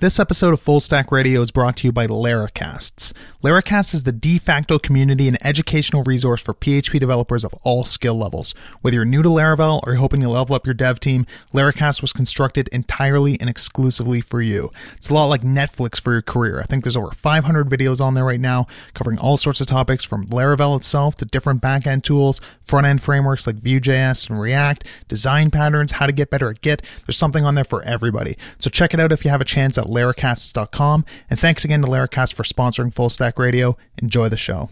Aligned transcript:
This 0.00 0.18
episode 0.18 0.54
of 0.54 0.62
Full 0.62 0.80
Stack 0.80 1.12
Radio 1.12 1.42
is 1.42 1.50
brought 1.50 1.76
to 1.76 1.86
you 1.86 1.92
by 1.92 2.06
Laracasts. 2.06 3.12
Laracast 3.42 3.92
is 3.92 4.04
the 4.04 4.12
de 4.12 4.38
facto 4.38 4.78
community 4.78 5.28
and 5.28 5.36
educational 5.44 6.02
resource 6.04 6.40
for 6.40 6.54
PHP 6.54 6.98
developers 6.98 7.44
of 7.44 7.52
all 7.64 7.84
skill 7.84 8.14
levels. 8.14 8.54
Whether 8.80 8.94
you're 8.96 9.04
new 9.04 9.22
to 9.22 9.28
Laravel 9.28 9.82
or 9.82 9.92
you're 9.92 10.00
hoping 10.00 10.22
to 10.22 10.30
level 10.30 10.54
up 10.54 10.64
your 10.64 10.72
dev 10.72 11.00
team, 11.00 11.26
Laracast 11.52 12.00
was 12.00 12.14
constructed 12.14 12.68
entirely 12.68 13.38
and 13.40 13.50
exclusively 13.50 14.22
for 14.22 14.40
you. 14.40 14.70
It's 14.96 15.10
a 15.10 15.14
lot 15.14 15.26
like 15.26 15.42
Netflix 15.42 16.00
for 16.00 16.12
your 16.12 16.22
career. 16.22 16.60
I 16.60 16.64
think 16.64 16.82
there's 16.82 16.96
over 16.96 17.10
500 17.10 17.68
videos 17.68 18.00
on 18.00 18.14
there 18.14 18.24
right 18.24 18.40
now 18.40 18.68
covering 18.94 19.18
all 19.18 19.36
sorts 19.36 19.60
of 19.60 19.66
topics 19.66 20.02
from 20.02 20.24
Laravel 20.28 20.78
itself 20.78 21.14
to 21.16 21.26
different 21.26 21.60
backend 21.60 22.04
tools, 22.04 22.40
front 22.62 22.86
end 22.86 23.02
frameworks 23.02 23.46
like 23.46 23.56
Vue.js 23.56 24.30
and 24.30 24.40
React, 24.40 24.86
design 25.08 25.50
patterns, 25.50 25.92
how 25.92 26.06
to 26.06 26.12
get 26.12 26.30
better 26.30 26.48
at 26.48 26.62
Git. 26.62 26.80
There's 27.06 27.18
something 27.18 27.44
on 27.44 27.54
there 27.54 27.64
for 27.64 27.82
everybody. 27.82 28.38
So 28.56 28.70
check 28.70 28.94
it 28.94 29.00
out 29.00 29.12
if 29.12 29.26
you 29.26 29.30
have 29.30 29.42
a 29.42 29.44
chance 29.44 29.76
at 29.76 29.89
laracasts.com. 29.90 31.04
And 31.28 31.38
thanks 31.38 31.64
again 31.64 31.82
to 31.82 31.88
Laracast 31.88 32.34
for 32.34 32.42
sponsoring 32.42 32.92
Full 32.92 33.10
Stack 33.10 33.38
Radio. 33.38 33.76
Enjoy 33.98 34.28
the 34.28 34.36
show. 34.36 34.70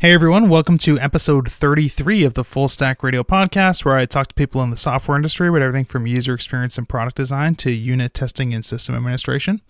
Hey 0.00 0.14
everyone, 0.14 0.48
welcome 0.48 0.78
to 0.78 0.98
episode 0.98 1.52
33 1.52 2.24
of 2.24 2.32
the 2.32 2.42
Full 2.42 2.68
Stack 2.68 3.02
Radio 3.02 3.22
podcast, 3.22 3.84
where 3.84 3.96
I 3.96 4.06
talk 4.06 4.28
to 4.28 4.34
people 4.34 4.62
in 4.62 4.70
the 4.70 4.76
software 4.78 5.14
industry 5.14 5.48
about 5.48 5.60
everything 5.60 5.84
from 5.84 6.06
user 6.06 6.32
experience 6.32 6.78
and 6.78 6.88
product 6.88 7.18
design 7.18 7.54
to 7.56 7.70
unit 7.70 8.14
testing 8.14 8.54
and 8.54 8.64
system 8.64 8.94
administration. 8.94 9.60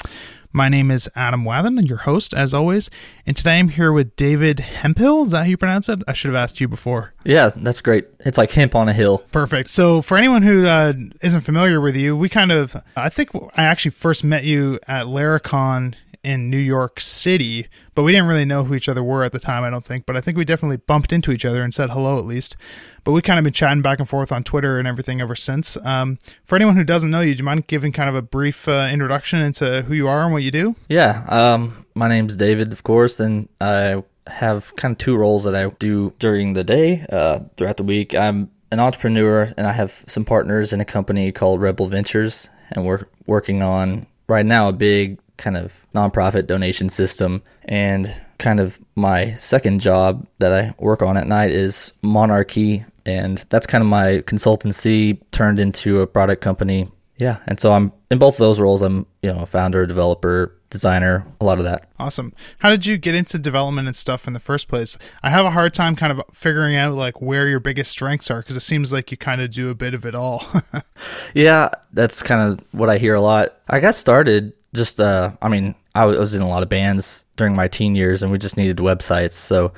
My 0.53 0.69
name 0.69 0.93
is 0.93 1.11
Adam 1.17 1.43
Wathan, 1.43 1.79
and 1.79 1.89
your 1.89 1.99
host, 1.99 2.33
as 2.33 2.55
always, 2.55 2.91
and 3.27 3.37
today 3.37 3.59
I'm 3.59 3.71
here 3.71 3.93
with 3.93 4.15
David 4.15 4.61
Hemphill. 4.61 5.25
Is 5.25 5.33
that 5.33 5.39
how 5.39 5.51
you 5.51 5.57
pronounce 5.57 5.89
it? 5.89 5.99
I 6.07 6.13
should 6.13 6.29
have 6.29 6.37
asked 6.37 6.61
you 6.61 6.69
before. 6.69 7.13
Yeah, 7.25 7.51
that's 7.57 7.81
great. 7.81 8.07
It's 8.21 8.39
like 8.39 8.53
hemp 8.53 8.77
on 8.77 8.89
a 8.89 8.93
hill. 8.93 9.25
Perfect. 9.33 9.69
So, 9.69 10.01
for 10.01 10.17
anyone 10.17 10.43
who 10.43 10.65
uh, 10.65 10.93
isn't 11.23 11.41
familiar 11.41 11.81
with 11.81 11.97
you, 11.97 12.17
we 12.17 12.29
kind 12.29 12.53
of, 12.53 12.77
I 12.95 13.09
think 13.09 13.31
I 13.57 13.65
actually 13.65 13.91
first 13.91 14.23
met 14.23 14.45
you 14.45 14.79
at 14.87 15.07
Laracon 15.07 15.97
in 16.23 16.51
New 16.51 16.59
York 16.59 17.01
City, 17.01 17.67
but 17.95 18.03
we 18.03 18.13
didn't 18.13 18.29
really 18.29 18.45
know 18.45 18.65
who 18.65 18.75
each 18.75 18.89
other 18.89 19.03
were 19.03 19.25
at 19.25 19.33
the 19.33 19.39
time, 19.39 19.65
I 19.65 19.71
don't 19.71 19.85
think. 19.85 20.07
But 20.07 20.17
I 20.17 20.21
think 20.21 20.37
we 20.37 20.45
definitely 20.45 20.77
bumped 20.77 21.13
into 21.13 21.33
each 21.33 21.45
other 21.45 21.63
and 21.63 21.73
said 21.73 21.91
hello 21.91 22.19
at 22.19 22.25
least. 22.25 22.57
But 23.05 23.13
we 23.13 23.23
kind 23.23 23.39
of 23.39 23.45
been 23.45 23.53
chatting 23.53 23.83
back 23.83 23.99
and 23.99 24.09
forth 24.09 24.31
on 24.31 24.45
Twitter 24.45 24.79
and 24.79 24.87
everything 24.87 25.21
ever 25.21 25.35
since. 25.35 25.77
Um, 25.85 26.19
for 26.45 26.57
anyone 26.57 26.77
who 26.77 26.85
doesn't 26.85 27.11
know 27.11 27.21
you, 27.21 27.35
do 27.35 27.39
you 27.39 27.45
mind 27.45 27.67
giving 27.67 27.93
kind 27.93 28.09
of 28.09 28.15
a 28.15 28.23
brief 28.23 28.69
uh, 28.69 28.89
introduction 28.93 29.41
into 29.41 29.83
who 29.83 29.95
you 29.95 30.09
are 30.09 30.25
and 30.25 30.33
what 30.33 30.43
you 30.43 30.51
do? 30.51 30.77
Yeah, 30.89 31.25
um, 31.29 31.87
my 31.95 32.09
name's 32.09 32.37
David, 32.37 32.73
of 32.73 32.83
course, 32.83 33.21
and 33.21 33.49
I 33.61 34.03
have 34.27 34.77
kind 34.77 34.93
of 34.93 34.99
two 34.99 35.17
roles 35.17 35.45
that 35.45 35.55
I 35.55 35.71
do 35.79 36.13
during 36.19 36.53
the 36.53 36.65
day, 36.65 37.07
uh, 37.11 37.41
throughout 37.57 37.79
the 37.79 37.83
week. 37.83 38.15
I'm 38.15 38.51
an 38.71 38.81
entrepreneur, 38.81 39.53
and 39.57 39.67
I 39.67 39.73
have 39.73 40.05
some 40.07 40.25
partners 40.25 40.73
in 40.73 40.81
a 40.81 40.85
company 40.85 41.33
called 41.33 41.61
Rebel 41.61 41.87
Ventures, 41.87 42.49
and 42.73 42.87
we're 42.87 43.07
working 43.27 43.63
on 43.63 44.07
right 44.29 44.47
now 44.47 44.69
a 44.69 44.73
big 44.73 45.19
kind 45.41 45.57
of 45.57 45.87
nonprofit 45.95 46.47
donation 46.47 46.89
system. 46.89 47.43
And 47.65 48.15
kind 48.39 48.61
of 48.61 48.79
my 48.95 49.35
second 49.35 49.81
job 49.81 50.27
that 50.39 50.53
I 50.53 50.75
work 50.79 51.03
on 51.03 51.17
at 51.17 51.27
night 51.27 51.51
is 51.51 51.93
Monarchy. 52.03 52.85
And 53.05 53.39
that's 53.49 53.67
kind 53.67 53.83
of 53.83 53.89
my 53.89 54.19
consultancy 54.27 55.21
turned 55.33 55.59
into 55.59 56.01
a 56.01 56.07
product 56.07 56.43
company. 56.43 56.89
Yeah. 57.21 57.37
And 57.47 57.61
so 57.61 57.73
I'm 57.73 57.93
in 58.11 58.19
both 58.19 58.35
of 58.35 58.39
those 58.39 58.59
roles, 58.59 58.81
I'm, 58.81 59.07
you 59.23 59.31
know, 59.31 59.41
a 59.41 59.47
founder, 59.47 59.85
developer, 59.85 60.57
designer, 60.71 61.27
a 61.39 61.45
lot 61.45 61.59
of 61.59 61.65
that. 61.65 61.91
Awesome. 61.99 62.33
How 62.61 62.71
did 62.71 62.87
you 62.87 62.97
get 62.97 63.15
into 63.15 63.39
development 63.39 63.89
and 63.89 63.95
stuff 63.95 64.27
in 64.27 64.33
the 64.33 64.41
first 64.41 64.69
place? 64.69 64.97
I 65.23 65.29
have 65.29 65.45
a 65.45 65.51
hard 65.51 65.75
time 65.75 65.97
kind 65.97 66.13
of 66.13 66.23
figuring 66.33 66.77
out 66.77 66.95
like 66.95 67.21
where 67.21 67.47
your 67.47 67.61
biggest 67.61 67.91
strengths 67.91 68.31
are 68.31 68.41
because 68.41 68.57
it 68.57 68.61
seems 68.61 68.91
like 68.91 69.11
you 69.11 69.19
kind 69.19 69.43
of 69.43 69.51
do 69.51 69.69
a 69.69 69.75
bit 69.75 69.93
of 69.93 70.07
it 70.07 70.15
all. 70.15 70.47
yeah, 71.35 71.69
that's 71.93 72.23
kind 72.23 72.41
of 72.41 72.65
what 72.73 72.89
I 72.89 72.97
hear 72.97 73.15
a 73.15 73.21
lot. 73.21 73.55
I 73.69 73.81
got 73.81 73.95
started 73.95 74.55
just 74.73 75.01
uh 75.01 75.33
I 75.43 75.51
mean, 75.51 75.75
I 75.95 76.07
was 76.07 76.35
in 76.35 76.41
a 76.41 76.49
lot 76.49 76.63
of 76.63 76.71
bands 76.71 77.27
during 77.37 77.55
my 77.55 77.69
teen 77.69 77.95
years 77.95 78.23
and 78.23 78.33
we 78.33 78.39
just 78.39 78.57
needed 78.57 78.79
websites. 78.79 79.33
So 79.33 79.73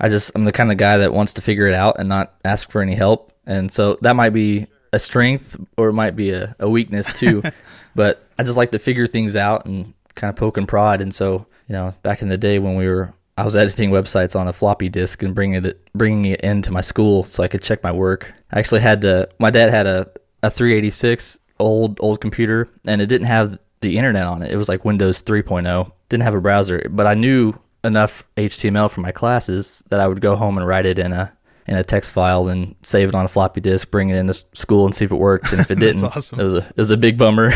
I 0.00 0.08
just 0.08 0.32
I'm 0.34 0.46
the 0.46 0.52
kind 0.52 0.72
of 0.72 0.78
guy 0.78 0.98
that 0.98 1.12
wants 1.12 1.34
to 1.34 1.42
figure 1.42 1.68
it 1.68 1.74
out 1.74 2.00
and 2.00 2.08
not 2.08 2.34
ask 2.44 2.72
for 2.72 2.82
any 2.82 2.96
help. 2.96 3.32
And 3.46 3.70
so 3.70 3.98
that 4.02 4.16
might 4.16 4.30
be 4.30 4.66
a 4.92 4.98
strength 4.98 5.56
or 5.76 5.88
it 5.88 5.94
might 5.94 6.16
be 6.16 6.30
a, 6.30 6.54
a 6.58 6.68
weakness 6.68 7.12
too. 7.12 7.42
but 7.94 8.26
I 8.38 8.42
just 8.42 8.56
like 8.56 8.72
to 8.72 8.78
figure 8.78 9.06
things 9.06 9.36
out 9.36 9.66
and 9.66 9.94
kind 10.14 10.30
of 10.30 10.36
poke 10.36 10.56
and 10.56 10.68
prod. 10.68 11.00
And 11.00 11.14
so, 11.14 11.46
you 11.68 11.72
know, 11.72 11.94
back 12.02 12.22
in 12.22 12.28
the 12.28 12.38
day 12.38 12.58
when 12.58 12.76
we 12.76 12.86
were 12.88 13.12
I 13.38 13.44
was 13.44 13.56
editing 13.56 13.90
websites 13.90 14.38
on 14.38 14.46
a 14.46 14.52
floppy 14.52 14.90
disk 14.90 15.22
and 15.22 15.34
bringing 15.34 15.64
it 15.64 15.88
bringing 15.94 16.26
it 16.26 16.42
into 16.42 16.70
my 16.70 16.82
school 16.82 17.24
so 17.24 17.42
I 17.42 17.48
could 17.48 17.62
check 17.62 17.82
my 17.82 17.92
work. 17.92 18.32
I 18.52 18.58
actually 18.58 18.82
had 18.82 19.00
to. 19.02 19.28
My 19.38 19.50
dad 19.50 19.70
had 19.70 19.86
a 19.86 20.10
a 20.42 20.50
386 20.50 21.38
old 21.58 21.98
old 22.00 22.20
computer 22.20 22.68
and 22.84 23.00
it 23.00 23.06
didn't 23.06 23.28
have 23.28 23.58
the 23.80 23.96
internet 23.96 24.26
on 24.26 24.42
it. 24.42 24.50
It 24.50 24.56
was 24.56 24.68
like 24.68 24.84
Windows 24.84 25.22
3.0. 25.22 25.90
Didn't 26.08 26.22
have 26.24 26.34
a 26.34 26.40
browser, 26.40 26.86
but 26.90 27.06
I 27.06 27.14
knew 27.14 27.54
enough 27.84 28.24
HTML 28.36 28.90
for 28.90 29.00
my 29.00 29.12
classes 29.12 29.82
that 29.88 29.98
I 29.98 30.06
would 30.06 30.20
go 30.20 30.36
home 30.36 30.58
and 30.58 30.66
write 30.66 30.86
it 30.86 30.98
in 30.98 31.12
a 31.12 31.32
in 31.66 31.76
a 31.76 31.84
text 31.84 32.12
file 32.12 32.48
and 32.48 32.74
save 32.82 33.08
it 33.08 33.14
on 33.14 33.24
a 33.24 33.28
floppy 33.28 33.60
disk, 33.60 33.90
bring 33.90 34.10
it 34.10 34.16
into 34.16 34.34
school 34.34 34.84
and 34.84 34.94
see 34.94 35.04
if 35.04 35.12
it 35.12 35.16
worked. 35.16 35.52
And 35.52 35.60
if 35.60 35.70
it 35.70 35.78
didn't, 35.78 36.04
awesome. 36.04 36.40
it 36.40 36.44
was 36.44 36.54
a 36.54 36.58
it 36.58 36.76
was 36.76 36.90
a 36.90 36.96
big 36.96 37.18
bummer. 37.18 37.52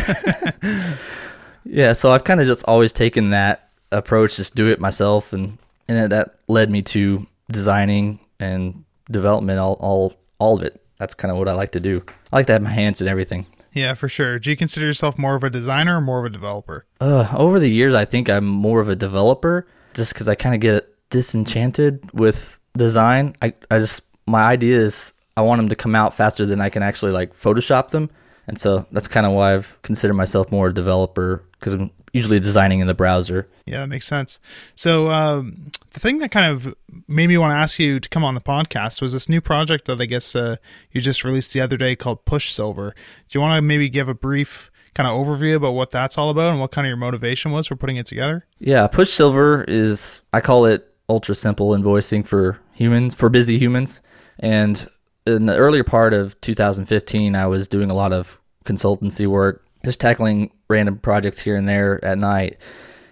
yeah, 1.65 1.93
so 1.93 2.11
I've 2.13 2.25
kind 2.25 2.41
of 2.41 2.47
just 2.47 2.65
always 2.65 2.93
taken 2.93 3.31
that 3.31 3.71
approach, 3.93 4.37
just 4.37 4.55
do 4.55 4.69
it 4.69 4.81
myself, 4.81 5.33
and 5.33 5.59
and 5.89 6.11
that 6.13 6.37
led 6.49 6.71
me 6.71 6.83
to 6.83 7.27
designing 7.51 8.19
and 8.39 8.85
development, 9.11 9.59
all 9.59 9.75
all 9.81 10.15
all 10.39 10.57
of 10.57 10.63
it. 10.63 10.81
That's 10.99 11.15
kind 11.15 11.31
of 11.31 11.39
what 11.39 11.49
I 11.49 11.53
like 11.53 11.73
to 11.73 11.81
do. 11.81 12.03
I 12.33 12.37
like 12.37 12.47
to 12.47 12.55
have 12.55 12.63
my 12.63 12.71
hands 12.71 13.03
in 13.03 13.09
everything. 13.09 13.47
Yeah, 13.73 13.93
for 13.93 14.09
sure. 14.09 14.39
Do 14.39 14.49
you 14.49 14.57
consider 14.57 14.87
yourself 14.87 15.19
more 15.19 15.35
of 15.35 15.45
a 15.45 15.51
designer 15.51 15.99
or 15.99 16.01
more 16.01 16.21
of 16.21 16.25
a 16.25 16.31
developer? 16.31 16.87
Uh, 16.99 17.29
over 17.37 17.61
the 17.61 17.69
years, 17.69 17.95
I 17.95 18.07
think 18.07 18.31
I'm 18.31 18.47
more 18.47 18.81
of 18.81 18.89
a 18.89 18.97
developer 18.97 19.67
just 19.93 20.15
because 20.15 20.31
I 20.31 20.35
kind 20.35 20.55
of 20.55 20.63
get 20.63 20.89
disenchanted 21.17 22.11
with 22.13 22.61
design. 22.77 23.35
I, 23.41 23.55
I 23.71 23.79
just, 23.79 24.03
my 24.27 24.43
idea 24.43 24.79
is 24.79 25.15
I 25.35 25.41
want 25.41 25.61
them 25.61 25.71
to 25.71 25.75
come 25.75 25.95
out 25.95 26.13
faster 26.13 26.45
than 26.45 26.61
I 26.61 26.69
can 26.69 26.83
actually 26.83 27.13
like 27.13 27.33
Photoshop 27.33 27.89
them. 27.89 28.11
And 28.47 28.61
so 28.61 28.85
that's 28.93 29.09
kind 29.09 29.25
of 29.25 29.33
why 29.33 29.55
I've 29.55 29.81
considered 29.81 30.13
myself 30.13 30.53
more 30.53 30.69
a 30.69 30.75
developer 30.75 31.43
because 31.53 31.73
I'm 31.73 31.91
usually 32.13 32.39
designing 32.39 32.81
in 32.81 32.87
the 32.87 32.93
browser. 32.93 33.49
Yeah, 33.65 33.79
that 33.79 33.87
makes 33.87 34.07
sense. 34.07 34.39
So 34.75 35.11
um, 35.11 35.71
the 35.95 36.01
thing 36.01 36.19
that 36.19 36.31
kind 36.31 36.53
of 36.53 36.75
made 37.09 37.29
me 37.29 37.39
want 37.39 37.53
to 37.53 37.57
ask 37.57 37.79
you 37.79 37.99
to 37.99 38.09
come 38.11 38.23
on 38.23 38.35
the 38.35 38.43
podcast 38.43 39.01
was 39.01 39.15
this 39.15 39.27
new 39.27 39.41
project 39.41 39.87
that 39.87 39.99
I 39.99 40.05
guess 40.05 40.37
uh, 40.37 40.57
you 40.93 41.01
just 41.01 41.25
released 41.25 41.55
the 41.55 41.63
other 41.63 41.79
day 41.79 41.97
called 41.97 42.27
Push 42.27 42.51
Silver. 42.51 42.95
Do 43.31 43.39
you 43.39 43.41
want 43.41 43.57
to 43.57 43.63
maybe 43.63 43.89
give 43.89 44.11
a 44.11 44.15
brief 44.15 44.71
kind 44.95 45.09
of 45.09 45.15
overview 45.15 45.57
about 45.57 45.73
what 45.73 45.89
that's 45.89 46.19
all 46.19 46.29
about 46.29 46.51
and 46.51 46.61
what 46.61 46.73
kind 46.73 46.87
of 46.87 46.91
your 46.91 46.99
motivation 46.99 47.53
was 47.53 47.67
for 47.67 47.75
putting 47.75 47.97
it 47.97 48.05
together? 48.05 48.47
Yeah, 48.59 48.87
Push 48.87 49.11
Silver 49.11 49.65
is 49.67 50.21
I 50.35 50.43
call 50.43 50.67
it 50.67 50.93
ultra 51.09 51.35
simple 51.35 51.71
invoicing 51.71 52.27
for 52.27 52.59
humans 52.73 53.15
for 53.15 53.29
busy 53.29 53.59
humans. 53.59 54.01
And 54.39 54.87
in 55.27 55.47
the 55.47 55.57
earlier 55.57 55.85
part 55.85 56.13
of 56.13 56.41
2015, 56.41 57.35
I 57.35 57.47
was 57.47 57.69
doing 57.69 57.91
a 57.91 57.95
lot 57.95 58.13
of 58.13 58.41
consultancy 58.65 59.27
work 59.27 59.67
just 59.87 60.01
tackling 60.01 60.51
random 60.69 60.99
projects 60.99 61.39
here 61.41 61.57
and 61.57 61.69
there 61.69 62.05
at 62.05 62.19
night 62.19 62.59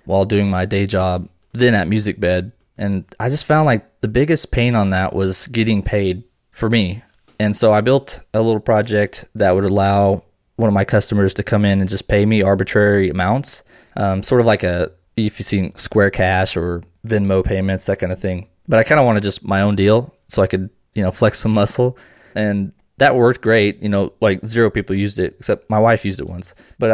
while 0.05 0.25
doing 0.25 0.51
my 0.51 0.67
day 0.67 0.87
job, 0.87 1.29
then 1.53 1.75
at 1.75 1.87
MusicBed. 1.87 2.53
And 2.77 3.05
I 3.21 3.29
just 3.29 3.47
found 3.47 3.67
like 3.67 4.01
the 4.01 4.09
biggest 4.09 4.51
pain 4.51 4.75
on 4.75 4.91
that 4.91 5.15
was 5.15 5.47
getting 5.47 5.83
paid 5.83 6.25
for 6.51 6.69
me. 6.69 7.03
And 7.39 7.57
so 7.57 7.73
I 7.73 7.81
built 7.81 8.21
a 8.35 8.43
little 8.43 8.61
project 8.61 9.25
that 9.37 9.53
would 9.53 9.65
allow 9.65 10.25
one 10.57 10.69
of 10.69 10.75
my 10.75 10.85
customers 10.85 11.33
to 11.35 11.43
come 11.43 11.65
in 11.65 11.81
and 11.81 11.89
just 11.89 12.09
pay 12.09 12.27
me 12.27 12.43
arbitrary 12.43 13.09
amounts, 13.09 13.63
um, 13.97 14.23
sort 14.23 14.41
of 14.41 14.47
like 14.47 14.65
a 14.65 14.91
if 15.17 15.39
you've 15.39 15.47
seen 15.47 15.77
Square 15.77 16.11
Cash 16.11 16.57
or 16.57 16.83
Venmo 17.07 17.45
payments, 17.45 17.87
that 17.87 17.99
kind 17.99 18.13
of 18.13 18.19
thing. 18.19 18.49
But 18.67 18.79
I 18.79 18.85
kind 18.85 18.99
of 18.99 19.07
wanted 19.07 19.23
just 19.23 19.45
my 19.45 19.61
own 19.61 19.77
deal 19.77 20.15
so 20.29 20.43
I 20.43 20.47
could, 20.47 20.71
you 20.95 21.03
know, 21.03 21.11
flex 21.11 21.41
some 21.41 21.53
muscle. 21.53 21.99
And 22.35 22.73
that 22.99 23.17
worked 23.17 23.43
great. 23.43 23.83
You 23.83 23.89
know, 23.89 24.13
like 24.21 24.45
zero 24.47 24.71
people 24.71 24.97
used 24.97 25.19
it 25.19 25.35
except 25.39 25.69
my 25.69 25.79
wife 25.79 26.05
used 26.05 26.21
it 26.21 26.29
once. 26.29 26.55
But 26.79 26.91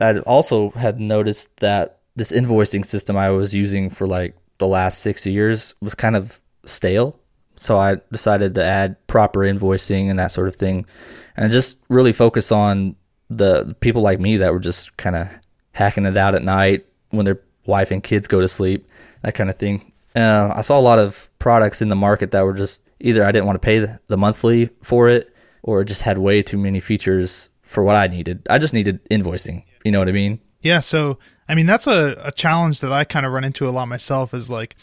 I 0.00 0.04
I 0.04 0.18
also 0.20 0.70
had 0.70 1.00
noticed 1.00 1.56
that 1.58 2.00
this 2.16 2.32
invoicing 2.32 2.84
system 2.84 3.16
I 3.16 3.30
was 3.30 3.54
using 3.54 3.88
for 3.88 4.06
like 4.06 4.36
the 4.58 4.66
last 4.66 5.00
six 5.00 5.26
years 5.26 5.74
was 5.80 5.94
kind 5.94 6.16
of 6.16 6.40
stale. 6.64 7.18
So 7.56 7.76
I 7.76 7.96
decided 8.10 8.54
to 8.54 8.64
add 8.64 9.06
proper 9.06 9.40
invoicing 9.40 10.10
and 10.10 10.18
that 10.18 10.32
sort 10.32 10.48
of 10.48 10.56
thing, 10.56 10.86
and 11.36 11.52
just 11.52 11.76
really 11.88 12.12
focus 12.12 12.50
on 12.50 12.96
the 13.30 13.76
people 13.80 14.02
like 14.02 14.20
me 14.20 14.38
that 14.38 14.52
were 14.52 14.58
just 14.58 14.96
kind 14.96 15.16
of 15.16 15.28
hacking 15.72 16.06
it 16.06 16.16
out 16.16 16.34
at 16.34 16.42
night 16.42 16.86
when 17.10 17.24
their 17.24 17.40
wife 17.66 17.90
and 17.90 18.02
kids 18.02 18.26
go 18.26 18.40
to 18.40 18.48
sleep, 18.48 18.86
that 19.22 19.34
kind 19.34 19.50
of 19.50 19.56
thing. 19.56 19.92
Uh, 20.14 20.52
I 20.54 20.60
saw 20.60 20.78
a 20.78 20.80
lot 20.80 20.98
of 20.98 21.28
products 21.38 21.80
in 21.80 21.88
the 21.88 21.96
market 21.96 22.32
that 22.32 22.42
were 22.42 22.52
just 22.52 22.82
either 23.00 23.24
I 23.24 23.32
didn't 23.32 23.46
want 23.46 23.60
to 23.60 23.64
pay 23.64 23.86
the 24.08 24.16
monthly 24.16 24.66
for 24.82 25.08
it, 25.08 25.34
or 25.62 25.80
it 25.80 25.86
just 25.86 26.02
had 26.02 26.18
way 26.18 26.42
too 26.42 26.58
many 26.58 26.80
features 26.80 27.48
for 27.62 27.82
what 27.82 27.96
I 27.96 28.06
needed. 28.06 28.46
I 28.50 28.58
just 28.58 28.74
needed 28.74 29.02
invoicing. 29.08 29.64
You 29.84 29.92
know 29.92 29.98
what 29.98 30.08
I 30.08 30.12
mean? 30.12 30.40
Yeah. 30.60 30.80
So, 30.80 31.18
I 31.48 31.54
mean, 31.54 31.66
that's 31.66 31.86
a, 31.86 32.14
a 32.22 32.32
challenge 32.32 32.80
that 32.80 32.92
I 32.92 33.04
kind 33.04 33.24
of 33.26 33.32
run 33.32 33.44
into 33.44 33.66
a 33.66 33.70
lot 33.70 33.86
myself 33.86 34.34
is 34.34 34.50
like 34.50 34.76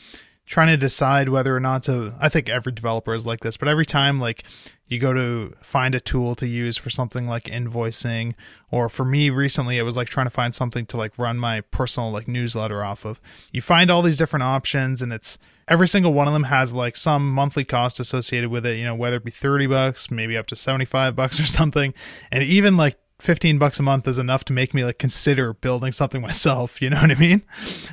trying 0.49 0.67
to 0.67 0.77
decide 0.77 1.29
whether 1.29 1.55
or 1.55 1.59
not 1.59 1.83
to 1.83 2.15
I 2.19 2.27
think 2.27 2.49
every 2.49 2.71
developer 2.71 3.13
is 3.13 3.27
like 3.27 3.41
this, 3.41 3.55
but 3.55 3.67
every 3.67 3.85
time 3.85 4.19
like 4.19 4.43
you 4.87 4.97
go 4.97 5.13
to 5.13 5.53
find 5.61 5.93
a 5.93 5.99
tool 5.99 6.33
to 6.35 6.47
use 6.47 6.75
for 6.75 6.89
something 6.89 7.27
like 7.27 7.43
invoicing 7.43 8.33
or 8.71 8.89
for 8.89 9.05
me 9.05 9.29
recently 9.29 9.77
it 9.77 9.83
was 9.83 9.95
like 9.95 10.07
trying 10.07 10.25
to 10.25 10.31
find 10.31 10.55
something 10.55 10.87
to 10.87 10.97
like 10.97 11.17
run 11.19 11.37
my 11.37 11.61
personal 11.61 12.11
like 12.11 12.27
newsletter 12.27 12.83
off 12.83 13.05
of. 13.05 13.21
You 13.51 13.61
find 13.61 13.91
all 13.91 14.01
these 14.01 14.17
different 14.17 14.41
options 14.41 15.03
and 15.03 15.13
it's 15.13 15.37
every 15.67 15.87
single 15.87 16.13
one 16.13 16.27
of 16.27 16.33
them 16.33 16.45
has 16.45 16.73
like 16.73 16.97
some 16.97 17.31
monthly 17.31 17.63
cost 17.63 17.99
associated 17.99 18.49
with 18.49 18.65
it, 18.65 18.77
you 18.77 18.85
know, 18.85 18.95
whether 18.95 19.17
it 19.17 19.23
be 19.23 19.31
30 19.31 19.67
bucks, 19.67 20.09
maybe 20.09 20.35
up 20.35 20.47
to 20.47 20.55
75 20.55 21.15
bucks 21.15 21.39
or 21.39 21.45
something. 21.45 21.93
And 22.31 22.43
even 22.43 22.75
like 22.75 22.97
15 23.19 23.57
bucks 23.57 23.79
a 23.79 23.83
month 23.83 24.07
is 24.07 24.17
enough 24.17 24.45
to 24.45 24.53
make 24.53 24.73
me 24.73 24.83
like 24.83 24.97
consider 24.97 25.53
building 25.53 25.91
something 25.91 26.21
myself 26.29 26.81
you 26.81 26.89
know 26.89 27.01
what 27.01 27.11
i 27.11 27.15
mean? 27.15 27.41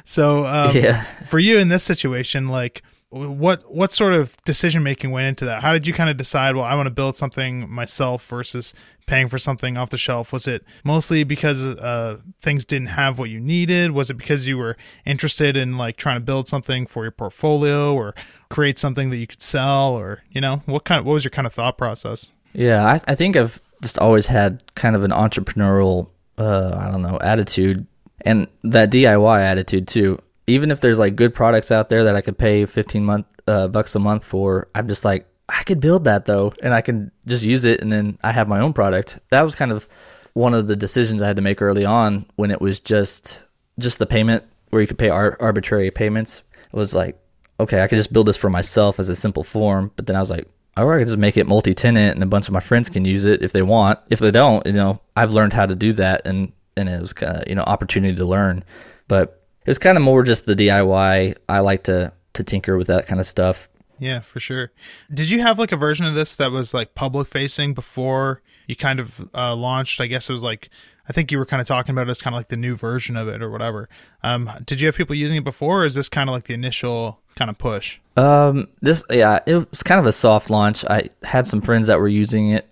So 0.05 0.47
um, 0.47 0.75
Yeah. 0.77 1.03
for 1.27 1.39
you 1.39 1.59
in 1.59 1.69
this 1.69 1.83
situation 1.83 2.49
like 2.49 2.83
what 3.11 3.73
what 3.73 3.93
sort 3.93 4.13
of 4.15 4.37
decision 4.45 4.83
making 4.83 5.11
went 5.13 5.27
into 5.27 5.45
that? 5.45 5.63
How 5.63 5.73
did 5.73 5.87
you 5.87 5.93
kind 5.95 6.11
of 6.11 6.17
decide 6.17 6.57
well 6.57 6.65
i 6.65 6.75
want 6.75 6.87
to 6.89 6.91
build 6.91 7.15
something 7.17 7.71
myself 7.71 8.27
versus 8.27 8.75
paying 9.07 9.29
for 9.29 9.39
something 9.39 9.77
off 9.77 9.91
the 9.91 9.97
shelf? 9.97 10.33
Was 10.33 10.49
it 10.49 10.65
mostly 10.85 11.23
because 11.23 11.63
uh, 11.65 12.19
things 12.43 12.65
didn't 12.65 12.89
have 12.89 13.19
what 13.19 13.31
you 13.31 13.39
needed? 13.39 13.93
Was 13.93 14.11
it 14.11 14.15
because 14.15 14.49
you 14.49 14.59
were 14.59 14.77
interested 15.07 15.57
in 15.57 15.79
like 15.79 15.97
trying 15.97 16.17
to 16.17 16.21
build 16.21 16.49
something 16.49 16.85
for 16.87 17.05
your 17.05 17.13
portfolio 17.13 17.95
or 17.95 18.13
create 18.51 18.77
something 18.79 19.11
that 19.11 19.19
you 19.19 19.27
could 19.29 19.41
sell 19.41 19.95
or 19.95 20.23
you 20.31 20.41
know? 20.41 20.63
What 20.67 20.85
kind 20.85 20.99
of 20.99 21.07
what 21.07 21.13
was 21.15 21.25
your 21.25 21.31
kind 21.31 21.47
of 21.47 21.55
thought 21.55 21.79
process? 21.79 22.29
Yeah, 22.53 22.85
I, 22.87 23.13
I 23.13 23.15
think 23.15 23.37
I've 23.37 23.61
just 23.87 24.01
always 24.01 24.27
had 24.27 24.65
kind 24.75 24.97
of 24.97 25.05
an 25.05 25.13
entrepreneurial, 25.13 26.11
uh, 26.39 26.77
I 26.77 26.91
don't 26.91 27.03
know, 27.03 27.21
attitude 27.23 27.87
and 28.23 28.49
that 28.65 28.91
DIY 28.91 29.41
attitude 29.41 29.87
too. 29.87 30.19
Even 30.49 30.73
if 30.73 30.81
there's 30.81 30.99
like 30.99 31.15
good 31.15 31.33
products 31.33 31.71
out 31.71 31.89
there 31.89 32.03
that 32.03 32.17
I 32.17 32.21
could 32.21 32.37
pay 32.37 32.67
15 32.67 33.05
month, 33.05 33.27
uh, 33.47 33.69
bucks 33.69 33.95
a 33.95 34.01
month 34.01 34.25
for, 34.25 34.67
I'm 34.75 34.89
just 34.89 35.05
like, 35.05 35.29
I 35.49 35.63
could 35.63 35.79
build 35.79 36.03
that 36.05 36.25
though, 36.25 36.53
and 36.65 36.75
I 36.75 36.81
can 36.81 37.13
just 37.27 37.45
use 37.45 37.65
it 37.65 37.81
and 37.81 37.93
then 37.93 38.19
I 38.25 38.33
have 38.33 38.49
my 38.49 38.59
own 38.59 38.73
product. 38.73 39.21
That 39.29 39.43
was 39.43 39.55
kind 39.55 39.71
of 39.71 39.89
one 40.33 40.53
of 40.53 40.67
the 40.67 40.75
decisions 40.75 41.23
I 41.23 41.29
had 41.29 41.37
to 41.37 41.43
make 41.43 41.63
early 41.63 41.85
on 41.85 42.27
when 42.35 42.51
it 42.51 42.61
was 42.61 42.81
just, 42.81 43.47
just 43.79 44.01
the 44.01 44.07
payment 44.07 44.43
where 44.71 44.83
you 44.83 44.89
could 44.89 44.99
pay 44.99 45.11
ar- 45.11 45.37
arbitrary 45.39 45.93
payments. 45.93 46.43
It 46.73 46.77
was 46.77 46.93
like, 46.93 47.17
okay, 47.61 47.85
I 47.85 47.87
could 47.87 47.97
just 47.99 48.13
build 48.13 48.27
this 48.27 48.37
for 48.37 48.51
myself 48.51 48.99
as 48.99 49.09
a 49.09 49.15
simple 49.15 49.45
form. 49.45 49.93
But 49.95 50.09
then 50.09 50.17
I 50.17 50.21
was 50.21 50.31
like, 50.31 50.49
or 50.77 50.95
I 50.95 50.99
could 50.99 51.09
just 51.09 51.19
make 51.19 51.37
it 51.37 51.47
multi-tenant 51.47 52.15
and 52.15 52.23
a 52.23 52.27
bunch 52.27 52.49
of 52.49 52.55
my 52.55 52.61
friends 52.61 52.91
can 52.91 53.05
use 53.05 53.25
it 53.25 53.43
if 53.43 53.53
they 53.53 53.63
want. 53.63 53.99
If 54.11 54.19
they 54.19 54.31
don't, 54.31 54.65
you 54.67 54.73
know, 54.73 55.01
I've 55.17 55.33
learned 55.33 55.53
how 55.53 55.67
to 55.67 55.75
do 55.75 55.93
that 55.95 56.27
and, 56.27 56.53
and 56.77 56.89
it 56.89 57.01
was, 57.01 57.15
uh, 57.15 57.43
you 57.47 57.55
know, 57.55 57.63
opportunity 57.63 58.15
to 58.15 58.25
learn. 58.25 58.65
But 59.09 59.43
it 59.65 59.71
was 59.71 59.79
kind 59.79 59.97
of 59.97 60.03
more 60.03 60.23
just 60.23 60.47
the 60.47 60.55
DIY. 60.55 61.37
I 61.49 61.59
like 61.61 61.85
to, 61.85 62.13
to 62.35 62.45
tinker 62.45 62.77
with 62.77 62.89
that 62.89 63.07
kind 63.07 63.21
of 63.21 63.27
stuff. 63.27 63.69
Yeah, 63.99 64.21
for 64.21 64.41
sure. 64.41 64.73
Did 65.13 65.31
you 65.31 65.41
have 65.41 65.59
like 65.59 65.73
a 65.73 65.77
version 65.77 66.07
of 66.07 66.15
this 66.15 66.37
that 66.37 66.53
was 66.53 66.75
like 66.75 66.95
public 66.95 67.29
facing 67.29 67.73
before 67.73 68.43
you 68.67 68.77
kind 68.77 69.01
of 69.01 69.31
uh, 69.35 69.57
launched? 69.57 70.01
I 70.01 70.07
guess 70.07 70.29
it 70.29 70.33
was 70.33 70.45
like 70.45 70.69
I 71.09 71.13
think 71.13 71.31
you 71.31 71.39
were 71.39 71.47
kind 71.47 71.61
of 71.61 71.69
talking 71.69 71.93
about 71.93 72.09
it 72.09 72.11
as 72.11 72.21
kind 72.21 72.35
of 72.35 72.39
like 72.39 72.49
the 72.49 72.57
new 72.57 72.77
version 72.77 73.17
of 73.17 73.29
it 73.29 73.43
or 73.43 73.51
whatever. 73.51 73.89
Um, 74.23 74.51
did 74.65 74.81
you 74.81 74.87
have 74.87 74.97
people 74.97 75.15
using 75.15 75.37
it 75.37 75.45
before, 75.45 75.83
or 75.83 75.87
is 75.87 75.95
this 75.95 76.09
kind 76.09 76.29
of 76.29 76.35
like 76.35 76.45
the 76.45 76.55
initial 76.55 77.21
kind 77.37 77.51
of 77.51 77.59
push? 77.59 77.99
Um, 78.17 78.69
this, 78.81 79.05
yeah, 79.11 79.41
it 79.47 79.71
was 79.71 79.83
kind 79.83 80.01
of 80.01 80.07
a 80.07 80.13
soft 80.13 80.51
launch. 80.51 80.85
I 80.85 81.11
had 81.23 81.47
some 81.47 81.61
friends 81.61 81.87
that 81.87 82.01
were 82.01 82.09
using 82.09 82.51
it. 82.51 82.69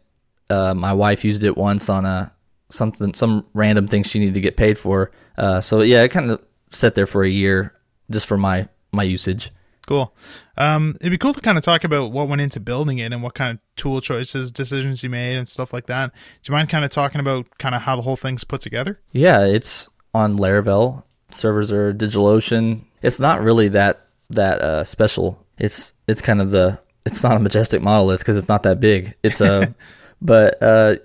Uh, 0.50 0.74
my 0.74 0.92
wife 0.92 1.24
used 1.24 1.44
it 1.44 1.56
once 1.56 1.88
on 1.88 2.04
a 2.04 2.32
something, 2.70 3.14
some 3.14 3.46
random 3.54 3.86
thing 3.86 4.02
she 4.02 4.18
needed 4.18 4.34
to 4.34 4.40
get 4.40 4.56
paid 4.56 4.78
for. 4.78 5.12
Uh, 5.38 5.60
so 5.60 5.82
yeah, 5.82 6.02
it 6.02 6.08
kind 6.08 6.30
of 6.30 6.42
sat 6.70 6.94
there 6.94 7.06
for 7.06 7.22
a 7.22 7.28
year 7.28 7.72
just 8.10 8.26
for 8.26 8.36
my 8.36 8.68
my 8.92 9.02
usage. 9.02 9.50
Cool. 9.86 10.14
Um, 10.56 10.96
it'd 11.00 11.10
be 11.10 11.18
cool 11.18 11.34
to 11.34 11.40
kind 11.42 11.58
of 11.58 11.64
talk 11.64 11.84
about 11.84 12.10
what 12.10 12.28
went 12.28 12.40
into 12.40 12.58
building 12.58 12.98
it 12.98 13.12
and 13.12 13.22
what 13.22 13.34
kind 13.34 13.52
of 13.52 13.58
tool 13.76 14.00
choices, 14.00 14.50
decisions 14.50 15.02
you 15.02 15.10
made, 15.10 15.36
and 15.36 15.46
stuff 15.46 15.72
like 15.74 15.86
that. 15.86 16.10
Do 16.42 16.50
you 16.50 16.56
mind 16.56 16.70
kind 16.70 16.84
of 16.84 16.90
talking 16.90 17.20
about 17.20 17.46
kind 17.58 17.74
of 17.74 17.82
how 17.82 17.96
the 17.96 18.02
whole 18.02 18.16
thing's 18.16 18.44
put 18.44 18.62
together? 18.62 19.00
Yeah, 19.12 19.44
it's 19.44 19.90
on 20.14 20.38
Laravel. 20.38 21.02
Servers 21.32 21.70
are 21.70 21.92
DigitalOcean. 21.92 22.84
It's 23.02 23.20
not 23.20 23.42
really 23.42 23.68
that 23.68 24.03
that 24.34 24.60
uh, 24.60 24.84
special. 24.84 25.38
It's 25.58 25.94
it's 26.08 26.22
kind 26.22 26.40
of 26.40 26.50
the 26.50 26.78
it's 27.06 27.22
not 27.22 27.36
a 27.36 27.40
majestic 27.40 27.82
monolith 27.82 28.20
because 28.20 28.36
it's 28.36 28.48
not 28.48 28.62
that 28.64 28.80
big. 28.80 29.14
It's 29.22 29.40
a 29.40 29.74
but 30.22 30.62
uh, 30.62 30.96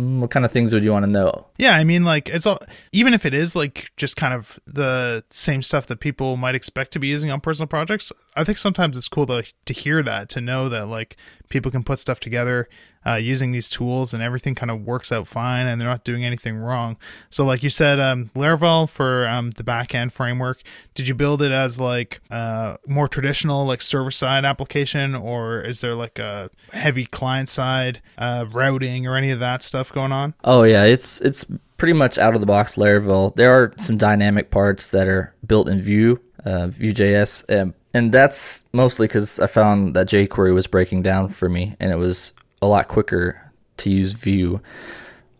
mm, 0.00 0.20
what 0.20 0.30
kind 0.30 0.44
of 0.44 0.52
things 0.52 0.72
would 0.72 0.84
you 0.84 0.92
want 0.92 1.04
to 1.04 1.10
know? 1.10 1.46
Yeah, 1.58 1.74
I 1.74 1.84
mean, 1.84 2.04
like 2.04 2.28
it's 2.28 2.46
all 2.46 2.60
even 2.92 3.14
if 3.14 3.26
it 3.26 3.34
is 3.34 3.56
like 3.56 3.90
just 3.96 4.16
kind 4.16 4.34
of 4.34 4.58
the 4.66 5.24
same 5.30 5.62
stuff 5.62 5.86
that 5.86 6.00
people 6.00 6.36
might 6.36 6.54
expect 6.54 6.92
to 6.92 6.98
be 6.98 7.08
using 7.08 7.30
on 7.30 7.40
personal 7.40 7.68
projects. 7.68 8.12
I 8.36 8.44
think 8.44 8.58
sometimes 8.58 8.96
it's 8.96 9.08
cool 9.08 9.26
to 9.26 9.44
to 9.64 9.72
hear 9.72 10.02
that 10.02 10.28
to 10.30 10.40
know 10.40 10.68
that 10.68 10.86
like 10.86 11.16
people 11.48 11.70
can 11.70 11.82
put 11.82 11.98
stuff 11.98 12.20
together 12.20 12.68
uh, 13.06 13.14
using 13.14 13.52
these 13.52 13.68
tools 13.68 14.12
and 14.12 14.22
everything 14.22 14.54
kind 14.54 14.70
of 14.70 14.84
works 14.84 15.10
out 15.10 15.26
fine 15.26 15.66
and 15.66 15.80
they're 15.80 15.88
not 15.88 16.04
doing 16.04 16.24
anything 16.24 16.56
wrong. 16.56 16.96
So, 17.30 17.44
like 17.44 17.62
you 17.62 17.70
said, 17.70 18.00
um, 18.00 18.30
Laravel 18.34 18.88
for 18.88 19.26
um, 19.26 19.50
the 19.50 19.62
backend 19.62 20.12
framework. 20.12 20.62
Did 20.94 21.08
you 21.08 21.14
build 21.14 21.42
it 21.42 21.52
as 21.52 21.80
like 21.80 22.20
uh, 22.30 22.76
more 22.86 23.08
traditional 23.08 23.66
like 23.66 23.82
server 23.82 24.10
side 24.10 24.44
application, 24.44 25.14
or 25.14 25.60
is 25.60 25.80
there 25.80 25.94
like 25.94 26.18
a 26.18 26.50
heavy 26.72 27.06
client 27.06 27.48
side 27.48 28.02
uh, 28.18 28.46
routing 28.50 29.06
or 29.06 29.16
any 29.16 29.30
of 29.30 29.38
that 29.40 29.62
stuff 29.62 29.92
going 29.92 30.12
on? 30.12 30.34
Oh 30.44 30.64
yeah, 30.64 30.84
it's 30.84 31.20
it's 31.20 31.46
pretty 31.78 31.94
much 31.94 32.18
out 32.18 32.34
of 32.34 32.40
the 32.40 32.46
box 32.46 32.76
Laravel. 32.76 33.34
There 33.36 33.52
are 33.52 33.72
some 33.78 33.96
dynamic 33.96 34.50
parts 34.50 34.90
that 34.90 35.08
are 35.08 35.32
built 35.46 35.68
in 35.68 35.80
Vue, 35.80 36.20
uh, 36.44 36.66
Vue.js, 36.66 37.44
and, 37.48 37.72
and 37.94 38.12
that's 38.12 38.64
mostly 38.72 39.06
because 39.06 39.40
I 39.40 39.46
found 39.46 39.94
that 39.96 40.08
jQuery 40.08 40.54
was 40.54 40.66
breaking 40.66 41.02
down 41.02 41.28
for 41.30 41.48
me, 41.48 41.76
and 41.80 41.90
it 41.90 41.96
was 41.96 42.32
a 42.60 42.66
lot 42.66 42.88
quicker 42.88 43.52
to 43.78 43.90
use 43.90 44.12
Vue. 44.12 44.60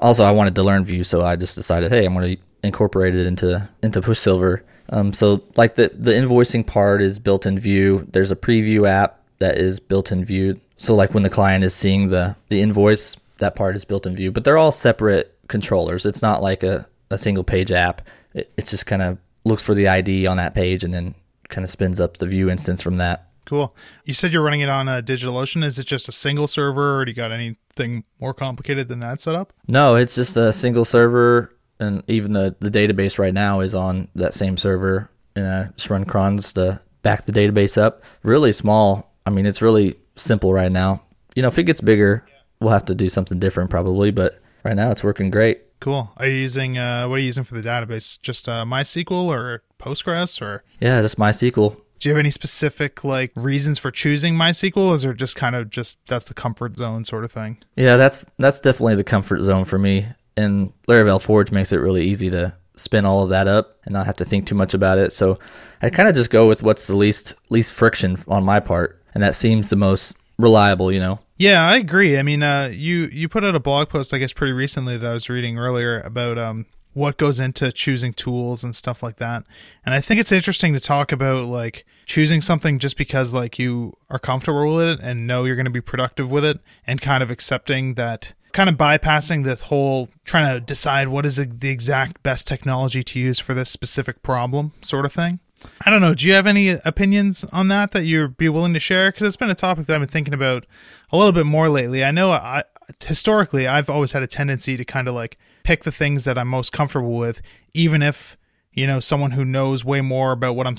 Also, 0.00 0.25
I 0.25 0.31
wanted 0.31 0.55
to 0.55 0.62
learn 0.62 0.85
Vue, 0.85 1.05
so 1.05 1.23
I 1.23 1.37
just 1.37 1.55
decided, 1.55 1.91
hey, 1.91 2.06
I'm 2.06 2.15
going 2.15 2.37
to 2.37 2.43
incorporate 2.62 3.15
it 3.15 3.27
into 3.27 3.69
into 3.83 4.00
PushSilver. 4.00 4.62
Um, 4.91 5.12
so, 5.12 5.43
like 5.56 5.75
the 5.75 5.91
the 5.95 6.12
invoicing 6.12 6.67
part 6.67 7.03
is 7.03 7.19
built 7.19 7.47
in 7.47 7.59
Vue. 7.59 8.06
There's 8.11 8.33
a 8.33 8.37
preview 8.37 8.89
app 8.89 9.21
that 9.39 9.59
is 9.59 9.81
built 9.81 10.12
in 10.12 10.25
Vue. 10.25 10.59
So, 10.77 10.95
like 10.95 11.12
when 11.15 11.25
the 11.25 11.31
client 11.31 11.65
is 11.65 11.75
seeing 11.75 12.09
the 12.09 12.37
the 12.49 12.62
invoice, 12.62 13.17
that 13.39 13.56
part 13.56 13.77
is 13.77 13.85
built 13.85 14.06
in 14.06 14.17
Vue. 14.17 14.31
But 14.31 14.45
they're 14.45 14.59
all 14.59 14.73
separate 14.73 15.37
controllers. 15.49 16.06
It's 16.06 16.23
not 16.23 16.43
like 16.43 16.62
a, 16.62 16.87
a 17.11 17.19
single 17.19 17.45
page 17.45 17.73
app. 17.73 18.03
It, 18.33 18.50
it's 18.56 18.71
just 18.71 18.87
kind 18.87 19.03
of 19.03 19.19
looks 19.45 19.62
for 19.62 19.75
the 19.75 19.89
ID 19.89 20.27
on 20.27 20.37
that 20.37 20.55
page 20.55 20.85
and 20.85 20.93
then 20.93 21.15
kind 21.49 21.65
of 21.65 21.71
spins 21.71 22.00
up 22.00 22.17
the 22.17 22.27
Vue 22.27 22.50
instance 22.50 22.81
from 22.83 22.97
that. 22.99 23.29
Cool. 23.45 23.75
You 24.05 24.12
said 24.12 24.33
you're 24.33 24.43
running 24.43 24.61
it 24.61 24.69
on 24.69 24.89
a 24.89 25.03
DigitalOcean. 25.03 25.65
Is 25.65 25.79
it 25.79 25.87
just 25.87 26.09
a 26.09 26.12
single 26.12 26.47
server, 26.47 27.00
or 27.00 27.05
do 27.05 27.11
you 27.11 27.17
got 27.17 27.33
anything 27.33 28.05
more 28.21 28.35
complicated 28.35 28.89
than 28.89 29.00
that 29.00 29.23
setup? 29.23 29.55
No, 29.67 29.95
it's 29.95 30.15
just 30.15 30.37
a 30.37 30.53
single 30.53 30.85
server, 30.85 31.55
and 31.81 32.03
even 32.09 32.35
the, 32.35 32.55
the 32.61 32.71
database 32.71 33.19
right 33.19 33.33
now 33.33 33.61
is 33.61 33.75
on 33.75 34.09
that 34.17 34.35
same 34.35 34.59
server. 34.59 35.11
And 35.35 35.47
I 35.47 35.69
just 35.77 35.89
run 35.89 36.05
crons 36.05 36.52
to 36.55 36.81
back 37.02 37.25
the 37.25 37.33
database 37.33 37.81
up. 37.81 38.02
Really 38.23 38.52
small. 38.52 39.11
I 39.25 39.31
mean, 39.31 39.47
it's 39.47 39.62
really 39.62 39.95
simple 40.17 40.52
right 40.52 40.73
now. 40.73 41.00
You 41.35 41.43
know, 41.43 41.49
if 41.49 41.59
it 41.59 41.64
gets 41.64 41.81
bigger, 41.81 42.26
we'll 42.61 42.71
have 42.73 42.87
to 42.87 42.95
do 42.95 43.09
something 43.09 43.38
different 43.38 43.71
probably, 43.71 44.11
but 44.11 44.40
right 44.64 44.76
now 44.76 44.90
it's 44.90 45.05
working 45.05 45.31
great. 45.31 45.62
Cool. 45.81 46.11
Are 46.17 46.26
you 46.26 46.35
using 46.35 46.76
uh, 46.76 47.07
what 47.07 47.17
are 47.17 47.19
you 47.21 47.26
using 47.26 47.45
for 47.45 47.55
the 47.55 47.67
database? 47.67 48.21
Just 48.21 48.49
uh, 48.49 48.64
MySQL 48.64 49.28
or 49.28 49.62
Postgres, 49.78 50.40
or 50.42 50.64
Yeah, 50.80 51.00
just 51.00 51.18
MySQL. 51.18 51.76
do 51.99 52.08
you 52.08 52.14
have 52.14 52.18
any 52.18 52.30
specific 52.30 53.04
like 53.04 53.32
reasons 53.37 53.78
for 53.78 53.90
choosing 53.90 54.35
MySQL? 54.35 54.94
Is 54.94 55.04
it 55.04 55.16
just 55.16 55.37
kind 55.37 55.54
of 55.56 55.70
just 55.70 55.99
that's 56.06 56.26
the 56.26 56.35
comfort 56.35 56.76
zone 56.78 57.04
sort 57.04 57.25
of 57.25 57.32
thing? 57.32 57.58
Yeah, 57.76 57.97
that's 57.97 58.26
that's 58.38 58.61
definitely 58.61 58.97
the 58.97 59.04
comfort 59.04 59.42
zone 59.42 59.64
for 59.64 59.78
me. 59.78 60.06
And 60.37 60.73
Laravel 60.87 61.20
Forge 61.20 61.50
makes 61.50 61.73
it 61.73 61.78
really 61.78 62.04
easy 62.06 62.30
to 62.30 62.54
spin 62.76 63.04
all 63.04 63.25
of 63.25 63.30
that 63.30 63.49
up 63.49 63.76
and 63.85 63.92
not 63.92 64.06
have 64.06 64.14
to 64.16 64.25
think 64.25 64.47
too 64.47 64.54
much 64.54 64.73
about 64.75 64.99
it. 64.99 65.12
So 65.12 65.38
I 65.82 65.90
kind 65.90 66.08
of 66.08 66.14
just 66.14 66.30
go 66.30 66.47
with 66.47 66.62
what's 66.62 66.87
the 66.87 66.97
least 66.97 67.35
least 67.50 67.73
friction 67.75 68.16
on 68.28 68.44
my 68.44 68.61
part, 68.61 69.00
and 69.14 69.23
that 69.23 69.35
seems 69.35 69.70
the 69.70 69.76
most 69.76 70.16
reliable. 70.38 70.92
You 70.92 71.00
know. 71.00 71.18
Yeah, 71.38 71.64
I 71.66 71.76
agree. 71.76 72.18
I 72.18 72.23
mean, 72.23 72.42
uh, 72.42 72.70
you 72.73 73.08
you 73.12 73.28
put 73.28 73.44
out 73.44 73.54
a 73.56 73.61
blog 73.61 73.88
post, 73.88 74.12
I 74.14 74.18
guess, 74.18 74.32
pretty 74.32 74.52
recently 74.52 74.97
that 74.99 75.08
I 75.08 75.12
was 75.12 75.28
reading 75.28 75.58
earlier 75.58 76.00
about 76.02 76.38
um, 76.38 76.66
what 76.99 77.17
goes 77.17 77.38
into 77.38 77.71
choosing 77.71 78.12
tools 78.12 78.64
and 78.64 78.75
stuff 78.75 79.02
like 79.02 79.17
that. 79.17 79.45
And 79.87 79.95
I 79.95 80.00
think 80.00 80.21
it's 80.21 80.33
interesting 80.33 80.75
to 80.75 80.81
talk 80.81 81.12
about 81.12 81.45
like 81.45 81.87
choosing 82.07 82.43
something 82.43 82.78
just 82.78 82.97
because 82.97 83.33
like 83.33 83.59
you 83.59 83.95
are 84.11 84.19
comfortable 84.19 84.75
with 84.75 84.88
it 84.88 85.00
and 85.00 85.26
know 85.26 85.45
you're 85.45 85.57
going 85.57 85.64
to 85.64 85.71
be 85.71 85.81
productive 85.81 86.31
with 86.31 86.45
it, 86.45 86.59
and 86.87 87.00
kind 87.00 87.23
of 87.23 87.31
accepting 87.31 87.95
that, 87.95 88.35
kind 88.52 88.69
of 88.69 88.75
bypassing 88.76 89.45
this 89.45 89.62
whole 89.62 90.09
trying 90.25 90.52
to 90.52 90.61
decide 90.61 91.09
what 91.09 91.25
is 91.25 91.37
the 91.37 91.71
exact 91.71 92.23
best 92.23 92.49
technology 92.49 93.02
to 93.05 93.21
use 93.21 93.38
for 93.38 93.55
this 93.55 93.71
specific 93.71 94.23
problem 94.23 94.73
sort 94.83 95.07
of 95.07 95.12
thing. 95.12 95.38
I 95.85 95.90
don't 95.90 96.00
know. 96.00 96.14
Do 96.14 96.26
you 96.26 96.35
have 96.35 96.47
any 96.47 96.71
opinions 96.85 97.45
on 97.52 97.69
that 97.69 97.90
that 97.93 98.05
you'd 98.05 98.37
be 98.37 98.49
willing 98.49 98.75
to 98.75 98.81
share? 98.81 99.11
Because 99.11 99.26
it's 99.26 99.37
been 99.37 99.50
a 99.50 99.55
topic 99.55 99.87
that 99.87 99.95
I've 99.95 100.00
been 100.00 100.09
thinking 100.09 100.35
about 100.35 100.67
a 101.11 101.17
little 101.17 101.33
bit 101.33 101.47
more 101.47 101.69
lately. 101.69 102.05
I 102.05 102.11
know 102.11 102.31
I 102.31 102.64
historically 103.05 103.67
I've 103.67 103.90
always 103.90 104.12
had 104.12 104.23
a 104.23 104.26
tendency 104.26 104.76
to 104.76 104.85
kind 104.85 105.09
of 105.09 105.14
like 105.14 105.38
pick 105.69 105.85
the 105.85 105.93
things 105.93 106.25
that 106.25 106.39
I'm 106.39 106.49
most 106.49 106.73
comfortable 106.73 107.19
with, 107.19 107.43
even 107.75 108.01
if 108.01 108.39
you 108.73 108.87
know 108.87 109.01
someone 109.01 109.33
who 109.33 109.45
knows 109.45 109.85
way 109.85 110.01
more 110.01 110.33
about 110.33 110.57
what 110.57 110.67
I'm 110.67 110.77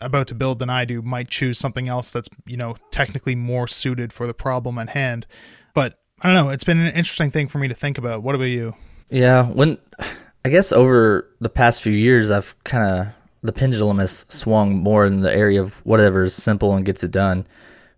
about 0.00 0.28
to 0.28 0.34
build 0.36 0.60
than 0.60 0.70
I 0.70 0.84
do 0.84 1.02
might 1.02 1.28
choose 1.28 1.58
something 1.58 1.88
else 1.88 2.12
that's, 2.12 2.28
you 2.46 2.56
know, 2.56 2.76
technically 2.92 3.34
more 3.34 3.66
suited 3.66 4.12
for 4.12 4.28
the 4.28 4.34
problem 4.34 4.78
at 4.78 4.90
hand. 4.90 5.26
But 5.74 5.98
I 6.20 6.28
don't 6.28 6.34
know, 6.34 6.50
it's 6.50 6.62
been 6.62 6.78
an 6.78 6.94
interesting 6.94 7.32
thing 7.32 7.48
for 7.48 7.58
me 7.58 7.66
to 7.66 7.74
think 7.74 7.98
about. 7.98 8.22
What 8.22 8.36
about 8.36 8.44
you? 8.44 8.76
Yeah, 9.10 9.46
when 9.46 9.76
I 10.44 10.50
guess 10.50 10.70
over 10.70 11.28
the 11.40 11.48
past 11.48 11.82
few 11.82 11.92
years 11.92 12.30
I've 12.30 12.54
kind 12.62 12.84
of 12.84 13.08
the 13.42 13.52
pendulum 13.52 13.98
has 13.98 14.24
swung 14.28 14.76
more 14.76 15.04
in 15.04 15.22
the 15.22 15.34
area 15.34 15.60
of 15.60 15.84
whatever 15.84 16.22
is 16.22 16.34
simple 16.34 16.76
and 16.76 16.84
gets 16.84 17.02
it 17.02 17.10
done 17.10 17.44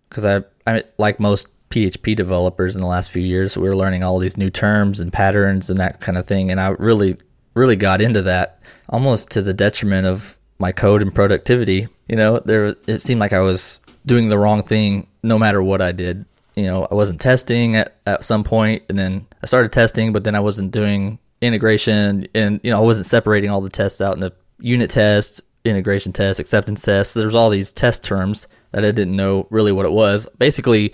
because 0.09 0.25
I 0.25 0.41
I 0.65 0.85
like 0.97 1.19
most 1.19 1.49
PHP 1.71 2.15
developers 2.15 2.75
in 2.75 2.81
the 2.81 2.87
last 2.87 3.11
few 3.11 3.23
years 3.23 3.57
we 3.57 3.67
were 3.67 3.75
learning 3.75 4.03
all 4.03 4.19
these 4.19 4.37
new 4.37 4.49
terms 4.49 4.99
and 4.99 5.11
patterns 5.11 5.69
and 5.69 5.79
that 5.79 6.01
kind 6.01 6.17
of 6.17 6.25
thing 6.25 6.51
and 6.51 6.59
I 6.59 6.69
really 6.69 7.17
really 7.53 7.75
got 7.75 8.01
into 8.01 8.21
that 8.23 8.59
almost 8.89 9.29
to 9.31 9.41
the 9.41 9.53
detriment 9.53 10.07
of 10.07 10.37
my 10.59 10.71
code 10.71 11.01
and 11.01 11.13
productivity. 11.13 11.87
You 12.07 12.15
know, 12.15 12.39
there 12.39 12.75
it 12.87 13.01
seemed 13.01 13.19
like 13.19 13.33
I 13.33 13.39
was 13.39 13.79
doing 14.05 14.29
the 14.29 14.37
wrong 14.37 14.63
thing 14.63 15.07
no 15.23 15.37
matter 15.37 15.61
what 15.61 15.81
I 15.81 15.91
did. 15.91 16.25
You 16.55 16.65
know, 16.65 16.87
I 16.89 16.95
wasn't 16.95 17.21
testing 17.21 17.75
at, 17.75 17.95
at 18.05 18.25
some 18.25 18.43
point 18.43 18.83
and 18.89 18.97
then 18.97 19.25
I 19.41 19.47
started 19.47 19.71
testing, 19.71 20.13
but 20.13 20.23
then 20.23 20.35
I 20.35 20.39
wasn't 20.39 20.71
doing 20.71 21.19
integration 21.41 22.27
and 22.35 22.59
you 22.63 22.71
know, 22.71 22.77
I 22.77 22.81
wasn't 22.81 23.07
separating 23.07 23.49
all 23.49 23.61
the 23.61 23.69
tests 23.69 24.01
out 24.01 24.15
into 24.15 24.33
unit 24.59 24.89
tests, 24.89 25.41
integration 25.65 26.13
tests, 26.13 26.39
acceptance 26.39 26.83
tests. 26.83 27.13
There's 27.13 27.35
all 27.35 27.49
these 27.49 27.73
test 27.73 28.03
terms 28.03 28.47
that 28.71 28.85
I 28.85 28.91
didn't 28.91 29.15
know 29.15 29.47
really 29.49 29.71
what 29.71 29.85
it 29.85 29.91
was. 29.91 30.27
Basically, 30.37 30.93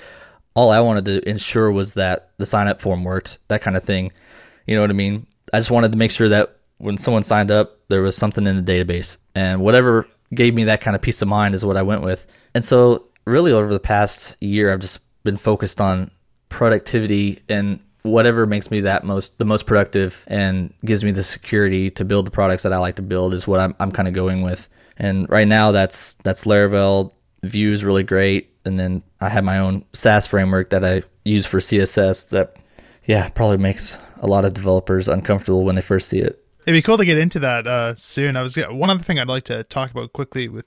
all 0.57 0.71
I 0.71 0.79
wanted 0.79 1.05
to 1.05 1.29
ensure 1.29 1.71
was 1.71 1.93
that 1.93 2.31
the 2.37 2.45
sign 2.47 2.67
up 2.67 2.81
form 2.81 3.03
worked, 3.03 3.37
that 3.47 3.61
kind 3.61 3.77
of 3.77 3.83
thing. 3.83 4.11
You 4.65 4.75
know 4.75 4.81
what 4.81 4.89
I 4.89 4.93
mean? 4.93 5.27
I 5.53 5.59
just 5.59 5.69
wanted 5.69 5.91
to 5.91 5.99
make 5.99 6.09
sure 6.09 6.29
that 6.29 6.57
when 6.79 6.97
someone 6.97 7.21
signed 7.21 7.51
up, 7.51 7.77
there 7.89 8.01
was 8.01 8.17
something 8.17 8.47
in 8.47 8.65
the 8.65 8.73
database. 8.73 9.17
And 9.35 9.61
whatever 9.61 10.07
gave 10.33 10.55
me 10.55 10.63
that 10.63 10.81
kind 10.81 10.95
of 10.95 11.01
peace 11.03 11.21
of 11.21 11.27
mind 11.27 11.53
is 11.53 11.63
what 11.63 11.77
I 11.77 11.83
went 11.83 12.01
with. 12.01 12.25
And 12.55 12.65
so, 12.65 13.07
really, 13.25 13.51
over 13.51 13.71
the 13.71 13.79
past 13.79 14.35
year, 14.41 14.73
I've 14.73 14.79
just 14.79 14.99
been 15.23 15.37
focused 15.37 15.79
on 15.79 16.09
productivity 16.49 17.39
and 17.47 17.79
whatever 18.01 18.47
makes 18.47 18.71
me 18.71 18.81
that 18.81 19.03
most 19.03 19.37
the 19.37 19.45
most 19.45 19.67
productive 19.67 20.23
and 20.25 20.73
gives 20.83 21.03
me 21.03 21.11
the 21.11 21.23
security 21.23 21.91
to 21.91 22.03
build 22.03 22.25
the 22.25 22.31
products 22.31 22.63
that 22.63 22.73
I 22.73 22.79
like 22.79 22.95
to 22.95 23.03
build 23.03 23.35
is 23.35 23.47
what 23.47 23.59
I'm 23.59 23.75
I'm 23.79 23.91
kind 23.91 24.07
of 24.07 24.15
going 24.15 24.41
with. 24.41 24.67
And 24.97 25.29
right 25.29 25.47
now, 25.47 25.71
that's 25.71 26.13
that's 26.23 26.45
Laravel. 26.45 27.13
Vue 27.43 27.71
is 27.71 27.83
really 27.83 28.01
great, 28.01 28.49
and 28.67 28.79
then 28.79 29.03
I 29.19 29.29
have 29.29 29.43
my 29.43 29.57
own 29.59 29.85
Sass 29.93 30.27
framework 30.27 30.69
that 30.69 30.85
I 30.85 31.03
use 31.23 31.45
for 31.45 31.59
CSS. 31.59 32.29
That 32.29 32.57
yeah, 33.05 33.29
probably 33.29 33.57
makes 33.57 33.97
a 34.17 34.27
lot 34.27 34.45
of 34.45 34.53
developers 34.53 35.07
uncomfortable 35.07 35.63
when 35.63 35.75
they 35.75 35.81
first 35.81 36.09
see 36.09 36.19
it. 36.19 36.43
It'd 36.65 36.77
be 36.77 36.81
cool 36.81 36.97
to 36.97 37.05
get 37.05 37.17
into 37.17 37.39
that 37.39 37.65
uh, 37.65 37.95
soon. 37.95 38.35
I 38.35 38.41
was 38.41 38.57
one 38.57 38.89
other 38.89 39.03
thing 39.03 39.19
I'd 39.19 39.29
like 39.29 39.45
to 39.45 39.63
talk 39.63 39.89
about 39.89 40.11
quickly 40.11 40.49
with 40.49 40.65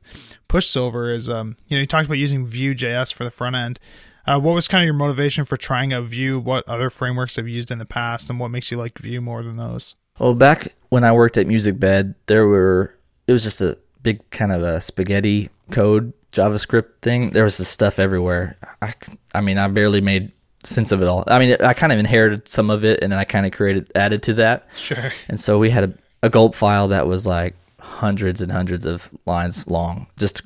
Push 0.49 0.67
Silver 0.67 1.13
is 1.13 1.29
um, 1.29 1.57
you 1.69 1.77
know 1.77 1.83
you 1.83 1.87
talked 1.87 2.07
about 2.07 2.19
using 2.19 2.47
Vue.js 2.47 3.13
for 3.13 3.25
the 3.25 3.31
front 3.31 3.57
end. 3.57 3.79
Uh, 4.27 4.41
what 4.41 4.55
was 4.55 4.69
kind 4.69 4.83
of 4.83 4.87
your 4.87 4.95
motivation 4.95 5.45
for 5.45 5.57
trying 5.57 5.93
out 5.93 6.05
Vue? 6.05 6.39
What 6.39 6.67
other 6.69 6.89
frameworks 6.89 7.37
have 7.37 7.47
you 7.47 7.55
used 7.55 7.71
in 7.71 7.79
the 7.79 7.87
past, 7.87 8.31
and 8.31 8.41
what 8.41 8.51
makes 8.51 8.71
you 8.71 8.79
like 8.79 8.99
Vue 8.99 9.21
more 9.21 9.43
than 9.43 9.57
those? 9.57 9.95
Well, 10.19 10.35
back 10.35 10.69
when 10.89 11.05
I 11.05 11.13
worked 11.13 11.37
at 11.37 11.47
MusicBed, 11.47 12.15
there 12.27 12.47
were 12.47 12.95
it 13.27 13.33
was 13.33 13.43
just 13.43 13.61
a 13.61 13.77
big 14.03 14.29
kind 14.31 14.53
of 14.53 14.63
a 14.63 14.81
spaghetti 14.81 15.51
code 15.71 16.15
JavaScript 16.33 17.01
thing. 17.03 17.31
There 17.31 17.45
was 17.45 17.59
this 17.59 17.69
stuff 17.69 17.99
everywhere. 17.99 18.57
I, 18.83 18.95
I 19.35 19.41
mean, 19.41 19.59
I 19.59 19.69
barely 19.69 20.01
made 20.01 20.33
sense 20.65 20.93
of 20.93 21.03
it 21.03 21.09
all. 21.09 21.25
I 21.27 21.39
mean, 21.39 21.57
I 21.61 21.75
kind 21.75 21.93
of 21.93 21.99
inherited 21.99 22.49
some 22.49 22.71
of 22.71 22.85
it, 22.85 23.01
and 23.03 23.11
then 23.11 23.19
I 23.19 23.25
kind 23.25 23.47
of 23.47 23.53
created 23.53 23.91
added 23.95 24.23
to 24.25 24.35
that. 24.35 24.67
Sure. 24.77 25.13
And 25.29 25.41
so 25.41 25.59
we 25.59 25.71
had 25.71 25.85
a, 25.85 25.95
a 26.23 26.31
gulp 26.31 26.55
file 26.55 26.89
that 26.89 27.07
was 27.07 27.27
like 27.27 27.55
hundreds 27.81 28.43
and 28.43 28.53
hundreds 28.53 28.87
of 28.87 29.11
lines 29.27 29.67
long. 29.67 30.07
Just 30.19 30.43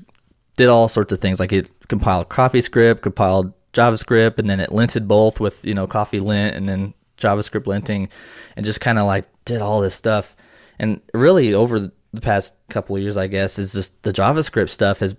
did 0.56 0.68
all 0.68 0.88
sorts 0.88 1.12
of 1.12 1.20
things. 1.20 1.40
Like 1.40 1.52
it 1.52 1.68
compiled 1.88 2.28
CoffeeScript, 2.28 3.02
compiled 3.02 3.52
JavaScript, 3.72 4.38
and 4.38 4.48
then 4.48 4.60
it 4.60 4.70
linted 4.70 5.06
both 5.06 5.40
with 5.40 5.64
you 5.64 5.74
know 5.74 5.86
Coffee 5.86 6.20
lint 6.20 6.54
and 6.54 6.68
then 6.68 6.94
JavaScript 7.18 7.64
linting, 7.64 8.08
and 8.56 8.64
just 8.64 8.80
kind 8.80 8.98
of 8.98 9.06
like 9.06 9.26
did 9.44 9.60
all 9.60 9.80
this 9.80 9.94
stuff. 9.94 10.36
And 10.78 11.00
really, 11.12 11.54
over 11.54 11.90
the 12.12 12.20
past 12.20 12.54
couple 12.68 12.96
of 12.96 13.02
years, 13.02 13.16
I 13.16 13.26
guess, 13.26 13.58
is 13.58 13.72
just 13.72 14.02
the 14.02 14.12
JavaScript 14.12 14.70
stuff 14.70 15.00
has 15.00 15.14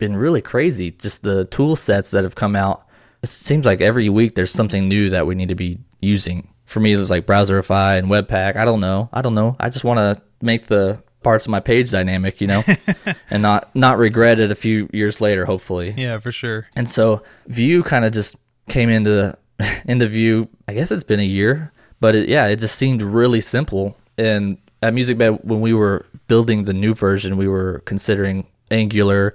been 0.00 0.16
really 0.16 0.42
crazy. 0.42 0.90
Just 0.90 1.22
the 1.22 1.44
tool 1.44 1.76
sets 1.76 2.10
that 2.10 2.24
have 2.24 2.34
come 2.34 2.56
out 2.56 2.86
it 3.22 3.28
seems 3.28 3.66
like 3.66 3.80
every 3.80 4.08
week 4.08 4.34
there's 4.34 4.50
something 4.50 4.88
new 4.88 5.10
that 5.10 5.26
we 5.26 5.34
need 5.34 5.48
to 5.50 5.54
be 5.54 5.78
using. 6.00 6.48
For 6.64 6.80
me, 6.80 6.94
it's 6.94 7.10
like 7.10 7.26
Browserify 7.26 7.98
and 7.98 8.08
Webpack. 8.08 8.56
I 8.56 8.64
don't 8.64 8.80
know. 8.80 9.08
I 9.12 9.22
don't 9.22 9.34
know. 9.34 9.56
I 9.60 9.68
just 9.68 9.84
want 9.84 9.98
to 9.98 10.22
make 10.40 10.66
the 10.66 11.02
parts 11.22 11.44
of 11.44 11.50
my 11.50 11.60
page 11.60 11.90
dynamic, 11.90 12.40
you 12.40 12.46
know, 12.46 12.62
and 13.30 13.42
not 13.42 13.74
not 13.74 13.98
regret 13.98 14.40
it 14.40 14.50
a 14.50 14.54
few 14.54 14.88
years 14.92 15.20
later, 15.20 15.44
hopefully. 15.44 15.94
Yeah, 15.96 16.18
for 16.18 16.32
sure. 16.32 16.68
And 16.76 16.88
so 16.88 17.22
Vue 17.46 17.82
kind 17.82 18.04
of 18.04 18.12
just 18.12 18.36
came 18.68 18.88
into 18.88 19.36
into 19.84 20.06
view. 20.06 20.48
I 20.66 20.72
guess 20.72 20.90
it's 20.90 21.04
been 21.04 21.20
a 21.20 21.24
year, 21.24 21.72
but 21.98 22.14
it, 22.14 22.28
yeah, 22.28 22.46
it 22.46 22.56
just 22.56 22.76
seemed 22.76 23.02
really 23.02 23.40
simple. 23.40 23.96
And 24.16 24.56
at 24.82 24.94
MusicBed, 24.94 25.44
when 25.44 25.60
we 25.60 25.74
were 25.74 26.06
building 26.26 26.64
the 26.64 26.72
new 26.72 26.94
version, 26.94 27.36
we 27.36 27.48
were 27.48 27.82
considering 27.84 28.46
Angular, 28.70 29.34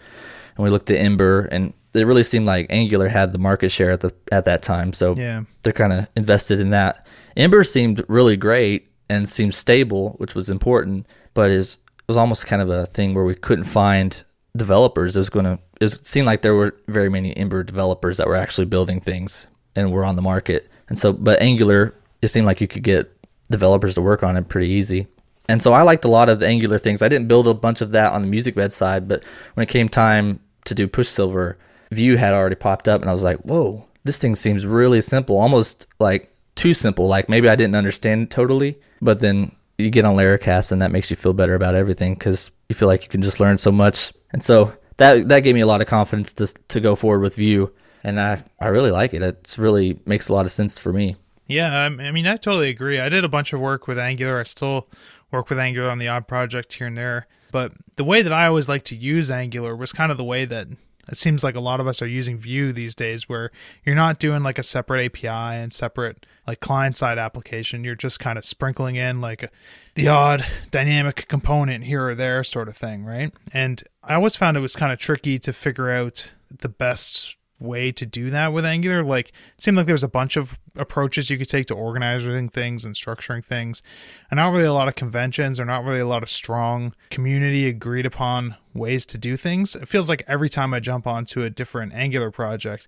and 0.55 0.63
we 0.63 0.69
looked 0.69 0.89
at 0.89 0.99
Ember, 0.99 1.45
and 1.45 1.73
it 1.93 2.05
really 2.05 2.23
seemed 2.23 2.45
like 2.45 2.67
Angular 2.69 3.07
had 3.07 3.31
the 3.31 3.39
market 3.39 3.69
share 3.69 3.91
at 3.91 4.01
the 4.01 4.13
at 4.31 4.45
that 4.45 4.61
time. 4.61 4.93
So 4.93 5.15
yeah. 5.15 5.43
they're 5.63 5.73
kind 5.73 5.93
of 5.93 6.07
invested 6.15 6.59
in 6.59 6.71
that. 6.71 7.07
Ember 7.37 7.63
seemed 7.63 8.03
really 8.07 8.37
great 8.37 8.91
and 9.09 9.27
seemed 9.27 9.53
stable, 9.53 10.15
which 10.17 10.35
was 10.35 10.49
important, 10.49 11.05
but 11.33 11.49
is 11.51 11.75
it 11.75 12.07
was 12.07 12.17
almost 12.17 12.47
kind 12.47 12.61
of 12.61 12.69
a 12.69 12.85
thing 12.85 13.13
where 13.13 13.23
we 13.23 13.35
couldn't 13.35 13.65
find 13.65 14.23
developers. 14.55 15.15
It 15.15 15.19
was 15.19 15.29
going 15.29 15.45
to 15.45 15.59
it 15.81 15.85
was, 15.85 15.99
seemed 16.03 16.25
like 16.27 16.41
there 16.41 16.55
were 16.55 16.75
very 16.87 17.09
many 17.09 17.35
Ember 17.35 17.63
developers 17.63 18.17
that 18.17 18.27
were 18.27 18.35
actually 18.35 18.65
building 18.65 19.01
things 19.01 19.47
and 19.75 19.91
were 19.91 20.05
on 20.05 20.15
the 20.15 20.21
market. 20.21 20.69
And 20.87 20.97
so, 20.97 21.11
but 21.11 21.41
Angular, 21.41 21.93
it 22.21 22.29
seemed 22.29 22.45
like 22.45 22.61
you 22.61 22.67
could 22.67 22.83
get 22.83 23.11
developers 23.49 23.95
to 23.95 24.01
work 24.01 24.23
on 24.23 24.37
it 24.37 24.47
pretty 24.47 24.69
easy. 24.69 25.07
And 25.47 25.61
so 25.61 25.73
I 25.73 25.83
liked 25.83 26.05
a 26.05 26.09
lot 26.09 26.29
of 26.29 26.39
the 26.39 26.47
Angular 26.47 26.77
things. 26.77 27.01
I 27.01 27.09
didn't 27.09 27.27
build 27.27 27.47
a 27.47 27.53
bunch 27.53 27.81
of 27.81 27.91
that 27.91 28.13
on 28.13 28.21
the 28.23 28.27
MusicBed 28.27 28.71
side, 28.71 29.07
but 29.07 29.23
when 29.53 29.63
it 29.63 29.69
came 29.69 29.89
time 29.89 30.39
to 30.65 30.75
do 30.75 30.87
Push 30.87 31.07
Silver, 31.07 31.57
Vue 31.91 32.17
had 32.17 32.33
already 32.33 32.55
popped 32.55 32.87
up, 32.87 33.01
and 33.01 33.09
I 33.09 33.13
was 33.13 33.23
like, 33.23 33.37
whoa, 33.39 33.85
this 34.03 34.19
thing 34.19 34.35
seems 34.35 34.65
really 34.65 35.01
simple, 35.01 35.37
almost 35.37 35.87
like 35.99 36.31
too 36.55 36.73
simple. 36.73 37.07
Like 37.07 37.29
maybe 37.29 37.49
I 37.49 37.55
didn't 37.55 37.75
understand 37.75 38.23
it 38.23 38.29
totally, 38.29 38.77
but 39.01 39.19
then 39.19 39.55
you 39.77 39.89
get 39.89 40.05
on 40.05 40.15
Laracast, 40.15 40.71
and 40.71 40.81
that 40.81 40.91
makes 40.91 41.09
you 41.09 41.15
feel 41.15 41.33
better 41.33 41.55
about 41.55 41.75
everything 41.75 42.13
because 42.13 42.51
you 42.69 42.75
feel 42.75 42.87
like 42.87 43.03
you 43.03 43.09
can 43.09 43.21
just 43.21 43.39
learn 43.39 43.57
so 43.57 43.71
much. 43.71 44.13
And 44.31 44.43
so 44.43 44.73
that 44.97 45.27
that 45.29 45.41
gave 45.41 45.55
me 45.55 45.61
a 45.61 45.67
lot 45.67 45.81
of 45.81 45.87
confidence 45.87 46.33
to 46.33 46.47
to 46.47 46.79
go 46.79 46.95
forward 46.95 47.21
with 47.21 47.35
Vue, 47.35 47.71
and 48.03 48.19
I 48.19 48.43
I 48.59 48.67
really 48.67 48.91
like 48.91 49.13
it. 49.13 49.21
It's 49.21 49.57
really 49.57 49.99
makes 50.05 50.29
a 50.29 50.33
lot 50.33 50.45
of 50.45 50.51
sense 50.51 50.77
for 50.77 50.93
me. 50.93 51.15
Yeah, 51.47 51.77
I 51.77 51.89
mean, 51.89 52.25
I 52.25 52.37
totally 52.37 52.69
agree. 52.69 52.99
I 52.99 53.09
did 53.09 53.23
a 53.23 53.29
bunch 53.29 53.53
of 53.53 53.59
work 53.59 53.87
with 53.87 53.99
Angular. 53.99 54.39
I 54.39 54.43
still 54.43 54.87
work 55.29 55.49
with 55.49 55.59
Angular 55.59 55.91
on 55.91 55.99
the 55.99 56.07
odd 56.07 56.27
project 56.27 56.73
here 56.73 56.87
and 56.87 56.97
there. 56.97 57.27
But 57.55 57.71
the 57.95 58.03
way 58.03 58.21
that 58.21 58.33
I 58.33 58.47
always 58.47 58.67
like 58.67 58.83
to 58.83 58.97
use 58.97 59.31
Angular 59.31 59.77
was 59.77 59.93
kind 59.93 60.11
of 60.11 60.17
the 60.17 60.25
way 60.25 60.43
that 60.43 60.67
it 61.07 61.15
seems 61.15 61.41
like 61.41 61.55
a 61.55 61.61
lot 61.61 61.79
of 61.79 61.87
us 61.87 62.01
are 62.01 62.05
using 62.05 62.37
Vue 62.37 62.73
these 62.73 62.93
days 62.93 63.29
where 63.29 63.49
you're 63.85 63.95
not 63.95 64.19
doing 64.19 64.43
like 64.43 64.59
a 64.59 64.63
separate 64.63 65.05
API 65.05 65.55
and 65.55 65.71
separate 65.71 66.25
like 66.45 66.59
client 66.59 66.97
side 66.97 67.17
application. 67.17 67.85
You're 67.85 67.95
just 67.95 68.19
kind 68.19 68.37
of 68.37 68.43
sprinkling 68.43 68.97
in 68.97 69.21
like 69.21 69.49
the 69.93 70.09
odd 70.09 70.45
dynamic 70.69 71.29
component 71.29 71.85
here 71.85 72.09
or 72.09 72.13
there 72.13 72.43
sort 72.43 72.67
of 72.67 72.75
thing, 72.75 73.05
right? 73.05 73.33
And 73.53 73.81
I 74.03 74.15
always 74.15 74.35
found 74.35 74.57
it 74.57 74.59
was 74.59 74.75
kind 74.75 74.91
of 74.91 74.99
tricky 74.99 75.39
to 75.39 75.53
figure 75.53 75.89
out 75.89 76.33
the 76.49 76.67
best 76.67 77.37
way 77.59 77.91
to 77.91 78.05
do 78.05 78.29
that 78.29 78.51
with 78.53 78.65
Angular. 78.65 79.03
Like, 79.03 79.29
it 79.29 79.61
seemed 79.61 79.77
like 79.77 79.85
there 79.85 79.93
was 79.93 80.03
a 80.03 80.09
bunch 80.09 80.35
of 80.35 80.57
approaches 80.75 81.29
you 81.29 81.37
could 81.37 81.47
take 81.47 81.67
to 81.67 81.73
organizing 81.73 82.49
things 82.49 82.83
and 82.83 82.95
structuring 82.95 83.43
things, 83.43 83.81
and 84.29 84.37
not 84.37 84.51
really 84.51 84.65
a 84.65 84.73
lot 84.73 84.87
of 84.87 84.95
conventions 84.95 85.59
or 85.59 85.65
not 85.65 85.83
really 85.83 85.99
a 85.99 86.07
lot 86.07 86.23
of 86.23 86.29
strong 86.29 86.93
community 87.09 87.67
agreed 87.67 88.05
upon 88.05 88.55
ways 88.73 89.05
to 89.07 89.17
do 89.17 89.37
things. 89.37 89.75
It 89.75 89.87
feels 89.87 90.09
like 90.09 90.23
every 90.27 90.49
time 90.49 90.73
I 90.73 90.79
jump 90.79 91.07
onto 91.07 91.43
a 91.43 91.49
different 91.49 91.93
Angular 91.93 92.31
project, 92.31 92.87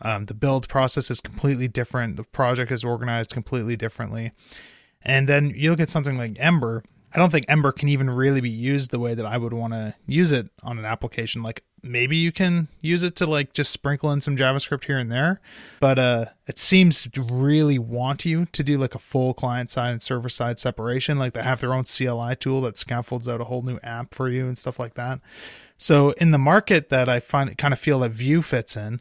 um, 0.00 0.26
the 0.26 0.34
build 0.34 0.68
process 0.68 1.10
is 1.10 1.20
completely 1.20 1.68
different. 1.68 2.16
The 2.16 2.24
project 2.24 2.70
is 2.72 2.84
organized 2.84 3.30
completely 3.30 3.76
differently. 3.76 4.32
And 5.02 5.28
then 5.28 5.52
you 5.54 5.70
look 5.70 5.80
at 5.80 5.88
something 5.88 6.18
like 6.18 6.36
Ember. 6.38 6.82
I 7.16 7.18
don't 7.18 7.32
think 7.32 7.46
Ember 7.48 7.72
can 7.72 7.88
even 7.88 8.10
really 8.10 8.42
be 8.42 8.50
used 8.50 8.90
the 8.90 8.98
way 8.98 9.14
that 9.14 9.24
I 9.24 9.38
would 9.38 9.54
want 9.54 9.72
to 9.72 9.94
use 10.06 10.32
it 10.32 10.50
on 10.62 10.78
an 10.78 10.84
application. 10.84 11.42
Like 11.42 11.64
maybe 11.82 12.14
you 12.14 12.30
can 12.30 12.68
use 12.82 13.02
it 13.02 13.16
to 13.16 13.26
like 13.26 13.54
just 13.54 13.72
sprinkle 13.72 14.12
in 14.12 14.20
some 14.20 14.36
JavaScript 14.36 14.84
here 14.84 14.98
and 14.98 15.10
there, 15.10 15.40
but 15.80 15.98
uh, 15.98 16.26
it 16.46 16.58
seems 16.58 17.08
to 17.10 17.22
really 17.22 17.78
want 17.78 18.26
you 18.26 18.44
to 18.44 18.62
do 18.62 18.76
like 18.76 18.94
a 18.94 18.98
full 18.98 19.32
client 19.32 19.70
side 19.70 19.92
and 19.92 20.02
server 20.02 20.28
side 20.28 20.58
separation. 20.58 21.18
Like 21.18 21.32
they 21.32 21.42
have 21.42 21.62
their 21.62 21.72
own 21.72 21.84
CLI 21.84 22.36
tool 22.36 22.60
that 22.60 22.76
scaffolds 22.76 23.26
out 23.26 23.40
a 23.40 23.44
whole 23.44 23.62
new 23.62 23.78
app 23.82 24.14
for 24.14 24.28
you 24.28 24.46
and 24.46 24.58
stuff 24.58 24.78
like 24.78 24.92
that. 24.94 25.18
So 25.78 26.10
in 26.12 26.32
the 26.32 26.38
market 26.38 26.90
that 26.90 27.08
I 27.08 27.20
find 27.20 27.56
kind 27.56 27.72
of 27.72 27.80
feel 27.80 28.00
that 28.00 28.12
Vue 28.12 28.42
fits 28.42 28.76
in, 28.76 29.00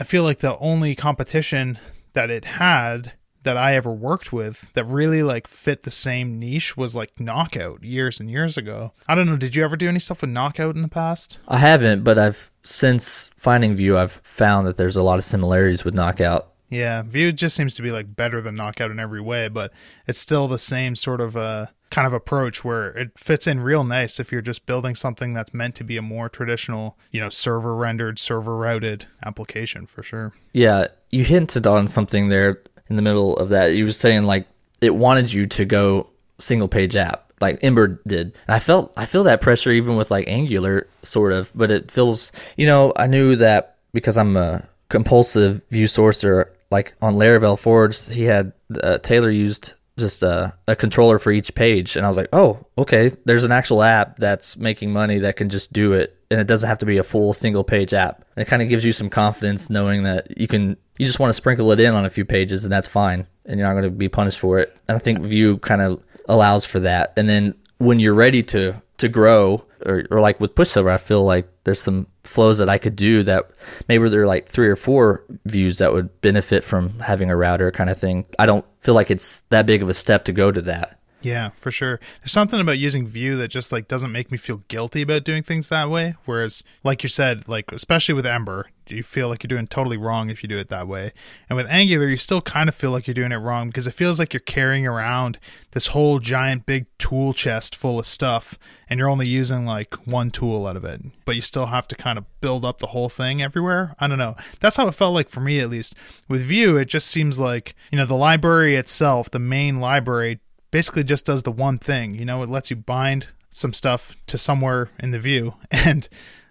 I 0.00 0.02
feel 0.02 0.24
like 0.24 0.38
the 0.38 0.58
only 0.58 0.96
competition 0.96 1.78
that 2.14 2.28
it 2.28 2.44
had 2.44 3.12
that 3.44 3.56
I 3.56 3.74
ever 3.74 3.92
worked 3.92 4.32
with 4.32 4.72
that 4.74 4.86
really 4.86 5.22
like 5.22 5.46
fit 5.46 5.82
the 5.82 5.90
same 5.90 6.38
niche 6.38 6.76
was 6.76 6.94
like 6.96 7.18
Knockout 7.18 7.82
years 7.82 8.20
and 8.20 8.30
years 8.30 8.56
ago. 8.56 8.92
I 9.08 9.14
don't 9.14 9.26
know. 9.26 9.36
Did 9.36 9.56
you 9.56 9.64
ever 9.64 9.76
do 9.76 9.88
any 9.88 9.98
stuff 9.98 10.20
with 10.20 10.30
Knockout 10.30 10.76
in 10.76 10.82
the 10.82 10.88
past? 10.88 11.38
I 11.48 11.58
haven't, 11.58 12.04
but 12.04 12.18
I've 12.18 12.50
since 12.62 13.30
finding 13.36 13.74
Vue, 13.74 13.96
I've 13.98 14.12
found 14.12 14.66
that 14.66 14.76
there's 14.76 14.96
a 14.96 15.02
lot 15.02 15.18
of 15.18 15.24
similarities 15.24 15.84
with 15.84 15.94
Knockout. 15.94 16.48
Yeah, 16.70 17.02
Vue 17.02 17.32
just 17.32 17.56
seems 17.56 17.74
to 17.76 17.82
be 17.82 17.90
like 17.90 18.16
better 18.16 18.40
than 18.40 18.54
Knockout 18.54 18.90
in 18.90 18.98
every 18.98 19.20
way, 19.20 19.48
but 19.48 19.72
it's 20.06 20.18
still 20.18 20.48
the 20.48 20.58
same 20.58 20.96
sort 20.96 21.20
of 21.20 21.36
uh 21.36 21.66
kind 21.92 22.06
of 22.06 22.14
approach 22.14 22.64
where 22.64 22.88
it 22.96 23.18
fits 23.18 23.46
in 23.46 23.60
real 23.60 23.84
nice 23.84 24.18
if 24.18 24.32
you're 24.32 24.40
just 24.40 24.64
building 24.64 24.94
something 24.94 25.34
that's 25.34 25.52
meant 25.52 25.74
to 25.74 25.84
be 25.84 25.98
a 25.98 26.02
more 26.02 26.30
traditional, 26.30 26.98
you 27.10 27.20
know, 27.20 27.28
server 27.28 27.76
rendered, 27.76 28.18
server 28.18 28.56
routed 28.56 29.04
application 29.24 29.84
for 29.84 30.02
sure. 30.02 30.32
Yeah, 30.54 30.86
you 31.10 31.22
hinted 31.22 31.66
on 31.66 31.86
something 31.86 32.30
there 32.30 32.62
in 32.92 32.96
the 32.96 33.02
middle 33.02 33.36
of 33.36 33.48
that. 33.48 33.74
You 33.74 33.86
were 33.86 33.92
saying 33.92 34.24
like 34.24 34.46
it 34.80 34.94
wanted 34.94 35.32
you 35.32 35.46
to 35.46 35.64
go 35.64 36.08
single 36.38 36.68
page 36.68 36.96
app 36.96 37.32
like 37.40 37.58
Ember 37.62 38.00
did. 38.06 38.34
And 38.46 38.54
I 38.54 38.58
felt 38.58 38.92
I 38.96 39.06
feel 39.06 39.24
that 39.24 39.40
pressure 39.40 39.70
even 39.70 39.96
with 39.96 40.10
like 40.10 40.28
Angular 40.28 40.86
sort 41.02 41.32
of, 41.32 41.50
but 41.54 41.70
it 41.70 41.90
feels 41.90 42.30
you 42.56 42.66
know, 42.66 42.92
I 42.96 43.06
knew 43.06 43.36
that 43.36 43.78
because 43.92 44.16
I'm 44.16 44.36
a 44.36 44.66
compulsive 44.88 45.64
view 45.70 45.86
sourcer 45.86 46.50
like 46.70 46.94
on 47.02 47.16
Laravel 47.16 47.58
Forge, 47.58 48.08
he 48.08 48.24
had 48.24 48.52
uh, 48.82 48.98
Taylor 48.98 49.30
used 49.30 49.74
just 49.98 50.22
a, 50.22 50.54
a 50.68 50.74
controller 50.74 51.18
for 51.18 51.30
each 51.30 51.54
page 51.54 51.96
and 51.96 52.06
i 52.06 52.08
was 52.08 52.16
like 52.16 52.28
oh 52.32 52.58
okay 52.78 53.10
there's 53.26 53.44
an 53.44 53.52
actual 53.52 53.82
app 53.82 54.16
that's 54.16 54.56
making 54.56 54.90
money 54.90 55.18
that 55.18 55.36
can 55.36 55.50
just 55.50 55.70
do 55.70 55.92
it 55.92 56.16
and 56.30 56.40
it 56.40 56.46
doesn't 56.46 56.68
have 56.68 56.78
to 56.78 56.86
be 56.86 56.96
a 56.96 57.02
full 57.02 57.34
single 57.34 57.62
page 57.62 57.92
app 57.92 58.24
it 58.36 58.46
kind 58.46 58.62
of 58.62 58.68
gives 58.68 58.86
you 58.86 58.90
some 58.92 59.10
confidence 59.10 59.68
knowing 59.68 60.02
that 60.02 60.40
you 60.40 60.48
can 60.48 60.78
you 61.02 61.06
just 61.08 61.18
want 61.18 61.30
to 61.30 61.34
sprinkle 61.34 61.72
it 61.72 61.80
in 61.80 61.94
on 61.94 62.04
a 62.04 62.10
few 62.10 62.24
pages 62.24 62.64
and 62.64 62.72
that's 62.72 62.86
fine 62.86 63.26
and 63.44 63.58
you're 63.58 63.66
not 63.66 63.74
going 63.74 63.82
to 63.82 63.90
be 63.90 64.08
punished 64.08 64.38
for 64.38 64.60
it. 64.60 64.76
And 64.86 64.94
i 64.94 65.00
think 65.00 65.20
vue 65.20 65.58
kind 65.58 65.82
of 65.82 66.00
allows 66.28 66.64
for 66.64 66.78
that. 66.80 67.12
And 67.16 67.28
then 67.28 67.54
when 67.78 67.98
you're 67.98 68.14
ready 68.14 68.42
to 68.44 68.80
to 68.98 69.08
grow 69.08 69.64
or, 69.84 70.04
or 70.12 70.20
like 70.20 70.38
with 70.40 70.54
Push 70.54 70.68
Silver 70.68 70.90
i 70.90 70.96
feel 70.96 71.24
like 71.24 71.48
there's 71.64 71.82
some 71.82 72.06
flows 72.22 72.58
that 72.58 72.68
i 72.68 72.78
could 72.78 72.94
do 72.94 73.24
that 73.24 73.50
maybe 73.88 74.08
there 74.08 74.22
are 74.22 74.28
like 74.28 74.46
three 74.46 74.68
or 74.68 74.76
four 74.76 75.24
views 75.44 75.78
that 75.78 75.92
would 75.92 76.08
benefit 76.20 76.62
from 76.62 77.00
having 77.00 77.28
a 77.28 77.36
router 77.36 77.72
kind 77.72 77.90
of 77.90 77.98
thing. 77.98 78.24
I 78.38 78.46
don't 78.46 78.64
feel 78.78 78.94
like 78.94 79.10
it's 79.10 79.40
that 79.50 79.66
big 79.66 79.82
of 79.82 79.88
a 79.88 79.94
step 79.94 80.24
to 80.26 80.32
go 80.32 80.52
to 80.52 80.62
that 80.62 81.00
Yeah, 81.22 81.50
for 81.56 81.70
sure. 81.70 82.00
There's 82.20 82.32
something 82.32 82.60
about 82.60 82.78
using 82.78 83.06
Vue 83.06 83.36
that 83.36 83.48
just 83.48 83.72
like 83.72 83.88
doesn't 83.88 84.12
make 84.12 84.30
me 84.30 84.38
feel 84.38 84.62
guilty 84.68 85.02
about 85.02 85.24
doing 85.24 85.42
things 85.42 85.68
that 85.68 85.88
way. 85.88 86.16
Whereas, 86.24 86.62
like 86.84 87.02
you 87.02 87.08
said, 87.08 87.48
like 87.48 87.70
especially 87.72 88.14
with 88.14 88.26
Ember, 88.26 88.66
you 88.88 89.02
feel 89.02 89.28
like 89.28 89.42
you're 89.42 89.48
doing 89.48 89.66
totally 89.66 89.96
wrong 89.96 90.28
if 90.28 90.42
you 90.42 90.48
do 90.48 90.58
it 90.58 90.68
that 90.68 90.88
way. 90.88 91.12
And 91.48 91.56
with 91.56 91.66
Angular, 91.68 92.08
you 92.08 92.16
still 92.16 92.40
kind 92.42 92.68
of 92.68 92.74
feel 92.74 92.90
like 92.90 93.06
you're 93.06 93.14
doing 93.14 93.32
it 93.32 93.36
wrong 93.36 93.68
because 93.68 93.86
it 93.86 93.94
feels 93.94 94.18
like 94.18 94.32
you're 94.32 94.40
carrying 94.40 94.86
around 94.86 95.38
this 95.70 95.88
whole 95.88 96.18
giant 96.18 96.66
big 96.66 96.86
tool 96.98 97.32
chest 97.32 97.76
full 97.76 97.98
of 97.98 98.06
stuff, 98.06 98.58
and 98.88 98.98
you're 98.98 99.08
only 99.08 99.28
using 99.28 99.64
like 99.64 99.94
one 100.06 100.30
tool 100.30 100.66
out 100.66 100.76
of 100.76 100.84
it. 100.84 101.00
But 101.24 101.36
you 101.36 101.42
still 101.42 101.66
have 101.66 101.86
to 101.88 101.94
kind 101.94 102.18
of 102.18 102.24
build 102.40 102.64
up 102.64 102.78
the 102.78 102.88
whole 102.88 103.08
thing 103.08 103.40
everywhere. 103.40 103.94
I 104.00 104.08
don't 104.08 104.18
know. 104.18 104.36
That's 104.60 104.76
how 104.76 104.88
it 104.88 104.94
felt 104.94 105.14
like 105.14 105.28
for 105.28 105.40
me, 105.40 105.60
at 105.60 105.70
least. 105.70 105.94
With 106.28 106.42
Vue, 106.42 106.76
it 106.76 106.86
just 106.86 107.06
seems 107.06 107.38
like 107.38 107.74
you 107.90 107.98
know 107.98 108.06
the 108.06 108.14
library 108.16 108.76
itself, 108.76 109.30
the 109.30 109.38
main 109.38 109.80
library 109.80 110.40
basically 110.72 111.04
just 111.04 111.24
does 111.24 111.44
the 111.44 111.52
one 111.52 111.78
thing. 111.78 112.16
You 112.16 112.24
know, 112.24 112.42
it 112.42 112.48
lets 112.48 112.70
you 112.70 112.76
bind 112.76 113.28
some 113.50 113.72
stuff 113.72 114.16
to 114.26 114.36
somewhere 114.36 114.90
in 114.98 115.12
the 115.12 115.20
view 115.20 115.54
and 115.70 116.08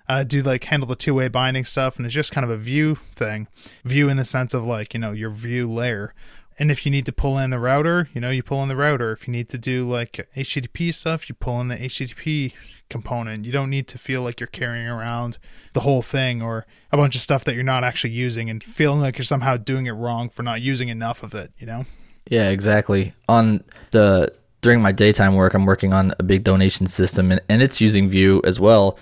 uh, 0.07 0.23
do 0.23 0.41
like 0.41 0.63
handle 0.65 0.87
the 0.87 0.95
two 0.95 1.13
way 1.13 1.27
binding 1.27 1.65
stuff. 1.65 1.97
And 1.97 2.05
it's 2.05 2.15
just 2.15 2.31
kind 2.31 2.45
of 2.45 2.49
a 2.49 2.57
view 2.57 2.99
thing. 3.15 3.47
View 3.83 4.07
in 4.07 4.15
the 4.15 4.23
sense 4.23 4.53
of 4.53 4.63
like, 4.63 4.93
you 4.93 4.99
know, 4.99 5.11
your 5.11 5.31
view 5.31 5.69
layer. 5.69 6.13
And 6.59 6.69
if 6.69 6.85
you 6.85 6.91
need 6.91 7.05
to 7.07 7.11
pull 7.11 7.37
in 7.37 7.49
the 7.49 7.59
router, 7.59 8.07
you 8.13 8.21
know, 8.21 8.29
you 8.29 8.43
pull 8.43 8.61
in 8.61 8.69
the 8.69 8.75
router. 8.75 9.11
If 9.11 9.27
you 9.27 9.31
need 9.31 9.49
to 9.49 9.57
do 9.57 9.81
like 9.81 10.29
HTTP 10.35 10.93
stuff, 10.93 11.27
you 11.27 11.35
pull 11.35 11.59
in 11.59 11.69
the 11.69 11.77
HTTP 11.77 12.53
component. 12.89 13.45
You 13.45 13.51
don't 13.51 13.69
need 13.69 13.87
to 13.87 13.97
feel 13.97 14.21
like 14.21 14.39
you're 14.39 14.47
carrying 14.47 14.87
around 14.87 15.39
the 15.73 15.79
whole 15.79 16.01
thing 16.03 16.41
or 16.41 16.67
a 16.91 16.97
bunch 16.97 17.15
of 17.15 17.21
stuff 17.21 17.43
that 17.45 17.55
you're 17.55 17.63
not 17.63 17.83
actually 17.83 18.11
using 18.11 18.49
and 18.49 18.63
feeling 18.63 18.99
like 18.99 19.17
you're 19.17 19.25
somehow 19.25 19.57
doing 19.57 19.87
it 19.87 19.93
wrong 19.93 20.29
for 20.29 20.43
not 20.43 20.61
using 20.61 20.89
enough 20.89 21.23
of 21.23 21.33
it, 21.33 21.51
you 21.57 21.65
know? 21.65 21.85
Yeah, 22.29 22.49
exactly. 22.49 23.13
On 23.27 23.63
the 23.91 24.33
during 24.61 24.81
my 24.81 24.91
daytime 24.91 25.35
work, 25.35 25.53
I'm 25.53 25.65
working 25.65 25.93
on 25.93 26.13
a 26.19 26.23
big 26.23 26.43
donation 26.43 26.85
system, 26.87 27.31
and, 27.31 27.41
and 27.49 27.61
it's 27.61 27.81
using 27.81 28.07
Vue 28.07 28.41
as 28.45 28.59
well. 28.59 28.97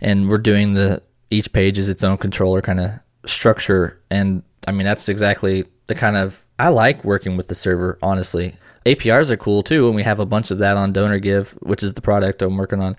And 0.00 0.28
we're 0.28 0.38
doing 0.38 0.74
the 0.74 1.02
each 1.30 1.52
page 1.52 1.78
is 1.78 1.88
its 1.88 2.04
own 2.04 2.18
controller 2.18 2.60
kind 2.60 2.80
of 2.80 2.90
structure, 3.24 4.00
and 4.10 4.42
I 4.66 4.72
mean 4.72 4.84
that's 4.84 5.08
exactly 5.08 5.64
the 5.86 5.94
kind 5.94 6.16
of 6.16 6.44
I 6.58 6.68
like 6.68 7.04
working 7.04 7.36
with 7.36 7.48
the 7.48 7.54
server. 7.54 7.98
Honestly, 8.02 8.54
APIs 8.84 9.30
are 9.30 9.36
cool 9.36 9.62
too, 9.62 9.86
and 9.86 9.96
we 9.96 10.02
have 10.02 10.20
a 10.20 10.26
bunch 10.26 10.50
of 10.50 10.58
that 10.58 10.76
on 10.76 10.92
DonorGive, 10.92 11.62
which 11.62 11.82
is 11.82 11.94
the 11.94 12.02
product 12.02 12.42
I'm 12.42 12.56
working 12.56 12.80
on. 12.80 12.96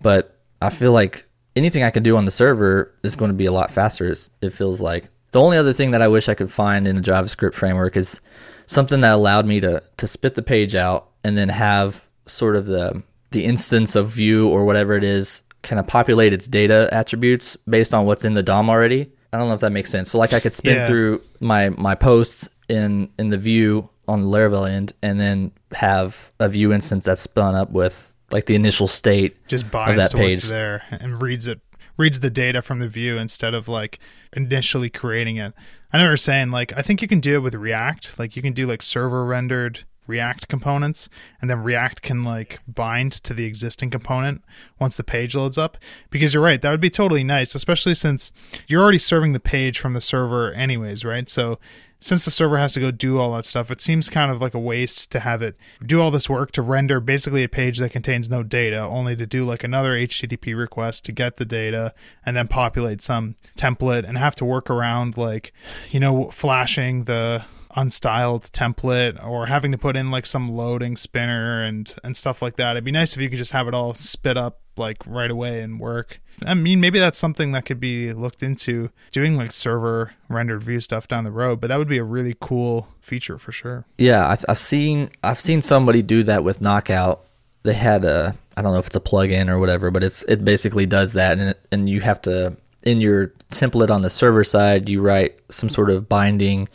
But 0.00 0.36
I 0.62 0.70
feel 0.70 0.92
like 0.92 1.24
anything 1.54 1.82
I 1.82 1.90
can 1.90 2.02
do 2.02 2.16
on 2.16 2.24
the 2.24 2.30
server 2.30 2.94
is 3.02 3.16
going 3.16 3.30
to 3.30 3.36
be 3.36 3.46
a 3.46 3.52
lot 3.52 3.70
faster. 3.70 4.12
It 4.40 4.52
feels 4.52 4.80
like 4.80 5.08
the 5.32 5.40
only 5.40 5.56
other 5.56 5.72
thing 5.72 5.90
that 5.92 6.02
I 6.02 6.08
wish 6.08 6.28
I 6.28 6.34
could 6.34 6.50
find 6.50 6.86
in 6.88 6.96
a 6.98 7.00
JavaScript 7.00 7.54
framework 7.54 7.96
is 7.96 8.20
something 8.66 9.00
that 9.02 9.12
allowed 9.12 9.46
me 9.46 9.60
to 9.60 9.82
to 9.96 10.06
spit 10.06 10.34
the 10.34 10.42
page 10.42 10.74
out 10.74 11.08
and 11.24 11.36
then 11.36 11.48
have 11.48 12.06
sort 12.26 12.56
of 12.56 12.66
the 12.66 13.02
the 13.30 13.44
instance 13.44 13.94
of 13.96 14.08
Vue 14.08 14.48
or 14.48 14.64
whatever 14.64 14.94
it 14.94 15.04
is 15.04 15.42
kind 15.62 15.78
of 15.80 15.86
populate 15.86 16.32
its 16.32 16.46
data 16.46 16.88
attributes 16.92 17.56
based 17.68 17.92
on 17.92 18.06
what's 18.06 18.24
in 18.24 18.34
the 18.34 18.42
DOM 18.42 18.70
already. 18.70 19.10
I 19.32 19.38
don't 19.38 19.48
know 19.48 19.54
if 19.54 19.60
that 19.60 19.72
makes 19.72 19.90
sense. 19.90 20.10
So 20.10 20.18
like 20.18 20.32
I 20.32 20.40
could 20.40 20.54
spin 20.54 20.76
Yeah. 20.76 20.86
through 20.86 21.22
my 21.40 21.70
my 21.70 21.94
posts 21.94 22.48
in 22.68 23.10
in 23.18 23.28
the 23.28 23.36
view 23.38 23.90
on 24.06 24.22
the 24.22 24.28
Laravel 24.28 24.68
end 24.70 24.92
and 25.02 25.20
then 25.20 25.52
have 25.72 26.32
a 26.40 26.48
Vue 26.48 26.72
instance 26.72 27.04
that's 27.04 27.20
spun 27.20 27.54
up 27.54 27.70
with 27.70 28.14
like 28.30 28.46
the 28.46 28.54
initial 28.54 28.86
state 28.86 29.36
just 29.48 29.70
binds 29.70 30.00
that 30.02 30.10
to 30.12 30.16
page. 30.16 30.38
what's 30.38 30.48
there 30.50 30.82
and 30.90 31.20
reads 31.20 31.48
it 31.48 31.60
reads 31.98 32.20
the 32.20 32.30
data 32.30 32.62
from 32.62 32.78
the 32.78 32.88
view 32.88 33.18
instead 33.18 33.52
of 33.52 33.68
like 33.68 33.98
initially 34.32 34.88
creating 34.88 35.36
it. 35.36 35.52
I 35.92 35.98
know 35.98 36.04
you're 36.04 36.16
saying 36.16 36.50
like 36.50 36.72
I 36.74 36.80
think 36.80 37.02
you 37.02 37.08
can 37.08 37.20
do 37.20 37.34
it 37.34 37.40
with 37.40 37.54
React. 37.54 38.18
Like 38.18 38.36
you 38.36 38.40
can 38.40 38.54
do 38.54 38.66
like 38.66 38.82
server 38.82 39.26
rendered 39.26 39.84
React 40.06 40.48
components 40.48 41.10
and 41.40 41.50
then 41.50 41.62
React 41.62 42.00
can 42.00 42.24
like 42.24 42.60
bind 42.66 43.12
to 43.12 43.34
the 43.34 43.44
existing 43.44 43.90
component 43.90 44.42
once 44.78 44.96
the 44.96 45.04
page 45.04 45.34
loads 45.34 45.58
up. 45.58 45.76
Because 46.08 46.32
you're 46.32 46.42
right, 46.42 46.62
that 46.62 46.70
would 46.70 46.80
be 46.80 46.88
totally 46.88 47.24
nice, 47.24 47.54
especially 47.54 47.94
since 47.94 48.32
you're 48.66 48.82
already 48.82 48.98
serving 48.98 49.34
the 49.34 49.40
page 49.40 49.78
from 49.78 49.92
the 49.92 50.00
server 50.00 50.52
anyways, 50.52 51.04
right? 51.04 51.28
So 51.28 51.58
since 52.00 52.24
the 52.24 52.30
server 52.30 52.58
has 52.58 52.74
to 52.74 52.80
go 52.80 52.90
do 52.90 53.18
all 53.18 53.32
that 53.34 53.44
stuff, 53.44 53.70
it 53.70 53.80
seems 53.80 54.08
kind 54.08 54.30
of 54.30 54.40
like 54.40 54.54
a 54.54 54.58
waste 54.58 55.10
to 55.12 55.20
have 55.20 55.42
it 55.42 55.56
do 55.84 56.00
all 56.00 56.10
this 56.10 56.28
work 56.28 56.52
to 56.52 56.62
render 56.62 57.00
basically 57.00 57.42
a 57.42 57.48
page 57.48 57.78
that 57.78 57.90
contains 57.90 58.30
no 58.30 58.42
data, 58.42 58.80
only 58.80 59.16
to 59.16 59.26
do 59.26 59.44
like 59.44 59.64
another 59.64 59.92
HTTP 59.92 60.56
request 60.56 61.04
to 61.06 61.12
get 61.12 61.36
the 61.36 61.44
data 61.44 61.94
and 62.24 62.36
then 62.36 62.48
populate 62.48 63.02
some 63.02 63.34
template 63.56 64.06
and 64.06 64.16
have 64.18 64.34
to 64.36 64.44
work 64.44 64.70
around 64.70 65.16
like, 65.16 65.52
you 65.90 66.00
know, 66.00 66.30
flashing 66.30 67.04
the 67.04 67.44
unstyled 67.76 68.50
template 68.50 69.22
or 69.24 69.46
having 69.46 69.72
to 69.72 69.78
put 69.78 69.96
in 69.96 70.10
like 70.10 70.26
some 70.26 70.48
loading 70.48 70.96
spinner 70.96 71.62
and 71.62 71.94
and 72.02 72.16
stuff 72.16 72.40
like 72.40 72.56
that. 72.56 72.72
It'd 72.72 72.84
be 72.84 72.92
nice 72.92 73.14
if 73.14 73.22
you 73.22 73.28
could 73.28 73.38
just 73.38 73.52
have 73.52 73.68
it 73.68 73.74
all 73.74 73.94
spit 73.94 74.36
up 74.36 74.60
like 74.76 74.98
right 75.06 75.30
away 75.30 75.62
and 75.62 75.80
work. 75.80 76.20
I 76.44 76.54
mean, 76.54 76.80
maybe 76.80 76.98
that's 76.98 77.18
something 77.18 77.52
that 77.52 77.64
could 77.64 77.80
be 77.80 78.12
looked 78.12 78.42
into 78.42 78.90
doing 79.12 79.36
like 79.36 79.52
server 79.52 80.12
rendered 80.28 80.62
Vue 80.62 80.80
stuff 80.80 81.08
down 81.08 81.24
the 81.24 81.30
road, 81.30 81.60
but 81.60 81.68
that 81.68 81.78
would 81.78 81.88
be 81.88 81.98
a 81.98 82.04
really 82.04 82.36
cool 82.40 82.88
feature 83.00 83.38
for 83.38 83.52
sure. 83.52 83.84
Yeah, 83.96 84.28
I've, 84.28 84.44
I've 84.48 84.58
seen 84.58 85.10
I've 85.22 85.40
seen 85.40 85.62
somebody 85.62 86.02
do 86.02 86.22
that 86.24 86.44
with 86.44 86.60
Knockout. 86.60 87.24
They 87.62 87.74
had 87.74 88.04
a 88.04 88.36
I 88.56 88.62
don't 88.62 88.72
know 88.72 88.78
if 88.78 88.86
it's 88.86 88.96
a 88.96 89.00
plugin 89.00 89.48
or 89.48 89.58
whatever, 89.58 89.90
but 89.90 90.04
it's 90.04 90.22
it 90.24 90.44
basically 90.44 90.86
does 90.86 91.14
that, 91.14 91.38
and 91.38 91.50
it, 91.50 91.66
and 91.72 91.88
you 91.88 92.00
have 92.00 92.22
to 92.22 92.56
in 92.84 93.00
your 93.00 93.28
template 93.50 93.90
on 93.90 94.02
the 94.02 94.10
server 94.10 94.44
side, 94.44 94.88
you 94.88 95.00
write 95.00 95.38
some 95.50 95.68
sort 95.68 95.90
of 95.90 96.08
binding 96.08 96.68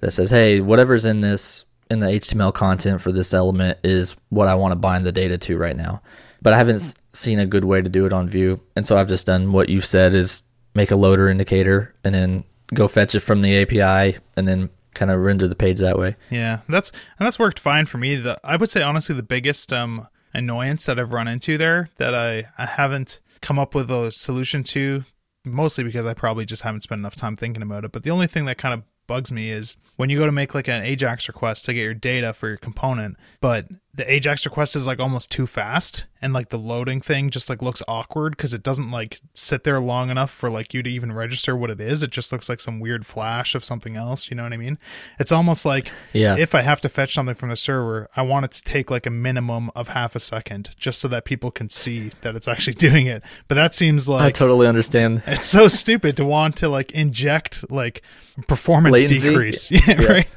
that 0.00 0.10
says, 0.10 0.30
hey, 0.30 0.60
whatever's 0.60 1.04
in 1.04 1.20
this 1.20 1.64
in 1.90 2.00
the 2.00 2.06
HTML 2.06 2.52
content 2.52 3.00
for 3.00 3.12
this 3.12 3.32
element 3.32 3.78
is 3.82 4.14
what 4.28 4.46
I 4.46 4.54
want 4.56 4.72
to 4.72 4.76
bind 4.76 5.06
the 5.06 5.12
data 5.12 5.38
to 5.38 5.56
right 5.56 5.76
now. 5.76 6.02
But 6.40 6.52
I 6.52 6.56
haven't 6.58 6.94
seen 7.12 7.38
a 7.38 7.46
good 7.46 7.64
way 7.64 7.82
to 7.82 7.88
do 7.88 8.06
it 8.06 8.12
on 8.12 8.28
Vue, 8.28 8.60
and 8.76 8.86
so 8.86 8.96
I've 8.96 9.08
just 9.08 9.26
done 9.26 9.52
what 9.52 9.68
you 9.68 9.80
said 9.80 10.14
is 10.14 10.42
make 10.74 10.90
a 10.90 10.96
loader 10.96 11.28
indicator 11.28 11.94
and 12.04 12.14
then 12.14 12.44
go 12.74 12.86
fetch 12.88 13.14
it 13.14 13.20
from 13.20 13.42
the 13.42 13.62
API 13.62 14.18
and 14.36 14.46
then 14.46 14.70
kind 14.94 15.10
of 15.10 15.20
render 15.20 15.48
the 15.48 15.54
page 15.54 15.78
that 15.78 15.98
way. 15.98 16.16
Yeah, 16.30 16.60
that's 16.68 16.90
and 17.18 17.26
that's 17.26 17.38
worked 17.38 17.58
fine 17.58 17.86
for 17.86 17.98
me. 17.98 18.16
The 18.16 18.38
I 18.44 18.56
would 18.56 18.68
say 18.68 18.82
honestly 18.82 19.14
the 19.14 19.22
biggest 19.22 19.72
um 19.72 20.08
annoyance 20.34 20.86
that 20.86 20.98
I've 20.98 21.12
run 21.12 21.28
into 21.28 21.58
there 21.58 21.90
that 21.96 22.14
I 22.14 22.48
I 22.58 22.66
haven't 22.66 23.20
come 23.40 23.58
up 23.58 23.74
with 23.74 23.90
a 23.90 24.12
solution 24.12 24.64
to 24.64 25.04
mostly 25.44 25.84
because 25.84 26.04
I 26.04 26.14
probably 26.14 26.44
just 26.44 26.62
haven't 26.62 26.82
spent 26.82 26.98
enough 26.98 27.16
time 27.16 27.36
thinking 27.36 27.62
about 27.62 27.84
it. 27.84 27.92
But 27.92 28.02
the 28.02 28.10
only 28.10 28.26
thing 28.26 28.44
that 28.46 28.58
kind 28.58 28.74
of 28.74 28.82
bugs 29.06 29.32
me 29.32 29.50
is 29.50 29.76
when 29.96 30.10
you 30.10 30.18
go 30.18 30.26
to 30.26 30.32
make 30.32 30.54
like 30.54 30.68
an 30.68 30.82
Ajax 30.82 31.28
request 31.28 31.64
to 31.64 31.74
get 31.74 31.82
your 31.82 31.94
data 31.94 32.34
for 32.34 32.48
your 32.48 32.58
component, 32.58 33.16
but 33.40 33.66
the 33.94 34.10
Ajax 34.12 34.44
request 34.44 34.76
is 34.76 34.86
like 34.86 35.00
almost 35.00 35.30
too 35.30 35.46
fast 35.46 36.06
and 36.22 36.32
like 36.32 36.50
the 36.50 36.58
loading 36.58 37.00
thing 37.00 37.30
just 37.30 37.48
like 37.48 37.62
looks 37.62 37.82
awkward 37.88 38.36
because 38.36 38.54
it 38.54 38.62
doesn't 38.62 38.90
like 38.92 39.20
sit 39.34 39.64
there 39.64 39.80
long 39.80 40.08
enough 40.10 40.30
for 40.30 40.48
like 40.50 40.72
you 40.72 40.82
to 40.84 40.90
even 40.90 41.10
register 41.10 41.56
what 41.56 41.68
it 41.70 41.80
is. 41.80 42.02
It 42.02 42.10
just 42.10 42.30
looks 42.30 42.48
like 42.48 42.60
some 42.60 42.78
weird 42.78 43.04
flash 43.06 43.54
of 43.56 43.64
something 43.64 43.96
else. 43.96 44.30
You 44.30 44.36
know 44.36 44.44
what 44.44 44.52
I 44.52 44.56
mean? 44.56 44.78
It's 45.18 45.32
almost 45.32 45.64
like 45.64 45.90
Yeah. 46.12 46.36
if 46.36 46.54
I 46.54 46.60
have 46.62 46.80
to 46.82 46.88
fetch 46.88 47.14
something 47.14 47.34
from 47.34 47.48
the 47.48 47.56
server, 47.56 48.08
I 48.14 48.22
want 48.22 48.44
it 48.44 48.52
to 48.52 48.62
take 48.62 48.88
like 48.90 49.06
a 49.06 49.10
minimum 49.10 49.70
of 49.74 49.88
half 49.88 50.14
a 50.14 50.20
second 50.20 50.70
just 50.76 51.00
so 51.00 51.08
that 51.08 51.24
people 51.24 51.50
can 51.50 51.68
see 51.68 52.10
that 52.20 52.36
it's 52.36 52.46
actually 52.46 52.74
doing 52.88 53.06
it. 53.06 53.24
But 53.48 53.56
that 53.56 53.74
seems 53.74 54.06
like 54.08 54.22
I 54.22 54.30
totally 54.30 54.68
understand. 54.68 55.22
it's 55.26 55.48
so 55.48 55.66
stupid 55.66 56.16
to 56.18 56.24
want 56.24 56.56
to 56.58 56.68
like 56.68 56.92
inject 56.92 57.68
like 57.70 58.02
performance 58.46 58.92
Latency? 58.92 59.28
decrease. 59.30 59.70
Yeah, 59.72 59.80
Yeah. 60.00 60.06
right. 60.06 60.28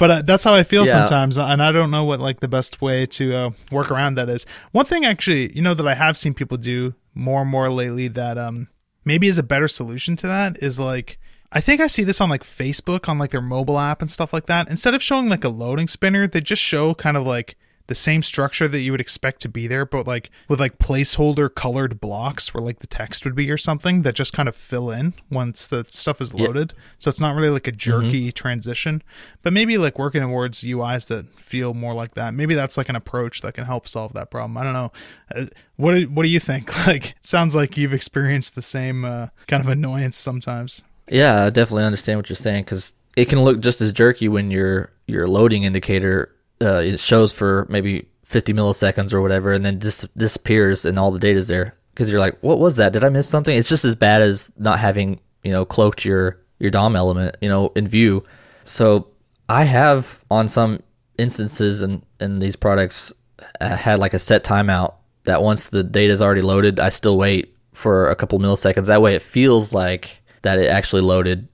But 0.00 0.10
uh, 0.10 0.22
that's 0.22 0.42
how 0.42 0.54
I 0.54 0.64
feel 0.64 0.84
Yeah. 0.86 0.92
sometimes, 0.92 1.38
and 1.38 1.62
I 1.62 1.70
don't 1.70 1.90
know 1.92 2.02
what 2.04 2.18
like 2.18 2.40
the 2.40 2.48
best 2.48 2.80
way 2.82 3.06
to 3.06 3.34
uh, 3.36 3.50
work 3.70 3.90
around 3.92 4.14
that 4.16 4.28
is. 4.28 4.46
One 4.72 4.86
thing 4.86 5.04
actually, 5.04 5.54
you 5.54 5.62
know, 5.62 5.74
that 5.74 5.86
I 5.86 5.94
have 5.94 6.16
seen 6.16 6.34
people 6.34 6.56
do 6.56 6.94
more 7.14 7.42
and 7.42 7.50
more 7.50 7.68
lately 7.70 8.08
that 8.08 8.36
um 8.38 8.68
maybe 9.04 9.28
is 9.28 9.38
a 9.38 9.42
better 9.42 9.68
solution 9.68 10.16
to 10.16 10.26
that 10.26 10.56
is 10.62 10.78
like 10.80 11.18
I 11.52 11.60
think 11.60 11.80
I 11.80 11.86
see 11.88 12.04
this 12.04 12.20
on 12.20 12.30
like 12.30 12.44
Facebook 12.44 13.08
on 13.08 13.18
like 13.18 13.30
their 13.30 13.42
mobile 13.42 13.78
app 13.78 14.00
and 14.00 14.10
stuff 14.10 14.32
like 14.32 14.46
that. 14.46 14.68
Instead 14.70 14.94
of 14.94 15.02
showing 15.02 15.28
like 15.28 15.44
a 15.44 15.48
loading 15.48 15.88
spinner, 15.88 16.26
they 16.26 16.40
just 16.40 16.62
show 16.62 16.94
kind 16.94 17.16
of 17.16 17.26
like 17.26 17.56
the 17.90 17.94
same 17.96 18.22
structure 18.22 18.68
that 18.68 18.78
you 18.82 18.92
would 18.92 19.00
expect 19.00 19.40
to 19.40 19.48
be 19.48 19.66
there, 19.66 19.84
but 19.84 20.06
like 20.06 20.30
with 20.46 20.60
like 20.60 20.78
placeholder 20.78 21.52
colored 21.52 22.00
blocks 22.00 22.54
where 22.54 22.62
like 22.62 22.78
the 22.78 22.86
text 22.86 23.24
would 23.24 23.34
be 23.34 23.50
or 23.50 23.56
something 23.56 24.02
that 24.02 24.14
just 24.14 24.32
kind 24.32 24.48
of 24.48 24.54
fill 24.54 24.92
in 24.92 25.12
once 25.28 25.66
the 25.66 25.84
stuff 25.88 26.20
is 26.20 26.32
loaded. 26.32 26.72
So 27.00 27.08
it's 27.08 27.18
not 27.20 27.34
really 27.34 27.50
like 27.50 27.66
a 27.66 27.72
jerky 27.72 28.30
transition, 28.30 29.02
but 29.42 29.52
maybe 29.52 29.76
like 29.76 29.98
working 29.98 30.22
towards 30.22 30.62
UIs 30.62 31.08
that 31.08 31.36
feel 31.36 31.74
more 31.74 31.92
like 31.92 32.14
that. 32.14 32.32
Maybe 32.32 32.54
that's 32.54 32.76
like 32.76 32.88
an 32.88 32.94
approach 32.94 33.40
that 33.40 33.54
can 33.54 33.64
help 33.64 33.88
solve 33.88 34.12
that 34.12 34.30
problem. 34.30 34.56
I 34.56 34.62
don't 34.62 34.72
know. 34.72 34.92
Uh, 35.34 35.46
what 35.74 35.94
do, 35.94 36.08
what 36.08 36.22
do 36.22 36.28
you 36.28 36.40
think? 36.40 36.70
Like 36.86 37.16
sounds 37.20 37.56
like 37.56 37.76
you've 37.76 37.92
experienced 37.92 38.54
the 38.54 38.62
same 38.62 39.04
uh, 39.04 39.28
kind 39.48 39.62
of 39.62 39.68
annoyance 39.68 40.16
sometimes. 40.16 40.82
Yeah, 41.08 41.44
I 41.44 41.50
definitely 41.50 41.84
understand 41.84 42.18
what 42.20 42.28
you're 42.28 42.36
saying 42.36 42.64
because 42.64 42.94
it 43.16 43.28
can 43.28 43.42
look 43.42 43.58
just 43.60 43.80
as 43.80 43.92
jerky 43.92 44.28
when 44.28 44.50
your 44.52 44.92
your 45.06 45.26
loading 45.26 45.64
indicator 45.64 46.32
uh, 46.62 46.78
it 46.78 47.00
shows 47.00 47.32
for 47.32 47.66
maybe 47.68 48.08
50 48.24 48.52
milliseconds 48.52 49.12
or 49.12 49.22
whatever, 49.22 49.52
and 49.52 49.64
then 49.64 49.78
dis- 49.78 50.08
disappears 50.16 50.84
and 50.84 50.98
all 50.98 51.10
the 51.10 51.18
data's 51.18 51.48
there 51.48 51.74
because 51.92 52.08
you're 52.08 52.20
like, 52.20 52.38
what 52.40 52.58
was 52.58 52.76
that? 52.76 52.92
Did 52.92 53.04
I 53.04 53.08
miss 53.08 53.28
something? 53.28 53.56
It's 53.56 53.68
just 53.68 53.84
as 53.84 53.94
bad 53.94 54.22
as 54.22 54.52
not 54.56 54.78
having 54.78 55.20
you 55.42 55.52
know 55.52 55.64
cloaked 55.64 56.04
your 56.04 56.38
your 56.58 56.70
DOM 56.70 56.96
element 56.96 57.36
you 57.40 57.48
know 57.48 57.72
in 57.74 57.86
Vue. 57.86 58.22
So 58.64 59.08
I 59.48 59.64
have 59.64 60.24
on 60.30 60.48
some 60.48 60.80
instances 61.18 61.82
in 61.82 62.02
in 62.20 62.38
these 62.38 62.56
products 62.56 63.12
uh, 63.60 63.76
had 63.76 63.98
like 63.98 64.14
a 64.14 64.18
set 64.18 64.44
timeout 64.44 64.94
that 65.24 65.42
once 65.42 65.68
the 65.68 65.82
data 65.82 66.12
is 66.12 66.22
already 66.22 66.42
loaded, 66.42 66.80
I 66.80 66.88
still 66.88 67.18
wait 67.18 67.56
for 67.72 68.10
a 68.10 68.16
couple 68.16 68.38
milliseconds. 68.38 68.86
That 68.86 69.02
way, 69.02 69.14
it 69.14 69.22
feels 69.22 69.72
like 69.72 70.22
that 70.42 70.58
it 70.58 70.66
actually 70.66 71.02
loaded. 71.02 71.48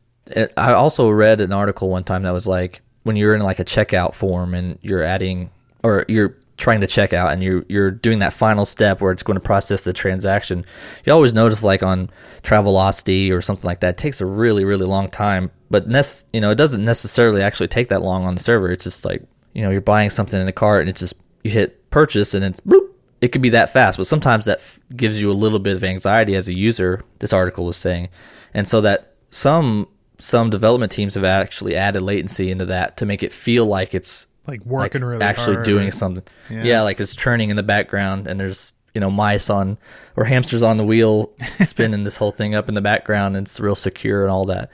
I 0.57 0.73
also 0.73 1.09
read 1.11 1.40
an 1.40 1.53
article 1.53 1.88
one 1.88 2.05
time 2.05 2.25
that 2.25 2.33
was 2.33 2.47
like 2.47 2.83
when 3.07 3.14
you're 3.14 3.37
in 3.37 3.40
like 3.40 3.61
a 3.61 3.64
checkout 3.64 4.14
form 4.14 4.53
and 4.53 4.81
you're 4.83 5.03
adding 5.03 5.49
or 5.85 6.05
you're 6.09 6.37
trying 6.57 6.81
to 6.81 6.88
check 6.88 7.12
out 7.12 7.33
and 7.33 7.40
you're 7.40 7.64
you're 7.69 7.92
doing 7.92 8.19
that 8.19 8.33
final 8.33 8.64
step 8.64 9.01
where 9.01 9.12
it's 9.12 9.23
going 9.23 9.37
to 9.37 9.40
process 9.40 9.83
the 9.83 9.92
transaction. 9.92 10.64
You 11.05 11.12
always 11.12 11.33
notice 11.33 11.62
like 11.62 11.85
on 11.85 12.11
Travelocity 12.42 13.31
or 13.31 13.40
something 13.40 13.64
like 13.64 13.79
that, 13.81 13.90
it 13.90 13.97
takes 13.97 14.21
a 14.21 14.27
really 14.27 14.64
really 14.64 14.87
long 14.87 15.09
time. 15.09 15.53
But 15.71 15.87
nec- 15.87 16.25
you 16.33 16.40
know 16.40 16.51
it 16.51 16.57
doesn't 16.57 16.85
necessarily 16.85 17.42
actually 17.42 17.69
take 17.69 17.90
that 17.90 18.03
long 18.03 18.25
on 18.25 18.35
the 18.35 18.42
server. 18.42 18.73
It's 18.73 18.83
just 18.85 19.05
like 19.05 19.23
you 19.53 19.62
know 19.62 19.71
you're 19.71 19.81
buying 19.81 20.11
something 20.11 20.40
in 20.40 20.49
a 20.49 20.53
cart 20.53 20.81
and 20.81 20.90
it's 20.90 21.01
just 21.01 21.14
you 21.45 21.53
hit 21.53 21.88
purchase 21.90 22.35
and 22.35 22.45
it's 22.45 22.59
bloop, 22.61 22.90
it 23.21 23.29
could 23.29 23.42
be 23.42 23.51
that 23.51 23.73
fast, 23.73 23.99
but 23.99 24.09
sometimes 24.09 24.47
that 24.47 24.59
f- 24.59 24.81
gives 24.97 25.21
you 25.21 25.31
a 25.31 25.33
little 25.33 25.61
bit 25.61 25.77
of 25.77 25.85
anxiety 25.85 26.35
as 26.35 26.49
a 26.49 26.55
user. 26.55 27.05
This 27.21 27.33
article 27.33 27.66
was 27.66 27.77
saying, 27.77 28.09
and 28.53 28.66
so 28.66 28.81
that 28.81 29.14
some 29.31 29.88
some 30.18 30.50
development 30.50 30.92
teams 30.92 31.14
have 31.14 31.24
actually 31.24 31.76
added 31.76 32.02
latency 32.02 32.50
into 32.50 32.66
that 32.66 32.96
to 32.98 33.07
make 33.07 33.22
it 33.22 33.33
feel 33.33 33.66
like 33.66 33.94
it's 33.94 34.26
Like 34.46 34.64
working 34.64 35.05
really 35.05 35.22
actually 35.22 35.62
doing 35.64 35.85
right? 35.85 35.94
something. 35.94 36.22
Yeah. 36.50 36.62
Yeah. 36.64 36.83
like 36.83 37.00
it's 37.00 37.14
churning 37.16 37.50
in 37.50 37.57
the 37.57 37.62
background, 37.62 38.26
and 38.26 38.38
there's 38.40 38.72
you 38.94 39.00
know 39.00 39.11
mice 39.11 39.50
on 39.50 39.76
or 40.16 40.24
hamsters 40.24 40.62
on 40.62 40.76
the 40.79 40.85
wheel 40.85 41.33
spinning 41.61 42.05
this 42.05 42.16
whole 42.16 42.33
thing 42.33 42.55
up 42.55 42.68
in 42.68 42.74
the 42.74 42.81
background, 42.81 43.37
and 43.37 43.46
it's 43.46 43.61
real 43.61 43.74
secure 43.74 44.22
and 44.22 44.31
all 44.31 44.44
that. 44.46 44.70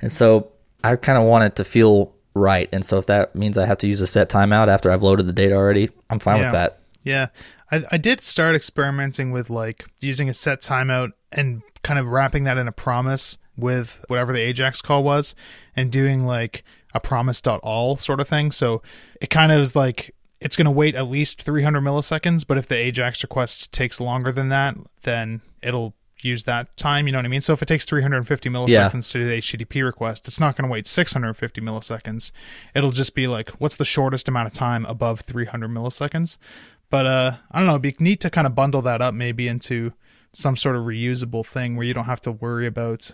And 0.00 0.10
so 0.12 0.52
I 0.84 0.96
kind 0.96 1.18
of 1.18 1.24
want 1.24 1.44
it 1.44 1.56
to 1.56 1.64
feel 1.64 2.14
right, 2.34 2.68
and 2.72 2.84
so 2.84 2.98
if 2.98 3.06
that 3.06 3.34
means 3.34 3.58
I 3.58 3.66
have 3.66 3.78
to 3.78 3.86
use 3.88 4.00
a 4.00 4.06
set 4.06 4.30
timeout 4.30 4.68
after 4.68 4.90
I've 4.90 5.02
loaded 5.02 5.26
the 5.26 5.32
data 5.32 5.54
already, 5.54 5.90
I'm 6.08 6.18
fine 6.18 6.38
Yeah. 6.38 6.44
with 6.44 6.52
that. 6.52 6.78
Yeah. 7.02 7.26
I, 7.70 7.82
I 7.92 7.98
did 7.98 8.22
start 8.22 8.54
experimenting 8.56 9.30
with 9.32 9.50
like 9.50 9.84
using 10.00 10.28
a 10.30 10.34
set 10.34 10.62
timeout 10.62 11.12
and 11.32 11.60
kind 11.82 11.98
of 11.98 12.08
wrapping 12.08 12.44
that 12.44 12.56
in 12.56 12.66
a 12.68 12.72
promise 12.72 13.36
with 13.58 14.04
whatever 14.08 14.32
the 14.32 14.40
Ajax 14.40 14.80
call 14.80 15.02
was 15.04 15.34
and 15.76 15.90
doing 15.92 16.24
like 16.24 16.64
a 16.94 17.00
promise 17.00 17.40
dot 17.42 17.60
all 17.62 17.96
sort 17.96 18.20
of 18.20 18.28
thing. 18.28 18.50
So 18.52 18.82
it 19.20 19.28
kind 19.28 19.52
of 19.52 19.58
is 19.60 19.74
like 19.76 20.14
it's 20.40 20.56
going 20.56 20.64
to 20.66 20.70
wait 20.70 20.94
at 20.94 21.08
least 21.08 21.42
300 21.42 21.80
milliseconds, 21.82 22.46
but 22.46 22.56
if 22.56 22.68
the 22.68 22.76
Ajax 22.76 23.22
request 23.24 23.72
takes 23.72 24.00
longer 24.00 24.30
than 24.30 24.48
that, 24.50 24.76
then 25.02 25.40
it'll 25.62 25.94
use 26.22 26.44
that 26.44 26.76
time. 26.76 27.06
You 27.06 27.12
know 27.12 27.18
what 27.18 27.24
I 27.24 27.28
mean? 27.28 27.40
So 27.40 27.52
if 27.52 27.60
it 27.62 27.66
takes 27.66 27.84
350 27.84 28.48
milliseconds 28.48 28.68
Yeah. 28.68 28.88
to 28.90 29.18
do 29.18 29.26
the 29.26 29.38
HTTP 29.38 29.84
request, 29.84 30.28
it's 30.28 30.38
not 30.40 30.56
going 30.56 30.68
to 30.68 30.72
wait 30.72 30.86
650 30.86 31.60
milliseconds. 31.60 32.30
It'll 32.74 32.90
just 32.92 33.14
be 33.14 33.26
like, 33.26 33.50
what's 33.60 33.76
the 33.76 33.84
shortest 33.84 34.28
amount 34.28 34.46
of 34.46 34.52
time 34.52 34.84
above 34.86 35.20
300 35.20 35.68
milliseconds? 35.70 36.38
But 36.90 37.06
uh, 37.06 37.32
I 37.50 37.58
don't 37.58 37.66
know. 37.66 37.72
It'd 37.74 37.82
be 37.82 37.96
neat 37.98 38.20
to 38.20 38.30
kind 38.30 38.46
of 38.46 38.54
bundle 38.54 38.82
that 38.82 39.00
up 39.02 39.14
maybe 39.14 39.46
into 39.48 39.92
some 40.32 40.56
sort 40.56 40.76
of 40.76 40.84
reusable 40.84 41.44
thing 41.44 41.76
where 41.76 41.86
you 41.86 41.94
don't 41.94 42.04
have 42.04 42.20
to 42.22 42.32
worry 42.32 42.66
about 42.66 43.12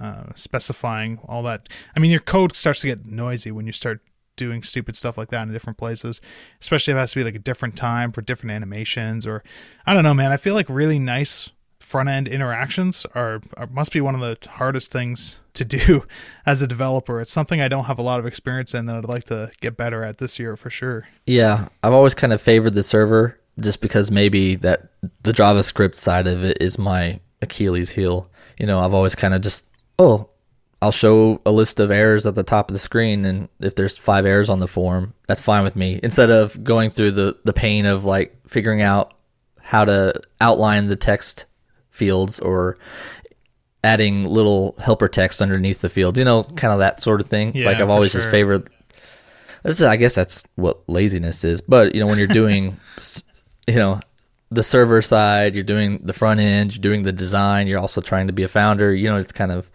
uh, 0.00 0.24
specifying 0.34 1.18
all 1.26 1.42
that. 1.44 1.68
I 1.96 2.00
mean, 2.00 2.10
your 2.10 2.20
code 2.20 2.54
starts 2.56 2.80
to 2.82 2.88
get 2.88 3.06
noisy 3.06 3.50
when 3.50 3.66
you 3.66 3.72
start 3.72 4.00
doing 4.36 4.62
stupid 4.62 4.94
stuff 4.94 5.16
like 5.16 5.30
that 5.30 5.42
in 5.42 5.52
different 5.52 5.78
places, 5.78 6.20
especially 6.60 6.92
if 6.92 6.96
it 6.96 7.00
has 7.00 7.10
to 7.12 7.18
be 7.18 7.24
like 7.24 7.34
a 7.34 7.40
different 7.40 7.76
time 7.76 8.12
for 8.12 8.20
different 8.20 8.52
animations 8.52 9.26
or 9.26 9.42
I 9.86 9.94
don't 9.94 10.04
know, 10.04 10.14
man. 10.14 10.30
I 10.30 10.36
feel 10.36 10.54
like 10.54 10.68
really 10.68 10.98
nice 10.98 11.50
front 11.80 12.08
end 12.08 12.26
interactions 12.26 13.06
are, 13.14 13.40
are 13.56 13.68
must 13.68 13.92
be 13.92 14.00
one 14.00 14.14
of 14.14 14.20
the 14.20 14.36
hardest 14.50 14.90
things 14.90 15.38
to 15.54 15.64
do 15.64 16.04
as 16.46 16.60
a 16.60 16.66
developer. 16.66 17.20
It's 17.20 17.32
something 17.32 17.60
I 17.60 17.68
don't 17.68 17.84
have 17.84 17.98
a 17.98 18.02
lot 18.02 18.18
of 18.18 18.26
experience 18.26 18.74
in 18.74 18.86
that 18.86 18.96
I'd 18.96 19.04
like 19.04 19.24
to 19.24 19.50
get 19.60 19.76
better 19.76 20.02
at 20.02 20.18
this 20.18 20.38
year 20.38 20.56
for 20.56 20.68
sure. 20.70 21.08
Yeah, 21.26 21.68
I've 21.82 21.92
always 21.92 22.14
kind 22.14 22.32
of 22.32 22.40
favored 22.40 22.74
the 22.74 22.82
server 22.82 23.38
just 23.60 23.80
because 23.80 24.10
maybe 24.10 24.56
that 24.56 24.88
the 25.22 25.32
JavaScript 25.32 25.94
side 25.94 26.26
of 26.26 26.44
it 26.44 26.58
is 26.60 26.78
my 26.78 27.20
Achilles 27.40 27.90
heel. 27.90 28.28
You 28.58 28.66
know, 28.66 28.80
I've 28.80 28.94
always 28.94 29.14
kind 29.14 29.32
of 29.32 29.40
just, 29.40 29.64
oh, 29.98 30.28
I'll 30.82 30.92
show 30.92 31.40
a 31.46 31.52
list 31.52 31.80
of 31.80 31.90
errors 31.90 32.26
at 32.26 32.34
the 32.34 32.42
top 32.42 32.70
of 32.70 32.74
the 32.74 32.78
screen, 32.78 33.24
and 33.24 33.48
if 33.60 33.74
there's 33.74 33.96
five 33.96 34.26
errors 34.26 34.50
on 34.50 34.60
the 34.60 34.68
form, 34.68 35.14
that's 35.26 35.40
fine 35.40 35.64
with 35.64 35.76
me. 35.76 35.98
Instead 36.02 36.30
of 36.30 36.62
going 36.62 36.90
through 36.90 37.12
the 37.12 37.36
the 37.44 37.52
pain 37.52 37.86
of 37.86 38.04
like 38.04 38.36
figuring 38.46 38.82
out 38.82 39.14
how 39.60 39.84
to 39.84 40.12
outline 40.40 40.86
the 40.86 40.96
text 40.96 41.46
fields 41.90 42.38
or 42.38 42.78
adding 43.82 44.24
little 44.24 44.74
helper 44.78 45.08
text 45.08 45.40
underneath 45.40 45.80
the 45.80 45.88
field, 45.88 46.18
you 46.18 46.24
know, 46.24 46.42
kind 46.42 46.72
of 46.72 46.80
that 46.80 47.02
sort 47.02 47.20
of 47.20 47.26
thing. 47.26 47.56
Yeah, 47.56 47.66
like 47.66 47.78
I've 47.78 47.90
always 47.90 48.12
just 48.12 48.30
favored 48.30 48.70
this 49.66 49.80
is, 49.80 49.82
I 49.82 49.96
guess 49.96 50.14
that's 50.14 50.44
what 50.54 50.88
laziness 50.88 51.42
is. 51.42 51.60
But 51.60 51.94
you 51.94 52.00
know, 52.00 52.06
when 52.06 52.18
you're 52.18 52.28
doing, 52.28 52.76
you 53.66 53.74
know, 53.74 54.00
the 54.50 54.62
server 54.62 55.02
side, 55.02 55.54
you're 55.54 55.64
doing 55.64 56.00
the 56.04 56.12
front 56.12 56.38
end, 56.38 56.74
you're 56.74 56.82
doing 56.82 57.02
the 57.02 57.12
design, 57.12 57.66
you're 57.66 57.80
also 57.80 58.00
trying 58.00 58.28
to 58.28 58.32
be 58.32 58.44
a 58.44 58.48
founder. 58.48 58.94
You 58.94 59.08
know, 59.08 59.16
it's 59.16 59.32
kind 59.32 59.50
of 59.50 59.68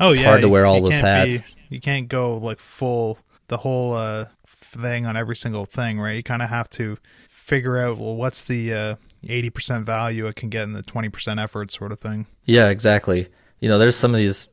Oh 0.00 0.10
It's 0.10 0.20
yeah, 0.20 0.26
hard 0.26 0.42
to 0.42 0.48
wear 0.48 0.66
all 0.66 0.80
those 0.80 1.00
hats. 1.00 1.42
Be, 1.42 1.48
you 1.70 1.78
can't 1.78 2.08
go 2.08 2.36
like 2.38 2.58
full 2.58 3.18
the 3.48 3.58
whole 3.58 3.94
uh, 3.94 4.26
thing 4.46 5.06
on 5.06 5.16
every 5.16 5.36
single 5.36 5.66
thing, 5.66 6.00
right? 6.00 6.16
You 6.16 6.22
kind 6.22 6.42
of 6.42 6.48
have 6.48 6.68
to 6.70 6.98
figure 7.28 7.78
out 7.78 7.98
well, 7.98 8.16
what's 8.16 8.42
the 8.42 8.72
uh, 8.72 8.96
eighty 9.28 9.50
percent 9.50 9.86
value 9.86 10.26
it 10.26 10.36
can 10.36 10.48
get 10.48 10.62
in 10.64 10.72
the 10.72 10.82
twenty 10.82 11.08
percent 11.08 11.38
effort, 11.40 11.70
sort 11.70 11.92
of 11.92 12.00
thing. 12.00 12.26
yeah, 12.44 12.68
exactly. 12.68 13.28
You 13.60 13.68
know, 13.68 13.78
there's 13.78 13.96
some 13.96 14.12
of 14.12 14.18
these. 14.18 14.48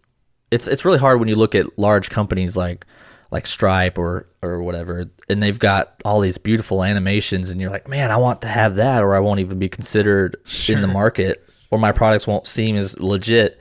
It's 0.52 0.68
it's 0.68 0.86
really 0.86 1.00
hard 1.00 1.20
when 1.20 1.28
you 1.30 1.36
look 1.36 1.56
at 1.56 1.78
large 1.80 2.10
companies 2.10 2.56
like 2.58 2.86
like 3.32 3.48
Stripe 3.48 3.98
or 3.98 4.28
or 4.42 4.62
whatever, 4.62 5.10
and 5.30 5.42
they've 5.42 5.58
got 5.58 5.96
all 6.06 6.20
these 6.20 6.38
beautiful 6.38 6.84
animations, 6.84 7.50
and 7.50 7.60
you're 7.62 7.70
like, 7.70 7.88
man, 7.88 8.12
I 8.12 8.18
want 8.18 8.42
to 8.42 8.48
have 8.48 8.76
that, 8.76 9.04
or 9.04 9.16
I 9.16 9.20
won't 9.20 9.40
even 9.40 9.58
be 9.58 9.70
considered 9.70 10.36
in 10.68 10.82
the 10.82 10.88
market, 10.88 11.48
or 11.72 11.80
my 11.80 11.94
products 11.94 12.28
won't 12.28 12.46
seem 12.46 12.76
as 12.76 13.00
legit. 13.00 13.60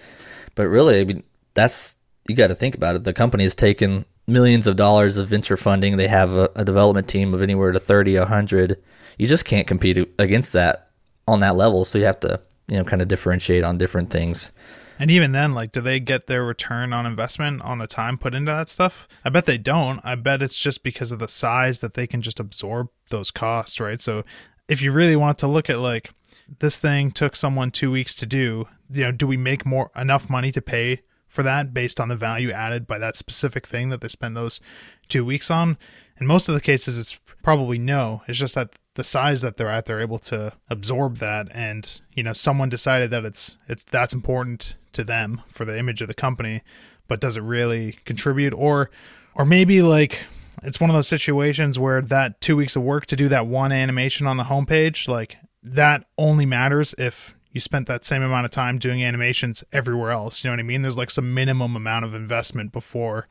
But 0.56 0.64
really, 0.64 1.00
I 1.00 1.04
mean, 1.04 1.22
that's 1.54 1.96
you 2.28 2.34
got 2.34 2.48
to 2.48 2.54
think 2.54 2.74
about 2.74 2.94
it. 2.94 3.04
The 3.04 3.12
company 3.12 3.44
has 3.44 3.54
taken 3.54 4.04
millions 4.26 4.66
of 4.66 4.76
dollars 4.76 5.16
of 5.16 5.26
venture 5.28 5.56
funding. 5.56 5.96
They 5.96 6.08
have 6.08 6.32
a, 6.32 6.50
a 6.54 6.64
development 6.64 7.08
team 7.08 7.34
of 7.34 7.42
anywhere 7.42 7.72
to 7.72 7.80
30, 7.80 8.18
100. 8.18 8.82
You 9.18 9.26
just 9.26 9.44
can't 9.44 9.66
compete 9.66 9.98
against 10.18 10.52
that 10.52 10.90
on 11.26 11.40
that 11.40 11.56
level. 11.56 11.84
So 11.84 11.98
you 11.98 12.04
have 12.04 12.20
to, 12.20 12.40
you 12.68 12.76
know, 12.76 12.84
kind 12.84 13.02
of 13.02 13.08
differentiate 13.08 13.64
on 13.64 13.78
different 13.78 14.10
things. 14.10 14.50
And 14.98 15.10
even 15.10 15.32
then, 15.32 15.54
like, 15.54 15.72
do 15.72 15.80
they 15.80 15.98
get 15.98 16.26
their 16.26 16.44
return 16.44 16.92
on 16.92 17.06
investment 17.06 17.62
on 17.62 17.78
the 17.78 17.86
time 17.86 18.18
put 18.18 18.34
into 18.34 18.52
that 18.52 18.68
stuff? 18.68 19.08
I 19.24 19.30
bet 19.30 19.46
they 19.46 19.56
don't. 19.56 19.98
I 20.04 20.14
bet 20.14 20.42
it's 20.42 20.58
just 20.58 20.84
because 20.84 21.10
of 21.10 21.18
the 21.18 21.28
size 21.28 21.80
that 21.80 21.94
they 21.94 22.06
can 22.06 22.20
just 22.20 22.38
absorb 22.38 22.88
those 23.08 23.30
costs, 23.30 23.80
right? 23.80 24.00
So 24.00 24.24
if 24.68 24.82
you 24.82 24.92
really 24.92 25.16
want 25.16 25.38
to 25.38 25.46
look 25.46 25.70
at 25.70 25.78
like 25.78 26.10
this 26.58 26.78
thing 26.78 27.12
took 27.12 27.34
someone 27.34 27.70
two 27.70 27.90
weeks 27.90 28.14
to 28.16 28.26
do, 28.26 28.68
you 28.90 29.04
know, 29.04 29.12
do 29.12 29.26
we 29.26 29.38
make 29.38 29.64
more 29.64 29.90
enough 29.96 30.28
money 30.28 30.52
to 30.52 30.60
pay 30.60 31.00
for 31.30 31.42
that 31.42 31.72
based 31.72 31.98
on 31.98 32.08
the 32.08 32.16
value 32.16 32.50
added 32.50 32.86
by 32.86 32.98
that 32.98 33.16
specific 33.16 33.66
thing 33.66 33.88
that 33.88 34.02
they 34.02 34.08
spend 34.08 34.36
those 34.36 34.60
two 35.08 35.24
weeks 35.24 35.50
on? 35.50 35.78
In 36.20 36.26
most 36.26 36.48
of 36.50 36.54
the 36.54 36.60
cases, 36.60 36.98
it's 36.98 37.18
probably 37.42 37.78
no. 37.78 38.22
It's 38.28 38.38
just 38.38 38.54
that 38.56 38.74
the 38.94 39.04
size 39.04 39.40
that 39.40 39.56
they're 39.56 39.68
at, 39.68 39.86
they're 39.86 40.00
able 40.00 40.18
to 40.18 40.52
absorb 40.68 41.18
that, 41.18 41.48
and 41.54 42.00
you 42.12 42.22
know, 42.22 42.34
someone 42.34 42.68
decided 42.68 43.10
that 43.10 43.24
it's 43.24 43.56
it's 43.68 43.84
that's 43.84 44.12
important 44.12 44.74
to 44.92 45.04
them 45.04 45.42
for 45.48 45.64
the 45.64 45.78
image 45.78 46.02
of 46.02 46.08
the 46.08 46.14
company, 46.14 46.62
but 47.08 47.20
does 47.20 47.36
it 47.36 47.42
really 47.42 47.92
contribute? 48.04 48.52
Or, 48.52 48.90
or 49.34 49.46
maybe 49.46 49.82
like 49.82 50.26
it's 50.62 50.80
one 50.80 50.90
of 50.90 50.94
those 50.94 51.08
situations 51.08 51.78
where 51.78 52.02
that 52.02 52.40
two 52.40 52.56
weeks 52.56 52.76
of 52.76 52.82
work 52.82 53.06
to 53.06 53.16
do 53.16 53.28
that 53.28 53.46
one 53.46 53.72
animation 53.72 54.26
on 54.26 54.36
the 54.36 54.44
homepage, 54.44 55.08
like 55.08 55.36
that 55.62 56.04
only 56.18 56.46
matters 56.46 56.94
if 56.98 57.34
you 57.52 57.60
spent 57.60 57.86
that 57.88 58.04
same 58.04 58.22
amount 58.22 58.44
of 58.44 58.50
time 58.50 58.78
doing 58.78 59.02
animations 59.02 59.64
everywhere 59.72 60.10
else. 60.10 60.44
You 60.44 60.50
know 60.50 60.54
what 60.54 60.60
I 60.60 60.64
mean? 60.64 60.82
There's 60.82 60.98
like 60.98 61.10
some 61.10 61.34
minimum 61.34 61.74
amount 61.74 62.04
of 62.04 62.14
investment 62.14 62.72
before 62.72 63.26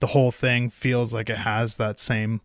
the 0.00 0.08
whole 0.08 0.30
thing 0.30 0.70
feels 0.70 1.12
like 1.12 1.28
it 1.28 1.38
has 1.38 1.76
that 1.76 1.98
same 1.98 2.40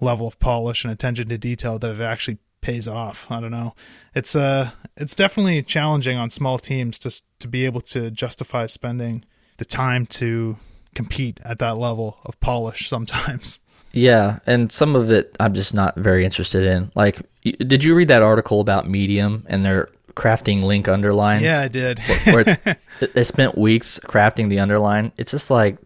level 0.00 0.26
of 0.26 0.38
polish 0.38 0.84
and 0.84 0.92
attention 0.92 1.28
to 1.28 1.38
detail 1.38 1.78
that 1.78 1.90
it 1.90 2.00
actually 2.00 2.38
pays 2.60 2.88
off. 2.88 3.30
I 3.30 3.40
don't 3.40 3.50
know. 3.50 3.74
It's 4.14 4.34
uh 4.34 4.70
it's 4.96 5.14
definitely 5.14 5.62
challenging 5.62 6.16
on 6.16 6.30
small 6.30 6.58
teams 6.58 6.98
to 7.00 7.22
to 7.40 7.48
be 7.48 7.66
able 7.66 7.80
to 7.82 8.10
justify 8.10 8.66
spending 8.66 9.24
the 9.58 9.64
time 9.64 10.06
to 10.06 10.56
compete 10.94 11.40
at 11.44 11.58
that 11.58 11.78
level 11.78 12.18
of 12.24 12.40
polish 12.40 12.88
sometimes. 12.88 13.60
Yeah, 13.94 14.38
and 14.46 14.72
some 14.72 14.96
of 14.96 15.10
it 15.10 15.36
I'm 15.38 15.52
just 15.52 15.74
not 15.74 15.94
very 15.96 16.24
interested 16.24 16.64
in. 16.64 16.90
Like 16.94 17.18
did 17.42 17.84
you 17.84 17.94
read 17.94 18.08
that 18.08 18.22
article 18.22 18.60
about 18.60 18.88
Medium 18.88 19.44
and 19.50 19.66
their 19.66 19.90
crafting 20.14 20.62
link 20.62 20.88
underlines? 20.88 21.42
Yeah, 21.42 21.60
I 21.60 21.68
did. 21.68 21.98
where, 22.00 22.44
where 22.44 22.76
they 23.14 23.24
spent 23.24 23.56
weeks 23.56 23.98
crafting 24.00 24.48
the 24.48 24.60
underline. 24.60 25.12
It's 25.16 25.30
just 25.30 25.50
like 25.50 25.78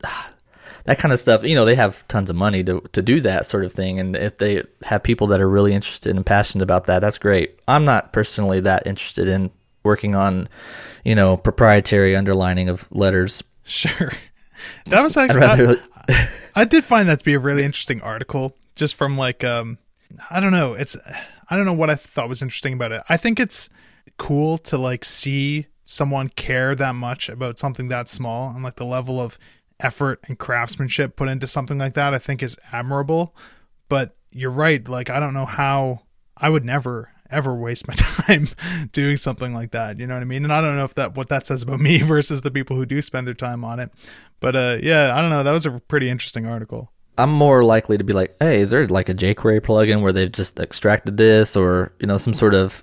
that 0.84 0.98
kind 0.98 1.12
of 1.12 1.20
stuff. 1.20 1.44
You 1.44 1.54
know, 1.54 1.64
they 1.64 1.74
have 1.74 2.06
tons 2.08 2.30
of 2.30 2.36
money 2.36 2.64
to 2.64 2.80
to 2.92 3.02
do 3.02 3.20
that 3.20 3.46
sort 3.46 3.64
of 3.64 3.72
thing, 3.72 3.98
and 3.98 4.16
if 4.16 4.38
they 4.38 4.64
have 4.84 5.02
people 5.02 5.26
that 5.28 5.40
are 5.40 5.48
really 5.48 5.72
interested 5.72 6.14
and 6.14 6.24
passionate 6.24 6.62
about 6.62 6.84
that, 6.84 7.00
that's 7.00 7.18
great. 7.18 7.58
I'm 7.68 7.84
not 7.84 8.12
personally 8.12 8.60
that 8.60 8.86
interested 8.86 9.28
in 9.28 9.50
working 9.82 10.14
on, 10.14 10.48
you 11.04 11.14
know, 11.14 11.36
proprietary 11.36 12.16
underlining 12.16 12.68
of 12.68 12.86
letters. 12.90 13.42
Sure, 13.64 14.12
that 14.86 15.02
was 15.02 15.16
actually. 15.16 15.40
Rather, 15.40 15.82
I, 16.08 16.28
I 16.54 16.64
did 16.64 16.84
find 16.84 17.08
that 17.08 17.20
to 17.20 17.24
be 17.24 17.34
a 17.34 17.38
really 17.38 17.64
interesting 17.64 18.00
article, 18.00 18.56
just 18.74 18.94
from 18.94 19.16
like, 19.16 19.44
um, 19.44 19.78
I 20.30 20.40
don't 20.40 20.52
know, 20.52 20.74
it's, 20.74 20.96
I 21.50 21.56
don't 21.56 21.66
know 21.66 21.72
what 21.72 21.90
I 21.90 21.96
thought 21.96 22.28
was 22.28 22.42
interesting 22.42 22.74
about 22.74 22.92
it. 22.92 23.02
I 23.08 23.16
think 23.16 23.40
it's 23.40 23.68
cool 24.16 24.56
to 24.58 24.78
like 24.78 25.04
see 25.04 25.66
someone 25.84 26.28
care 26.28 26.74
that 26.76 26.94
much 26.94 27.28
about 27.28 27.58
something 27.58 27.88
that 27.88 28.08
small 28.08 28.50
and 28.50 28.62
like 28.62 28.76
the 28.76 28.86
level 28.86 29.20
of 29.20 29.38
effort 29.80 30.20
and 30.28 30.38
craftsmanship 30.38 31.16
put 31.16 31.28
into 31.28 31.46
something 31.46 31.78
like 31.78 31.94
that, 31.94 32.14
I 32.14 32.18
think 32.18 32.42
is 32.42 32.56
admirable. 32.72 33.34
But 33.88 34.16
you're 34.30 34.50
right. 34.50 34.86
Like, 34.86 35.10
I 35.10 35.18
don't 35.18 35.34
know 35.34 35.46
how 35.46 36.02
I 36.36 36.48
would 36.48 36.64
never 36.64 37.10
ever 37.30 37.54
waste 37.54 37.86
my 37.86 37.94
time 37.96 38.48
doing 38.92 39.16
something 39.16 39.54
like 39.54 39.70
that. 39.70 39.98
You 39.98 40.06
know 40.06 40.14
what 40.14 40.22
I 40.22 40.26
mean? 40.26 40.44
And 40.44 40.52
I 40.52 40.60
don't 40.60 40.76
know 40.76 40.84
if 40.84 40.94
that 40.94 41.16
what 41.16 41.28
that 41.28 41.46
says 41.46 41.62
about 41.62 41.80
me 41.80 41.98
versus 42.02 42.42
the 42.42 42.50
people 42.50 42.76
who 42.76 42.86
do 42.86 43.00
spend 43.02 43.26
their 43.26 43.34
time 43.34 43.64
on 43.64 43.80
it. 43.80 43.90
But 44.40 44.56
uh, 44.56 44.78
yeah, 44.82 45.16
I 45.16 45.20
don't 45.20 45.30
know. 45.30 45.42
That 45.42 45.52
was 45.52 45.66
a 45.66 45.72
pretty 45.72 46.08
interesting 46.08 46.46
article. 46.46 46.92
I'm 47.20 47.30
more 47.30 47.62
likely 47.62 47.98
to 47.98 48.04
be 48.04 48.12
like, 48.12 48.34
hey, 48.40 48.60
is 48.60 48.70
there 48.70 48.86
like 48.88 49.08
a 49.08 49.14
jQuery 49.14 49.60
plugin 49.60 50.00
where 50.00 50.12
they've 50.12 50.32
just 50.32 50.58
extracted 50.58 51.16
this, 51.16 51.54
or 51.56 51.92
you 52.00 52.06
know, 52.06 52.16
some 52.16 52.34
sort 52.34 52.54
of 52.54 52.82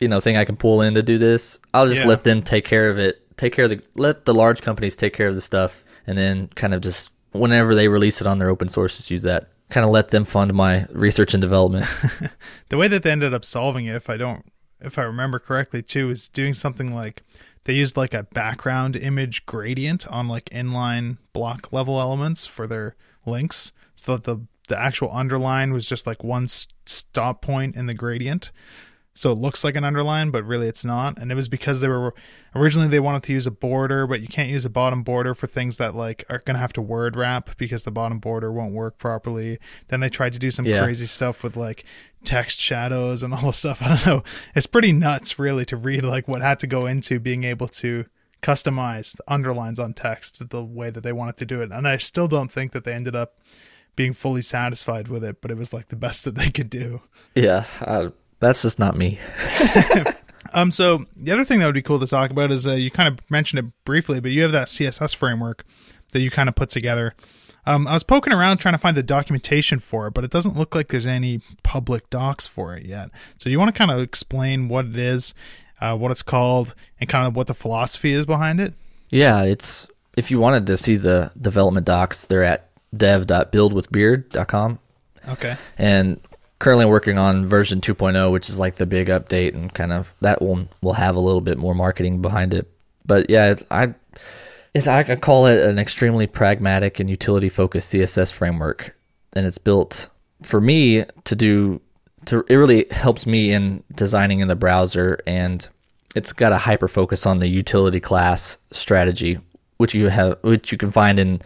you 0.00 0.08
know 0.08 0.20
thing 0.20 0.36
I 0.36 0.44
can 0.44 0.56
pull 0.56 0.82
in 0.82 0.94
to 0.94 1.02
do 1.02 1.16
this? 1.16 1.58
I'll 1.72 1.88
just 1.88 2.02
yeah. 2.02 2.08
let 2.08 2.24
them 2.24 2.42
take 2.42 2.64
care 2.64 2.90
of 2.90 2.98
it. 2.98 3.26
Take 3.36 3.54
care 3.54 3.64
of 3.64 3.70
the 3.70 3.80
let 3.94 4.26
the 4.26 4.34
large 4.34 4.60
companies 4.60 4.96
take 4.96 5.14
care 5.14 5.28
of 5.28 5.34
the 5.34 5.40
stuff 5.40 5.82
and 6.06 6.18
then 6.18 6.48
kind 6.48 6.74
of 6.74 6.82
just 6.82 7.10
whenever 7.32 7.74
they 7.74 7.88
release 7.88 8.20
it 8.20 8.26
on 8.26 8.38
their 8.38 8.50
open 8.50 8.68
source, 8.68 8.96
just 8.96 9.10
use 9.10 9.22
that. 9.22 9.48
Kind 9.70 9.84
of 9.84 9.90
let 9.90 10.08
them 10.08 10.24
fund 10.24 10.52
my 10.52 10.86
research 10.90 11.32
and 11.32 11.40
development. 11.40 11.86
the 12.68 12.76
way 12.76 12.88
that 12.88 13.02
they 13.02 13.10
ended 13.10 13.32
up 13.32 13.44
solving 13.44 13.86
it, 13.86 13.94
if 13.94 14.10
I 14.10 14.16
don't, 14.16 14.44
if 14.80 14.98
I 14.98 15.02
remember 15.02 15.38
correctly, 15.38 15.82
too, 15.82 16.10
is 16.10 16.28
doing 16.28 16.54
something 16.54 16.92
like 16.94 17.22
they 17.64 17.74
used 17.74 17.96
like 17.96 18.12
a 18.12 18.24
background 18.24 18.96
image 18.96 19.46
gradient 19.46 20.06
on 20.08 20.28
like 20.28 20.46
inline 20.46 21.18
block 21.32 21.72
level 21.72 22.00
elements 22.00 22.46
for 22.46 22.66
their 22.66 22.96
links, 23.26 23.72
so 23.96 24.12
that 24.12 24.24
the 24.24 24.46
the 24.68 24.78
actual 24.78 25.10
underline 25.12 25.72
was 25.72 25.88
just 25.88 26.06
like 26.06 26.22
one 26.22 26.46
stop 26.48 27.42
point 27.42 27.74
in 27.74 27.86
the 27.86 27.94
gradient 27.94 28.52
so 29.20 29.32
it 29.32 29.38
looks 29.38 29.64
like 29.64 29.74
an 29.74 29.84
underline, 29.84 30.30
but 30.30 30.44
really 30.44 30.68
it's 30.68 30.84
not. 30.84 31.18
And 31.18 31.32
it 31.32 31.34
was 31.34 31.48
because 31.48 31.80
they 31.80 31.88
were 31.88 32.14
originally 32.54 32.88
they 32.88 33.00
wanted 33.00 33.24
to 33.24 33.32
use 33.32 33.46
a 33.46 33.50
border, 33.50 34.06
but 34.06 34.20
you 34.20 34.28
can't 34.28 34.48
use 34.48 34.64
a 34.64 34.70
bottom 34.70 35.02
border 35.02 35.34
for 35.34 35.46
things 35.46 35.78
that 35.78 35.94
like 35.94 36.24
are 36.30 36.38
gonna 36.38 36.58
have 36.60 36.72
to 36.74 36.82
word 36.82 37.16
wrap 37.16 37.56
because 37.58 37.82
the 37.82 37.90
bottom 37.90 38.18
border 38.18 38.52
won't 38.52 38.72
work 38.72 38.98
properly. 38.98 39.58
Then 39.88 40.00
they 40.00 40.08
tried 40.08 40.32
to 40.34 40.38
do 40.38 40.50
some 40.50 40.64
yeah. 40.64 40.82
crazy 40.82 41.06
stuff 41.06 41.42
with 41.42 41.56
like 41.56 41.84
text 42.24 42.60
shadows 42.60 43.22
and 43.22 43.34
all 43.34 43.46
this 43.46 43.58
stuff. 43.58 43.82
I 43.82 43.88
don't 43.88 44.06
know. 44.06 44.22
It's 44.54 44.66
pretty 44.66 44.92
nuts, 44.92 45.38
really, 45.38 45.64
to 45.66 45.76
read 45.76 46.04
like 46.04 46.28
what 46.28 46.40
had 46.40 46.60
to 46.60 46.66
go 46.66 46.86
into 46.86 47.18
being 47.18 47.44
able 47.44 47.68
to 47.68 48.06
customize 48.42 49.16
the 49.16 49.24
underlines 49.28 49.78
on 49.78 49.92
text 49.92 50.48
the 50.50 50.64
way 50.64 50.90
that 50.90 51.02
they 51.02 51.12
wanted 51.12 51.36
to 51.38 51.46
do 51.46 51.62
it. 51.62 51.70
And 51.70 51.86
I 51.86 51.96
still 51.96 52.28
don't 52.28 52.50
think 52.50 52.72
that 52.72 52.84
they 52.84 52.92
ended 52.92 53.14
up 53.14 53.38
being 53.96 54.12
fully 54.12 54.42
satisfied 54.42 55.08
with 55.08 55.22
it, 55.24 55.40
but 55.40 55.50
it 55.50 55.56
was 55.56 55.72
like 55.72 55.88
the 55.88 55.96
best 55.96 56.24
that 56.24 56.34
they 56.34 56.50
could 56.50 56.70
do. 56.70 57.02
Yeah, 57.34 57.64
that's 58.38 58.62
just 58.62 58.78
not 58.78 58.96
me. 58.96 59.18
um. 60.52 60.70
So 60.70 61.06
the 61.16 61.32
other 61.32 61.44
thing 61.44 61.60
that 61.60 61.66
would 61.66 61.74
be 61.74 61.82
cool 61.82 62.00
to 62.00 62.06
talk 62.06 62.30
about 62.30 62.50
is 62.50 62.66
uh, 62.66 62.72
you 62.72 62.90
kind 62.90 63.08
of 63.08 63.30
mentioned 63.30 63.58
it 63.58 63.72
briefly, 63.84 64.20
but 64.20 64.30
you 64.30 64.42
have 64.42 64.52
that 64.52 64.68
CSS 64.68 65.14
framework 65.14 65.64
that 66.12 66.20
you 66.20 66.30
kind 66.30 66.48
of 66.48 66.54
put 66.54 66.70
together. 66.70 67.14
Um, 67.66 67.86
I 67.86 67.92
was 67.92 68.02
poking 68.02 68.32
around 68.32 68.56
trying 68.56 68.74
to 68.74 68.78
find 68.78 68.96
the 68.96 69.02
documentation 69.02 69.78
for 69.80 70.06
it, 70.06 70.14
but 70.14 70.24
it 70.24 70.30
doesn't 70.30 70.56
look 70.56 70.74
like 70.74 70.88
there's 70.88 71.06
any 71.06 71.40
public 71.62 72.08
docs 72.08 72.46
for 72.46 72.74
it 72.74 72.84
yet. 72.86 73.10
So 73.38 73.50
you 73.50 73.58
want 73.58 73.72
to 73.74 73.78
kind 73.78 73.90
of 73.90 74.00
explain 74.00 74.68
what 74.68 74.86
it 74.86 74.98
is, 74.98 75.34
uh, 75.80 75.96
what 75.96 76.10
it's 76.10 76.22
called, 76.22 76.74
and 77.00 77.08
kind 77.08 77.26
of 77.26 77.36
what 77.36 77.46
the 77.46 77.54
philosophy 77.54 78.12
is 78.12 78.26
behind 78.26 78.60
it? 78.60 78.74
Yeah, 79.10 79.42
it's 79.42 79.88
if 80.16 80.30
you 80.30 80.38
wanted 80.38 80.66
to 80.66 80.76
see 80.76 80.96
the 80.96 81.32
development 81.40 81.86
docs, 81.86 82.26
they're 82.26 82.44
at 82.44 82.68
dev.buildwithbeard.com. 82.96 84.78
Okay. 85.28 85.56
And 85.78 86.20
currently 86.60 86.84
working 86.84 87.18
on 87.18 87.46
version 87.46 87.80
2.0 87.80 88.30
which 88.30 88.48
is 88.48 88.58
like 88.58 88.76
the 88.76 88.86
big 88.86 89.08
update 89.08 89.54
and 89.54 89.72
kind 89.72 89.92
of 89.92 90.14
that 90.20 90.40
will 90.40 90.68
will 90.82 90.92
have 90.92 91.16
a 91.16 91.20
little 91.20 91.40
bit 91.40 91.58
more 91.58 91.74
marketing 91.74 92.20
behind 92.20 92.52
it 92.54 92.70
but 93.06 93.28
yeah 93.30 93.50
it's, 93.50 93.64
i 93.70 93.92
it's 94.74 94.86
i 94.86 95.02
could 95.02 95.22
call 95.22 95.46
it 95.46 95.58
an 95.66 95.78
extremely 95.78 96.26
pragmatic 96.26 97.00
and 97.00 97.08
utility 97.08 97.48
focused 97.48 97.92
css 97.92 98.30
framework 98.30 98.94
and 99.34 99.46
it's 99.46 99.56
built 99.56 100.08
for 100.42 100.60
me 100.60 101.02
to 101.24 101.34
do 101.34 101.80
to 102.30 102.44
it 102.48 102.56
really 102.56 102.86
helps 102.90 103.26
me 103.26 103.52
in 103.52 103.82
designing 103.94 104.40
in 104.40 104.48
the 104.48 104.56
browser 104.56 105.18
and 105.26 105.68
it's 106.16 106.32
got 106.32 106.52
a 106.52 106.58
hyper 106.58 106.88
focus 106.88 107.26
on 107.26 107.38
the 107.38 107.46
utility 107.46 108.00
class 108.00 108.58
strategy 108.72 109.38
which 109.76 109.94
you 109.94 110.08
have 110.08 110.38
which 110.42 110.72
you 110.72 110.78
can 110.78 110.90
find 110.90 111.18
in 111.18 111.40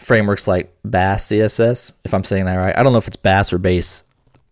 frameworks 0.00 0.48
like 0.48 0.72
Bass 0.84 1.26
CSS, 1.26 1.92
if 2.04 2.14
I'm 2.14 2.24
saying 2.24 2.46
that 2.46 2.56
right. 2.56 2.76
I 2.76 2.82
don't 2.82 2.92
know 2.92 2.98
if 2.98 3.06
it's 3.06 3.16
Bass 3.16 3.52
or 3.52 3.58
Base 3.58 4.02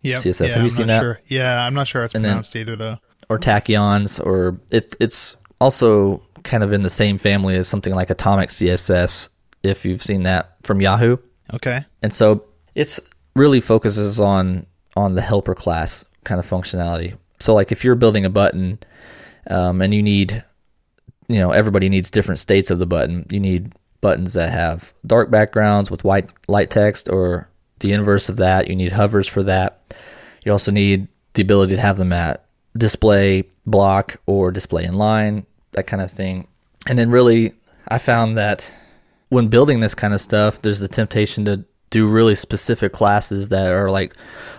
yep. 0.03 0.21
CSS. 0.21 0.41
Yeah, 0.41 0.49
Have 0.49 0.57
you 0.59 0.63
I'm 0.65 0.69
seen 0.69 0.87
that? 0.89 1.01
Sure. 1.01 1.21
Yeah, 1.27 1.65
I'm 1.65 1.75
not 1.75 1.89
sure 1.89 2.05
it's 2.05 2.15
and 2.15 2.25
pronounced 2.25 2.53
then, 2.53 2.63
either 2.63 2.77
though. 2.77 2.99
Or 3.31 3.39
tachyons, 3.39 4.25
or 4.25 4.59
it, 4.71 4.95
it's 5.01 5.37
also 5.61 6.23
kind 6.45 6.63
of 6.63 6.73
in 6.73 6.83
the 6.83 6.91
same 6.91 7.19
family 7.19 7.57
as 7.57 7.67
something 7.67 7.95
like 7.95 8.11
Atomic 8.11 8.51
CSS. 8.51 9.31
If 9.63 9.85
you've 9.85 10.03
seen 10.03 10.23
that 10.23 10.57
from 10.63 10.81
Yahoo. 10.81 11.17
Okay. 11.53 11.85
And 12.03 12.13
so 12.15 12.45
it's 12.75 13.01
really 13.35 13.61
focuses 13.61 14.21
on 14.21 14.67
on 14.99 15.15
the 15.15 15.23
helper 15.23 15.55
class 15.55 16.05
kind 16.25 16.41
of 16.41 16.49
functionality. 16.49 17.17
So 17.39 17.55
like 17.55 17.71
if 17.71 17.85
you're 17.85 17.95
building 17.95 18.25
a 18.25 18.31
button 18.31 18.81
um, 19.49 19.81
and 19.81 19.95
you 19.95 20.03
need, 20.03 20.45
you 21.29 21.39
know, 21.39 21.53
everybody 21.53 21.89
needs 21.89 22.11
different 22.11 22.41
states 22.41 22.71
of 22.71 22.81
the 22.81 22.87
button. 22.87 23.25
You 23.31 23.39
need 23.39 23.73
buttons 24.01 24.35
that 24.35 24.51
have 24.51 24.93
dark 25.07 25.31
backgrounds 25.31 25.91
with 25.91 26.03
white 26.03 26.31
light 26.49 26.71
text 26.71 27.09
or 27.09 27.49
the 27.79 27.93
inverse 27.93 28.29
of 28.29 28.37
that. 28.39 28.67
You 28.67 28.75
need 28.75 28.91
hovers 28.91 29.29
for 29.29 29.45
that. 29.45 29.95
You 30.45 30.51
also 30.51 30.73
need 30.73 31.07
the 31.35 31.43
ability 31.43 31.77
to 31.77 31.81
have 31.81 31.97
them 31.97 32.13
at 32.13 32.45
display 32.77 33.45
block 33.67 34.17
or 34.27 34.51
display 34.51 34.85
in 34.85 34.95
line, 34.95 35.47
that 35.73 35.87
kind 35.87 36.03
of 36.03 36.11
thing. 36.11 36.49
And 36.89 36.99
then 36.99 37.11
really, 37.11 37.53
I 37.87 37.99
found 37.99 38.37
that 38.37 38.73
when 39.29 39.47
building 39.49 39.79
this 39.79 39.95
kind 39.95 40.13
of 40.13 40.21
stuff, 40.21 40.61
there's 40.63 40.81
the 40.81 40.89
temptation 40.89 41.45
to 41.45 41.65
do 41.91 42.09
really 42.09 42.35
specific 42.35 42.93
classes 42.93 43.49
that 43.49 43.73
are 43.73 43.91
like 43.91 44.15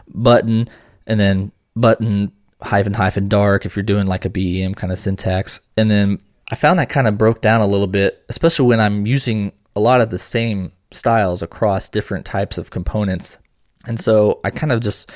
button 0.07 0.67
and 1.07 1.19
then 1.19 1.51
button 1.75 2.31
hyphen 2.61 2.93
hyphen 2.93 3.29
dark 3.29 3.65
if 3.65 3.75
you're 3.75 3.83
doing 3.83 4.07
like 4.07 4.25
a 4.25 4.29
BEM 4.29 4.75
kind 4.75 4.91
of 4.91 4.99
syntax. 4.99 5.61
And 5.77 5.89
then 5.89 6.19
I 6.51 6.55
found 6.55 6.79
that 6.79 6.89
kind 6.89 7.07
of 7.07 7.17
broke 7.17 7.41
down 7.41 7.61
a 7.61 7.67
little 7.67 7.87
bit, 7.87 8.23
especially 8.29 8.65
when 8.65 8.79
I'm 8.79 9.05
using 9.05 9.53
a 9.75 9.79
lot 9.79 10.01
of 10.01 10.09
the 10.09 10.17
same 10.17 10.71
styles 10.91 11.43
across 11.43 11.89
different 11.89 12.25
types 12.25 12.57
of 12.57 12.71
components. 12.71 13.37
And 13.85 13.99
so 13.99 14.39
I 14.43 14.49
kind 14.49 14.71
of 14.71 14.81
just 14.81 15.11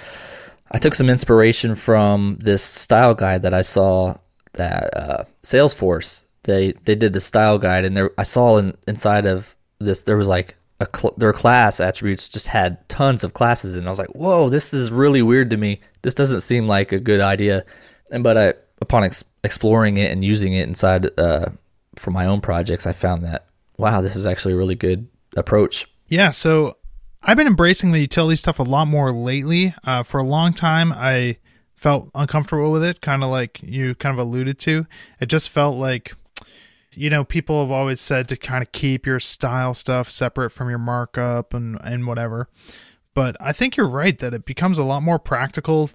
I 0.72 0.78
took 0.78 0.96
some 0.96 1.10
inspiration 1.10 1.76
from 1.76 2.38
this 2.40 2.64
style 2.64 3.14
guide 3.14 3.42
that 3.42 3.54
I 3.54 3.62
saw 3.62 4.18
that 4.54 4.96
uh, 4.96 5.24
Salesforce 5.44 6.24
they 6.44 6.74
they 6.86 6.96
did 6.96 7.14
the 7.14 7.20
style 7.20 7.58
guide, 7.58 7.86
and 7.86 7.96
there 7.96 8.12
I 8.18 8.24
saw 8.24 8.58
in, 8.58 8.76
inside 8.88 9.26
of 9.26 9.56
this 9.80 10.04
there 10.04 10.18
was 10.18 10.28
like 10.28 10.56
cl- 10.86 11.14
their 11.18 11.34
class 11.34 11.80
attributes 11.80 12.30
just 12.30 12.48
had 12.48 12.88
tons 12.90 13.24
of 13.24 13.34
classes, 13.34 13.76
and 13.76 13.88
I 13.88 13.90
was 13.90 14.00
like, 14.00 14.14
whoa, 14.16 14.50
this 14.50 14.74
is 14.74 14.92
really 14.92 15.22
weird 15.22 15.50
to 15.52 15.58
me. 15.58 15.82
This 16.02 16.14
doesn't 16.14 16.42
seem 16.42 16.68
like 16.68 16.92
a 16.92 17.00
good 17.00 17.22
idea. 17.22 17.66
And 18.12 18.24
but 18.24 18.38
I 18.38 18.54
upon 18.82 19.04
ex- 19.04 19.24
exploring 19.44 19.98
it 19.98 20.12
and 20.12 20.24
using 20.24 20.54
it 20.54 20.68
inside 20.68 21.08
uh, 21.20 21.50
for 21.96 22.12
my 22.12 22.26
own 22.26 22.42
projects, 22.42 22.86
I 22.86 22.94
found 22.94 23.24
that 23.24 23.48
wow, 23.78 24.02
this 24.02 24.16
is 24.16 24.26
actually 24.26 24.54
a 24.54 24.58
really 24.58 24.76
good 24.76 25.08
approach. 25.36 25.88
Yeah, 26.08 26.30
so 26.30 26.78
I've 27.22 27.38
been 27.38 27.48
embracing 27.48 27.92
the 27.92 28.00
utility 28.00 28.36
stuff 28.36 28.60
a 28.60 28.64
lot 28.64 28.86
more 28.86 29.12
lately. 29.12 29.74
Uh, 29.84 30.04
for 30.04 30.20
a 30.20 30.24
long 30.24 30.54
time, 30.54 30.92
I 30.92 31.38
felt 31.76 32.10
uncomfortable 32.14 32.72
with 32.72 32.84
it, 32.84 33.02
kind 33.02 33.24
of 33.24 33.30
like 33.30 33.60
you 33.62 33.96
kind 33.96 34.18
of 34.18 34.26
alluded 34.26 34.60
to. 34.60 34.86
It 35.20 35.28
just 35.28 35.50
felt 35.50 35.76
like, 35.76 36.14
you 36.96 37.10
know, 37.10 37.24
people 37.24 37.62
have 37.62 37.72
always 37.72 38.02
said 38.02 38.28
to 38.30 38.38
kind 38.38 38.62
of 38.62 38.72
keep 38.72 39.06
your 39.06 39.20
style 39.20 39.74
stuff 39.74 40.10
separate 40.10 40.52
from 40.52 40.70
your 40.70 40.80
markup 40.80 41.54
and, 41.54 41.80
and 41.84 42.08
whatever. 42.08 42.48
But 43.14 43.38
I 43.40 43.54
think 43.54 43.78
you're 43.78 43.88
right 43.88 44.18
that 44.20 44.34
it 44.34 44.46
becomes 44.46 44.78
a 44.78 44.84
lot 44.84 45.04
more 45.04 45.20
practical 45.20 45.92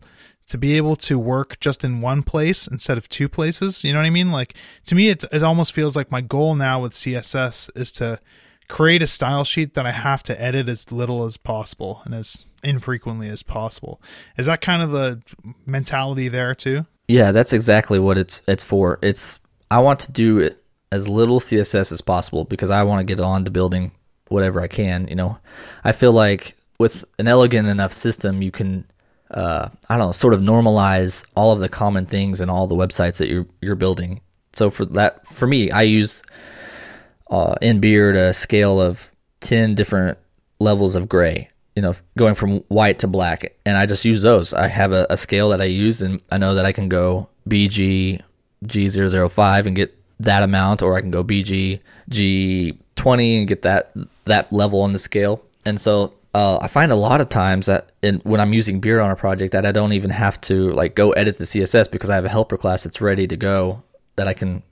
to 0.49 0.59
be 0.59 0.77
able 0.77 0.97
to 0.97 1.19
work 1.19 1.61
just 1.61 1.85
in 1.85 2.01
one 2.01 2.23
place 2.23 2.67
instead 2.67 2.97
of 2.97 3.09
two 3.09 3.29
places. 3.29 3.85
You 3.85 3.93
know 3.93 3.99
what 3.99 4.07
I 4.07 4.11
mean? 4.11 4.31
Like 4.31 4.55
to 4.87 4.95
me, 4.95 5.09
it, 5.09 5.25
it 5.31 5.43
almost 5.43 5.73
feels 5.73 5.97
like 5.97 6.11
my 6.11 6.21
goal 6.21 6.55
now 6.55 6.81
with 6.81 6.93
CSS 6.93 7.71
is 7.77 7.93
to 7.93 8.21
create 8.69 9.03
a 9.03 9.07
style 9.07 9.45
sheet 9.45 9.75
that 9.75 9.87
I 9.87 9.93
have 9.93 10.23
to 10.25 10.41
edit 10.41 10.69
as 10.69 10.93
little 10.93 11.25
as 11.25 11.37
possible 11.37 12.03
and 12.05 12.15
as 12.15 12.45
infrequently 12.63 13.29
as 13.29 13.43
possible. 13.43 14.01
Is 14.37 14.47
that 14.47 14.61
kind 14.61 14.83
of 14.83 14.93
the 14.93 15.23
mentality 15.67 16.29
there 16.29 16.55
too? 16.55 16.87
Yeah, 17.09 17.33
that's 17.33 17.53
exactly 17.53 17.99
what 17.99 18.19
it's 18.19 18.43
it's 18.47 18.65
for. 18.65 18.99
It's 19.03 19.39
I 19.71 19.79
want 19.79 20.01
to 20.01 20.13
do 20.13 20.39
it 20.39 20.63
as 20.91 21.09
little 21.09 21.41
CSS 21.41 21.93
as 21.93 22.01
possible 22.01 22.45
because 22.45 22.71
I 22.71 22.83
want 22.83 23.07
to 23.07 23.15
get 23.15 23.23
on 23.23 23.45
to 23.45 23.51
building 23.51 23.93
whatever 24.29 24.61
I 24.61 24.69
can, 24.69 25.09
you 25.09 25.15
know. 25.15 25.39
I 25.85 25.93
feel 25.93 26.13
like 26.13 26.55
with 26.79 27.05
an 27.19 27.29
elegant 27.29 27.69
enough 27.69 27.93
system 27.93 28.43
you 28.43 28.51
can 28.51 28.85
uh, 29.31 29.69
I 29.89 29.97
don't 29.97 30.07
know, 30.07 30.13
sort 30.13 30.35
of 30.35 30.41
normalize 30.41 31.27
all 31.37 31.53
of 31.53 31.61
the 31.61 31.69
common 31.69 32.07
things 32.07 32.41
in 32.41 32.49
all 32.49 32.67
the 32.67 32.75
websites 32.75 33.19
that 33.19 33.29
you're 33.29 33.47
you're 33.61 33.75
building. 33.75 34.21
So 34.55 34.71
for 34.71 34.87
that, 34.87 35.27
for 35.27 35.47
me, 35.47 35.71
I 35.71 35.83
use 35.83 36.23
uh, 37.31 37.55
in 37.61 37.81
Beard 37.81 38.17
a 38.17 38.33
scale 38.33 38.81
of 38.81 39.11
10 39.41 39.75
different 39.75 40.19
levels 40.59 40.95
of 40.95 41.09
gray, 41.09 41.51
you 41.77 41.83
know, 41.83 41.95
going 42.17 42.35
from 42.35 42.61
white 42.69 42.99
to 43.01 43.07
black. 43.07 43.55
And 43.67 43.77
I 43.77 43.87
just 43.87 44.05
use 44.05 44.23
those. 44.23 44.53
I 44.53 44.67
have 44.67 44.93
a, 44.93 45.07
a 45.11 45.17
scale 45.17 45.51
that 45.51 45.61
I 45.61 45.67
use, 45.67 46.01
and 46.03 46.23
I 46.31 46.39
know 46.39 46.55
that 46.55 46.65
I 46.65 46.73
can 46.73 46.89
go 46.89 47.29
BG 47.49 48.23
G005 48.65 49.67
and 49.67 49.77
get 49.77 49.95
that 50.21 50.43
amount, 50.43 50.83
or 50.83 50.97
I 50.97 51.01
can 51.01 51.11
go 51.11 51.23
BG 51.25 51.81
G20 52.11 53.39
and 53.39 53.49
get 53.49 53.63
that 53.63 53.93
that 54.25 54.53
level 54.53 54.83
on 54.83 54.93
the 54.93 54.99
scale. 54.99 55.43
And 55.65 55.81
so 55.81 56.15
uh, 56.35 56.59
I 56.61 56.69
find 56.69 56.93
a 56.93 56.97
lot 56.97 57.21
of 57.21 57.29
times 57.29 57.67
that 57.67 57.91
in, 58.03 58.21
when 58.25 58.41
I'm 58.41 58.53
using 58.53 58.81
Beard 58.81 59.01
on 59.01 59.11
a 59.11 59.17
project 59.17 59.53
that 59.53 59.65
I 59.65 59.73
don't 59.73 59.93
even 59.93 60.11
have 60.11 60.41
to 60.43 60.71
like 60.73 60.95
go 60.95 61.13
edit 61.13 61.39
the 61.39 61.45
CSS 61.45 61.91
because 61.91 62.11
I 62.11 62.15
have 62.15 62.25
a 62.25 62.29
helper 62.29 62.57
class 62.57 62.85
that's 62.85 63.01
ready 63.01 63.27
to 63.27 63.37
go 63.37 63.83
that 64.17 64.29
I 64.29 64.35
can 64.35 64.63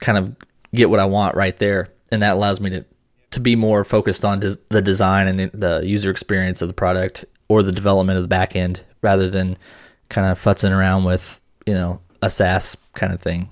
kind 0.00 0.18
of 0.18 0.36
get 0.74 0.90
what 0.90 1.00
I 1.00 1.06
want 1.06 1.34
right 1.34 1.56
there 1.56 1.88
and 2.10 2.22
that 2.22 2.34
allows 2.34 2.60
me 2.60 2.70
to 2.70 2.84
to 3.32 3.40
be 3.40 3.56
more 3.56 3.84
focused 3.84 4.24
on 4.24 4.40
des- 4.40 4.56
the 4.68 4.80
design 4.80 5.26
and 5.26 5.38
the, 5.38 5.50
the, 5.52 5.86
user 5.86 6.10
experience 6.10 6.62
of 6.62 6.68
the 6.68 6.74
product 6.74 7.24
or 7.48 7.62
the 7.62 7.72
development 7.72 8.16
of 8.16 8.22
the 8.22 8.28
back 8.28 8.54
end 8.54 8.82
rather 9.02 9.28
than 9.28 9.58
kind 10.08 10.26
of 10.30 10.40
futzing 10.42 10.70
around 10.70 11.04
with 11.04 11.40
you 11.66 11.74
know 11.74 12.00
a 12.22 12.30
Sass 12.30 12.76
kind 12.94 13.12
of 13.12 13.20
thing. 13.20 13.48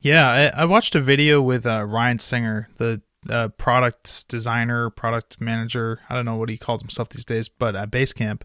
Yeah, 0.00 0.52
I, 0.56 0.62
I 0.62 0.64
watched 0.64 0.94
a 0.94 1.00
video 1.00 1.42
with 1.42 1.66
uh, 1.66 1.84
Ryan 1.86 2.18
Singer, 2.18 2.68
the 2.76 3.02
uh, 3.28 3.48
product 3.48 4.28
designer, 4.28 4.88
product 4.90 5.40
manager. 5.40 6.00
I 6.08 6.14
don't 6.14 6.24
know 6.24 6.36
what 6.36 6.48
he 6.48 6.56
calls 6.56 6.80
himself 6.80 7.10
these 7.10 7.26
days, 7.26 7.48
but 7.48 7.76
at 7.76 7.90
Basecamp, 7.90 8.42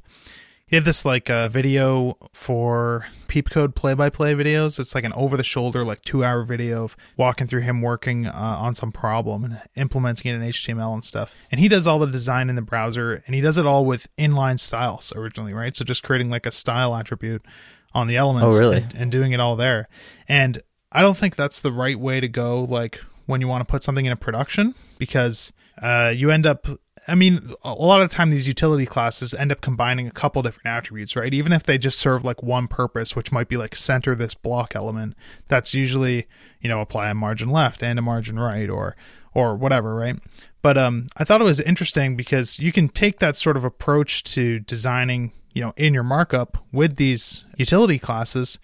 he 0.68 0.76
had 0.76 0.84
this 0.84 1.06
like 1.06 1.30
uh, 1.30 1.48
video 1.48 2.18
for 2.34 3.08
PeepCode 3.28 3.76
play 3.76 3.94
by 3.94 4.10
play 4.10 4.34
videos. 4.34 4.80
It's 4.80 4.96
like 4.96 5.04
an 5.04 5.14
over 5.14 5.38
the 5.38 5.44
shoulder, 5.44 5.86
like 5.86 6.02
two 6.02 6.24
hour 6.24 6.44
video 6.44 6.84
of 6.84 6.98
walking 7.16 7.48
through 7.48 7.62
him 7.62 7.82
working 7.82 8.26
uh, 8.26 8.32
on 8.34 8.74
some 8.76 8.92
problem 8.92 9.46
and 9.46 9.62
implementing 9.76 10.32
it 10.32 10.36
in 10.36 10.42
HTML 10.42 10.94
and 10.94 11.06
stuff. 11.06 11.34
And 11.52 11.60
he 11.60 11.68
does 11.68 11.86
all 11.88 12.00
the 12.00 12.08
design 12.08 12.50
in 12.50 12.56
the 12.56 12.64
browser 12.64 13.24
and 13.26 13.36
he 13.36 13.42
does 13.42 13.58
it 13.58 13.66
all 13.66 13.86
with 13.86 14.08
inline 14.18 14.60
styles 14.60 15.14
originally, 15.16 15.54
right? 15.54 15.76
So 15.76 15.86
just 15.86 16.04
creating 16.04 16.30
like 16.32 16.48
a 16.48 16.52
style 16.52 16.96
attribute 16.96 17.46
on 17.94 18.08
the 18.08 18.18
elements 18.18 18.58
oh, 18.58 18.60
really? 18.60 18.78
and, 18.78 18.94
and 18.96 19.12
doing 19.12 19.34
it 19.34 19.40
all 19.40 19.56
there. 19.56 19.88
And 20.28 20.62
I 20.96 21.02
don't 21.02 21.18
think 21.18 21.36
that's 21.36 21.62
the 21.62 21.72
right 21.72 22.00
way 22.00 22.22
to 22.22 22.28
go, 22.28 22.64
like 22.64 23.02
when 23.26 23.42
you 23.42 23.48
want 23.48 23.62
to 23.68 23.72
put 23.72 23.84
something 23.84 24.06
in 24.06 24.12
a 24.12 24.16
production, 24.16 24.76
because 24.98 25.52
uh, 25.82 26.14
you 26.16 26.32
end 26.32 26.46
up 26.46 26.68
I 27.08 27.14
mean, 27.14 27.52
a 27.64 27.74
lot 27.74 28.02
of 28.02 28.10
the 28.10 28.16
time 28.16 28.32
these 28.32 28.48
utility 28.48 28.86
classes 28.86 29.34
end 29.34 29.52
up 29.52 29.62
combining 29.62 30.08
a 30.08 30.12
couple 30.12 30.42
different 30.42 30.68
attributes, 30.68 31.16
right? 31.16 31.34
Even 31.34 31.54
if 31.54 31.64
they 31.64 31.78
just 31.78 32.00
serve 32.00 32.26
like 32.26 32.42
one 32.42 32.68
purpose, 32.68 33.16
which 33.16 33.32
might 33.32 33.48
be 33.48 33.58
like 33.58 33.76
center 33.76 34.16
this 34.16 34.34
block 34.34 34.76
element, 34.76 35.16
that's 35.48 35.74
usually, 35.76 36.28
you 36.62 36.70
know, 36.70 36.82
apply 36.82 37.10
a 37.10 37.14
margin 37.14 37.50
left 37.50 37.84
and 37.84 38.00
a 38.00 38.02
margin 38.02 38.40
right 38.40 38.70
or 38.70 38.96
or 39.36 39.56
whatever, 39.56 39.94
right? 39.96 40.18
But 40.64 40.78
um 40.78 41.08
I 41.18 41.24
thought 41.24 41.42
it 41.42 41.46
was 41.46 41.60
interesting 41.60 42.16
because 42.16 42.58
you 42.58 42.72
can 42.72 42.90
take 42.90 43.20
that 43.20 43.36
sort 43.36 43.58
of 43.58 43.64
approach 43.64 44.24
to 44.36 44.60
designing, 44.60 45.32
you 45.54 45.62
know, 45.62 45.74
in 45.78 45.94
your 45.94 46.04
markup 46.04 46.58
with 46.72 46.96
these 46.96 47.44
utility 47.56 48.00
classes 48.00 48.58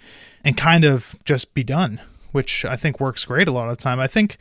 and 0.43 0.57
kind 0.57 0.83
of 0.83 1.15
just 1.25 1.53
be 1.53 1.63
done, 1.63 2.01
which 2.31 2.65
I 2.65 2.75
think 2.75 2.99
works 2.99 3.25
great 3.25 3.47
a 3.47 3.51
lot 3.51 3.69
of 3.69 3.77
the 3.77 3.83
time. 3.83 3.99
I 3.99 4.07
think 4.07 4.37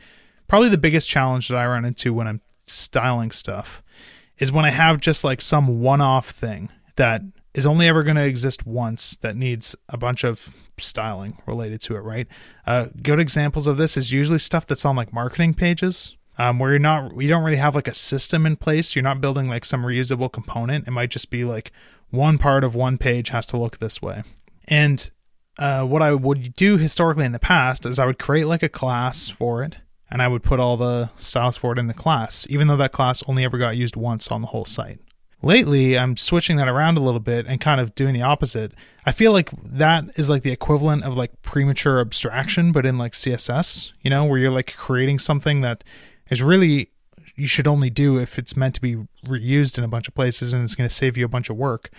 probably 0.47 0.69
the 0.69 0.77
biggest 0.77 1.09
challenge 1.09 1.47
that 1.47 1.57
I 1.57 1.65
run 1.65 1.85
into 1.85 2.13
when 2.13 2.27
I'm 2.27 2.41
styling 2.59 3.31
stuff 3.31 3.83
is 4.37 4.51
when 4.51 4.65
I 4.65 4.69
have 4.69 4.99
just 4.99 5.23
like 5.23 5.41
some 5.41 5.81
one 5.81 6.01
off 6.01 6.29
thing 6.29 6.69
that 6.95 7.21
is 7.53 7.65
only 7.65 7.87
ever 7.87 8.03
going 8.03 8.15
to 8.15 8.25
exist 8.25 8.65
once 8.65 9.15
that 9.17 9.35
needs 9.35 9.75
a 9.89 9.97
bunch 9.97 10.23
of 10.23 10.55
styling 10.77 11.37
related 11.45 11.81
to 11.81 11.95
it, 11.95 11.99
right? 11.99 12.27
Uh, 12.65 12.87
good 13.01 13.19
examples 13.19 13.67
of 13.67 13.77
this 13.77 13.97
is 13.97 14.11
usually 14.11 14.39
stuff 14.39 14.65
that's 14.65 14.85
on 14.85 14.95
like 14.95 15.13
marketing 15.13 15.53
pages. 15.53 16.15
Um, 16.37 16.59
where 16.59 16.71
you're 16.71 16.79
not, 16.79 17.15
you 17.21 17.27
don't 17.27 17.43
really 17.43 17.57
have 17.57 17.75
like 17.75 17.89
a 17.89 17.93
system 17.93 18.45
in 18.45 18.55
place. 18.55 18.95
You're 18.95 19.03
not 19.03 19.21
building 19.21 19.49
like 19.49 19.65
some 19.65 19.83
reusable 19.83 20.31
component. 20.31 20.87
It 20.87 20.91
might 20.91 21.11
just 21.11 21.29
be 21.29 21.43
like 21.43 21.71
one 22.09 22.37
part 22.37 22.63
of 22.63 22.73
one 22.73 22.97
page 22.97 23.29
has 23.29 23.45
to 23.47 23.57
look 23.57 23.77
this 23.77 24.01
way. 24.01 24.23
And 24.67 25.11
uh, 25.61 25.85
what 25.85 26.01
I 26.01 26.11
would 26.13 26.55
do 26.55 26.77
historically 26.77 27.23
in 27.23 27.33
the 27.33 27.39
past 27.39 27.85
is 27.85 27.99
I 27.99 28.07
would 28.07 28.17
create 28.17 28.45
like 28.45 28.63
a 28.63 28.69
class 28.69 29.29
for 29.29 29.63
it 29.63 29.77
and 30.09 30.19
I 30.19 30.27
would 30.27 30.41
put 30.41 30.59
all 30.59 30.75
the 30.75 31.11
styles 31.17 31.55
for 31.55 31.71
it 31.71 31.77
in 31.77 31.85
the 31.85 31.93
class, 31.93 32.47
even 32.49 32.67
though 32.67 32.75
that 32.77 32.91
class 32.91 33.21
only 33.27 33.45
ever 33.45 33.59
got 33.59 33.77
used 33.77 33.95
once 33.95 34.29
on 34.29 34.41
the 34.41 34.47
whole 34.47 34.65
site. 34.65 34.99
Lately, 35.43 35.97
I'm 35.97 36.17
switching 36.17 36.57
that 36.57 36.67
around 36.67 36.97
a 36.97 37.01
little 37.01 37.19
bit 37.19 37.45
and 37.45 37.61
kind 37.61 37.79
of 37.79 37.93
doing 37.93 38.15
the 38.15 38.23
opposite. 38.23 38.73
I 39.05 39.11
feel 39.11 39.31
like 39.31 39.51
that 39.63 40.05
is 40.15 40.31
like 40.31 40.41
the 40.41 40.51
equivalent 40.51 41.03
of 41.03 41.15
like 41.15 41.41
premature 41.43 41.99
abstraction, 41.99 42.71
but 42.71 42.85
in 42.85 42.97
like 42.97 43.13
CSS, 43.13 43.91
you 44.01 44.09
know, 44.09 44.25
where 44.25 44.39
you're 44.39 44.51
like 44.51 44.75
creating 44.75 45.19
something 45.19 45.61
that 45.61 45.83
is 46.31 46.41
really 46.41 46.89
you 47.35 47.47
should 47.47 47.67
only 47.67 47.89
do 47.91 48.19
if 48.19 48.39
it's 48.39 48.57
meant 48.57 48.75
to 48.75 48.81
be 48.81 48.95
reused 49.25 49.77
in 49.77 49.83
a 49.83 49.87
bunch 49.87 50.07
of 50.07 50.15
places 50.15 50.53
and 50.53 50.63
it's 50.63 50.75
going 50.75 50.89
to 50.89 50.93
save 50.93 51.17
you 51.17 51.25
a 51.25 51.29
bunch 51.29 51.49
of 51.49 51.55
work. 51.55 51.91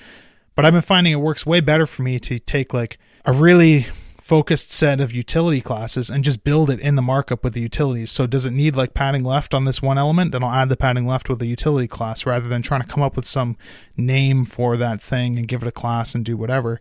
But 0.55 0.65
I've 0.65 0.73
been 0.73 0.83
finding 0.83 1.13
it 1.13 1.17
works 1.17 1.47
way 1.47 1.61
better 1.61 1.87
for 1.87 2.03
me 2.03 2.19
to 2.21 2.39
take 2.39 2.75
like 2.75 2.99
a 3.25 3.33
really 3.33 3.87
focused 4.23 4.71
set 4.71 5.01
of 5.01 5.13
utility 5.13 5.61
classes 5.61 6.09
and 6.09 6.23
just 6.23 6.45
build 6.45 6.71
it 6.71 6.79
in 6.79 6.95
the 6.95 7.03
markup 7.03 7.43
with 7.43 7.55
the 7.55 7.61
utilities. 7.61 8.13
So 8.13 8.29
does 8.29 8.47
it 8.47 8.53
need 8.53 8.77
like 8.77 8.95
padding 8.95 9.25
left 9.25 9.53
on 9.53 9.65
this 9.65 9.83
one 9.83 9.99
element? 9.99 10.31
Then 10.31 10.45
I'll 10.45 10.53
add 10.53 10.69
the 10.69 10.77
padding 10.77 11.07
left 11.07 11.29
with 11.29 11.41
the 11.41 11.47
utility 11.47 11.89
class 11.89 12.25
rather 12.25 12.49
than 12.49 12.63
trying 12.63 12.83
to 12.83 12.87
come 12.87 13.03
up 13.03 13.17
with 13.17 13.27
some 13.27 13.57
name 13.97 14.45
for 14.45 14.77
that 14.77 15.03
thing 15.03 15.39
and 15.39 15.49
give 15.49 15.63
it 15.63 15.69
a 15.69 15.73
class 15.73 16.15
and 16.15 16.25
do 16.25 16.37
whatever. 16.37 16.81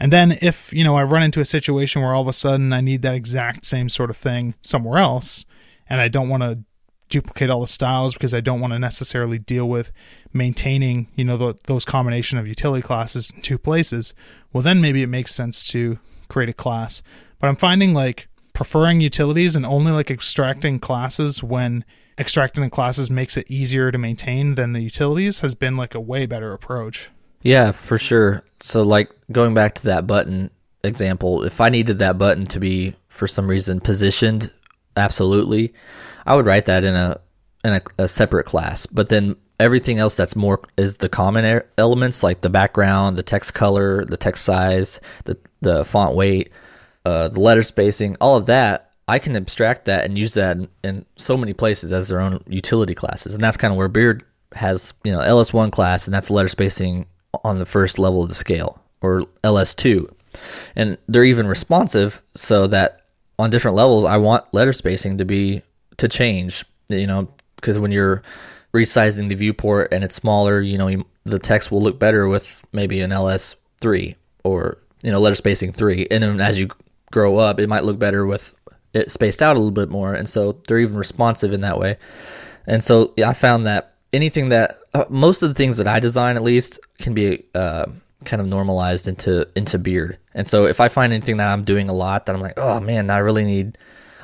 And 0.00 0.12
then 0.12 0.36
if, 0.42 0.72
you 0.72 0.82
know, 0.82 0.96
I 0.96 1.04
run 1.04 1.22
into 1.22 1.40
a 1.40 1.44
situation 1.44 2.02
where 2.02 2.12
all 2.12 2.22
of 2.22 2.28
a 2.28 2.32
sudden 2.32 2.72
I 2.72 2.80
need 2.80 3.02
that 3.02 3.14
exact 3.14 3.64
same 3.64 3.88
sort 3.88 4.10
of 4.10 4.16
thing 4.16 4.54
somewhere 4.60 4.98
else 4.98 5.44
and 5.88 6.00
I 6.00 6.08
don't 6.08 6.28
want 6.28 6.42
to 6.42 6.58
duplicate 7.10 7.50
all 7.50 7.60
the 7.60 7.66
styles 7.66 8.14
because 8.14 8.32
I 8.32 8.40
don't 8.40 8.60
want 8.60 8.72
to 8.72 8.78
necessarily 8.78 9.38
deal 9.38 9.68
with 9.68 9.92
maintaining, 10.32 11.08
you 11.16 11.24
know, 11.24 11.36
the, 11.36 11.54
those 11.66 11.84
combination 11.84 12.38
of 12.38 12.46
utility 12.46 12.82
classes 12.82 13.30
in 13.34 13.42
two 13.42 13.58
places, 13.58 14.14
well 14.52 14.62
then 14.62 14.80
maybe 14.80 15.02
it 15.02 15.08
makes 15.08 15.34
sense 15.34 15.66
to 15.68 15.98
create 16.28 16.48
a 16.48 16.54
class. 16.54 17.02
But 17.38 17.48
I'm 17.48 17.56
finding 17.56 17.92
like 17.92 18.28
preferring 18.54 19.00
utilities 19.00 19.56
and 19.56 19.66
only 19.66 19.92
like 19.92 20.10
extracting 20.10 20.78
classes 20.78 21.42
when 21.42 21.84
extracting 22.18 22.62
the 22.62 22.70
classes 22.70 23.10
makes 23.10 23.36
it 23.36 23.50
easier 23.50 23.90
to 23.90 23.98
maintain 23.98 24.54
than 24.54 24.72
the 24.72 24.80
utilities 24.80 25.40
has 25.40 25.54
been 25.54 25.76
like 25.76 25.94
a 25.94 26.00
way 26.00 26.26
better 26.26 26.52
approach. 26.52 27.10
Yeah, 27.42 27.72
for 27.72 27.98
sure. 27.98 28.42
So 28.60 28.82
like 28.82 29.10
going 29.32 29.54
back 29.54 29.74
to 29.76 29.84
that 29.84 30.06
button 30.06 30.50
example, 30.84 31.42
if 31.44 31.60
I 31.60 31.68
needed 31.70 31.98
that 31.98 32.18
button 32.18 32.46
to 32.46 32.60
be 32.60 32.94
for 33.08 33.26
some 33.26 33.48
reason 33.48 33.80
positioned 33.80 34.52
absolutely, 34.96 35.72
I 36.26 36.36
would 36.36 36.46
write 36.46 36.66
that 36.66 36.84
in 36.84 36.94
a 36.94 37.20
in 37.64 37.74
a, 37.74 37.82
a 37.98 38.08
separate 38.08 38.44
class. 38.46 38.86
But 38.86 39.08
then 39.08 39.36
everything 39.58 39.98
else 39.98 40.16
that's 40.16 40.34
more 40.34 40.60
is 40.76 40.96
the 40.96 41.08
common 41.08 41.62
elements 41.76 42.22
like 42.22 42.40
the 42.40 42.48
background, 42.48 43.16
the 43.16 43.22
text 43.22 43.54
color, 43.54 44.04
the 44.04 44.16
text 44.16 44.44
size, 44.44 45.00
the 45.24 45.36
the 45.60 45.84
font 45.84 46.14
weight, 46.14 46.50
uh, 47.04 47.28
the 47.28 47.40
letter 47.40 47.62
spacing, 47.62 48.16
all 48.20 48.36
of 48.36 48.46
that. 48.46 48.86
I 49.06 49.18
can 49.18 49.34
abstract 49.34 49.86
that 49.86 50.04
and 50.04 50.16
use 50.16 50.34
that 50.34 50.56
in, 50.56 50.68
in 50.84 51.04
so 51.16 51.36
many 51.36 51.52
places 51.52 51.92
as 51.92 52.08
their 52.08 52.20
own 52.20 52.42
utility 52.46 52.94
classes, 52.94 53.34
and 53.34 53.42
that's 53.42 53.56
kind 53.56 53.72
of 53.72 53.78
where 53.78 53.88
Beard 53.88 54.24
has 54.54 54.92
you 55.04 55.12
know 55.12 55.20
LS1 55.20 55.70
class, 55.72 56.06
and 56.06 56.14
that's 56.14 56.30
letter 56.30 56.48
spacing 56.48 57.06
on 57.44 57.58
the 57.58 57.66
first 57.66 57.98
level 57.98 58.22
of 58.22 58.28
the 58.28 58.34
scale, 58.34 58.82
or 59.02 59.22
LS2, 59.44 60.12
and 60.76 60.96
they're 61.08 61.24
even 61.24 61.46
responsive 61.46 62.22
so 62.34 62.66
that 62.68 62.99
on 63.40 63.50
different 63.50 63.76
levels, 63.76 64.04
I 64.04 64.18
want 64.18 64.52
letter 64.52 64.72
spacing 64.72 65.18
to 65.18 65.24
be 65.24 65.62
to 65.96 66.08
change. 66.08 66.64
You 66.88 67.06
know, 67.06 67.28
because 67.56 67.78
when 67.78 67.92
you're 67.92 68.22
resizing 68.74 69.28
the 69.28 69.34
viewport 69.34 69.92
and 69.92 70.04
it's 70.04 70.14
smaller, 70.14 70.60
you 70.60 70.78
know, 70.78 70.88
you, 70.88 71.06
the 71.24 71.38
text 71.38 71.70
will 71.70 71.82
look 71.82 71.98
better 71.98 72.28
with 72.28 72.62
maybe 72.72 73.00
an 73.00 73.10
LS3 73.10 74.14
or 74.44 74.78
you 75.02 75.10
know 75.10 75.20
letter 75.20 75.36
spacing 75.36 75.72
three, 75.72 76.06
and 76.10 76.22
then 76.22 76.40
as 76.40 76.58
you 76.58 76.68
grow 77.10 77.36
up, 77.36 77.58
it 77.60 77.68
might 77.68 77.84
look 77.84 77.98
better 77.98 78.26
with 78.26 78.54
it 78.92 79.10
spaced 79.10 79.42
out 79.42 79.56
a 79.56 79.58
little 79.58 79.70
bit 79.70 79.88
more, 79.90 80.14
and 80.14 80.28
so 80.28 80.60
they're 80.66 80.78
even 80.78 80.96
responsive 80.96 81.52
in 81.52 81.62
that 81.62 81.78
way. 81.78 81.96
And 82.66 82.82
so 82.82 83.14
yeah, 83.16 83.28
I 83.28 83.32
found 83.32 83.66
that 83.66 83.94
anything 84.12 84.50
that 84.50 84.76
uh, 84.94 85.04
most 85.08 85.42
of 85.42 85.48
the 85.48 85.54
things 85.54 85.78
that 85.78 85.88
I 85.88 86.00
design 86.00 86.36
at 86.36 86.42
least 86.42 86.78
can 86.98 87.14
be 87.14 87.44
uh, 87.54 87.86
kind 88.24 88.40
of 88.40 88.48
normalized 88.48 89.08
into 89.08 89.48
into 89.56 89.78
beard. 89.78 90.18
And 90.34 90.46
so 90.46 90.66
if 90.66 90.80
I 90.80 90.88
find 90.88 91.12
anything 91.12 91.38
that 91.38 91.48
I'm 91.48 91.64
doing 91.64 91.88
a 91.88 91.92
lot 91.92 92.26
that 92.26 92.34
I'm 92.34 92.42
like, 92.42 92.58
oh 92.58 92.80
man, 92.80 93.10
I 93.10 93.18
really 93.18 93.44
need 93.44 93.78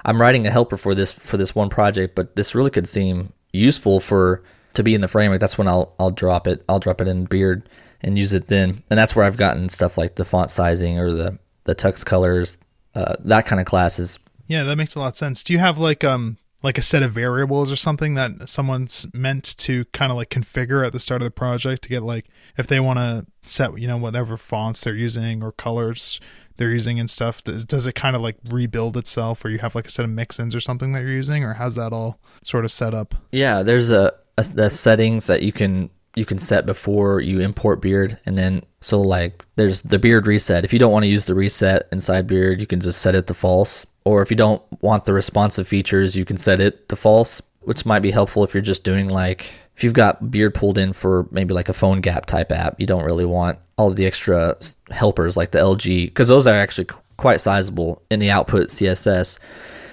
I'm 0.05 0.21
writing 0.21 0.47
a 0.47 0.51
helper 0.51 0.77
for 0.77 0.95
this 0.95 1.13
for 1.13 1.37
this 1.37 1.55
one 1.55 1.69
project, 1.69 2.15
but 2.15 2.37
this 2.37 2.55
really 2.55 2.71
could 2.71 2.89
seem 2.89 3.33
useful 3.53 4.01
for 4.01 4.43
to 4.75 4.83
be 4.83 4.95
in 4.95 5.01
the 5.01 5.09
framework. 5.09 5.41
That's 5.41 5.59
when 5.59 5.69
I'll 5.69 5.95
I'll 5.99 6.11
drop 6.11 6.47
it. 6.47 6.65
I'll 6.69 6.81
drop 6.81 7.01
it 7.01 7.09
in 7.09 7.25
beard 7.25 7.69
and 8.03 8.19
use 8.19 8.33
it 8.33 8.47
then. 8.47 8.83
And 8.91 8.99
that's 8.99 9.17
where 9.17 9.25
I've 9.25 9.37
gotten 9.37 9.69
stuff 9.69 9.99
like 9.99 10.15
the 10.15 10.25
font 10.25 10.51
sizing 10.51 10.99
or 10.99 11.13
the 11.13 11.39
the 11.65 11.75
text 11.75 12.07
colors, 12.07 12.59
uh, 12.95 13.17
that 13.25 13.47
kind 13.47 13.61
of 13.61 13.67
classes. 13.67 14.19
Yeah, 14.47 14.63
that 14.63 14.77
makes 14.77 14.95
a 14.95 15.01
lot 15.01 15.09
of 15.09 15.17
sense. 15.17 15.43
Do 15.43 15.53
you 15.53 15.59
have 15.59 15.79
like 15.79 16.05
um 16.05 16.39
like 16.63 16.79
a 16.79 16.83
set 16.83 17.03
of 17.03 17.13
variables 17.13 17.71
or 17.71 17.77
something 17.77 18.15
that 18.15 18.49
someone's 18.49 19.07
meant 19.13 19.57
to 19.59 19.85
kind 19.87 20.11
of 20.11 20.17
like 20.17 20.31
configure 20.31 20.87
at 20.87 20.93
the 20.93 21.01
start 21.01 21.21
of 21.21 21.27
the 21.27 21.31
project 21.31 21.83
to 21.83 21.89
get 21.89 22.03
like 22.03 22.27
if 22.57 22.67
they 22.67 22.81
want 22.81 22.99
to 22.99 23.27
set 23.49 23.79
you 23.79 23.87
know 23.87 23.97
whatever 23.97 24.37
fonts 24.37 24.83
they're 24.83 24.95
using 24.95 25.43
or 25.43 25.53
colors 25.53 26.21
they're 26.57 26.71
using 26.71 26.99
and 26.99 27.11
stuff 27.11 27.43
does 27.45 27.87
it 27.87 27.95
kind 27.95 28.17
of 28.17 28.23
like 28.23 28.37
rebuild 28.49 28.97
itself 28.97 29.45
or 29.45 29.51
you 29.51 29.59
have 29.59 29.75
like 29.75 29.87
a 29.87 29.91
set 29.91 30.05
of 30.05 30.11
mix-ins 30.11 30.55
or 30.55 30.61
something 30.61 30.93
that 30.93 31.03
you're 31.03 31.11
using 31.11 31.45
or 31.45 31.55
how's 31.55 31.77
that 31.77 31.93
all 31.93 32.19
sort 32.43 32.65
of 32.65 32.73
set 32.73 32.95
up? 32.95 33.15
Yeah 33.33 33.63
there's 33.63 33.91
a, 33.91 34.13
a 34.39 34.43
the 34.43 34.71
settings 34.71 35.27
that 35.27 35.43
you 35.43 35.53
can 35.53 35.91
you 36.15 36.25
can 36.25 36.39
set 36.39 36.65
before 36.65 37.21
you 37.21 37.41
import 37.41 37.83
beard 37.83 38.19
and 38.25 38.39
then 38.39 38.63
so 38.81 39.01
like 39.01 39.45
there's 39.57 39.83
the 39.83 39.99
beard 39.99 40.27
reset. 40.27 40.65
If 40.65 40.73
you 40.73 40.79
don't 40.79 40.93
want 40.93 41.03
to 41.03 41.11
use 41.11 41.27
the 41.27 41.35
reset 41.35 41.89
inside 41.93 42.27
beard 42.27 42.59
you 42.59 42.67
can 42.67 42.81
just 42.81 43.03
set 43.03 43.15
it 43.15 43.27
to 43.27 43.35
false 43.35 43.85
or 44.07 44.23
if 44.23 44.31
you 44.31 44.37
don't 44.37 44.63
want 44.83 45.05
the 45.05 45.13
responsive 45.13 45.67
features, 45.67 46.15
you 46.15 46.25
can 46.25 46.37
set 46.37 46.61
it 46.61 46.89
to 46.91 46.95
false, 46.95 47.43
which 47.63 47.85
might 47.85 47.99
be 47.99 48.13
helpful 48.13 48.45
if 48.45 48.55
you're 48.55 48.63
just 48.63 48.85
doing 48.85 49.09
like 49.09 49.51
if 49.77 49.85
you've 49.85 49.93
got 49.93 50.31
Beard 50.31 50.55
pulled 50.55 50.79
in 50.79 50.93
for 50.95 51.29
maybe 51.31 51.53
like 51.53 51.69
a 51.69 51.73
PhoneGap 51.73 52.25
type 52.25 52.51
app, 52.51 52.81
you 52.81 52.87
don't 52.87 53.05
really 53.05 53.27
want 53.27 53.59
all 53.77 53.89
of 53.89 53.97
the 53.97 54.07
extra 54.07 54.57
helpers 54.91 55.37
like 55.37 55.51
the 55.51 55.59
LG 55.59 56.07
because 56.07 56.29
those 56.29 56.47
are 56.47 56.55
actually 56.55 56.87
quite 57.19 57.43
sizable 57.43 58.03
in 58.11 58.19
the 58.19 58.31
output 58.31 58.69
CSS. 58.69 59.39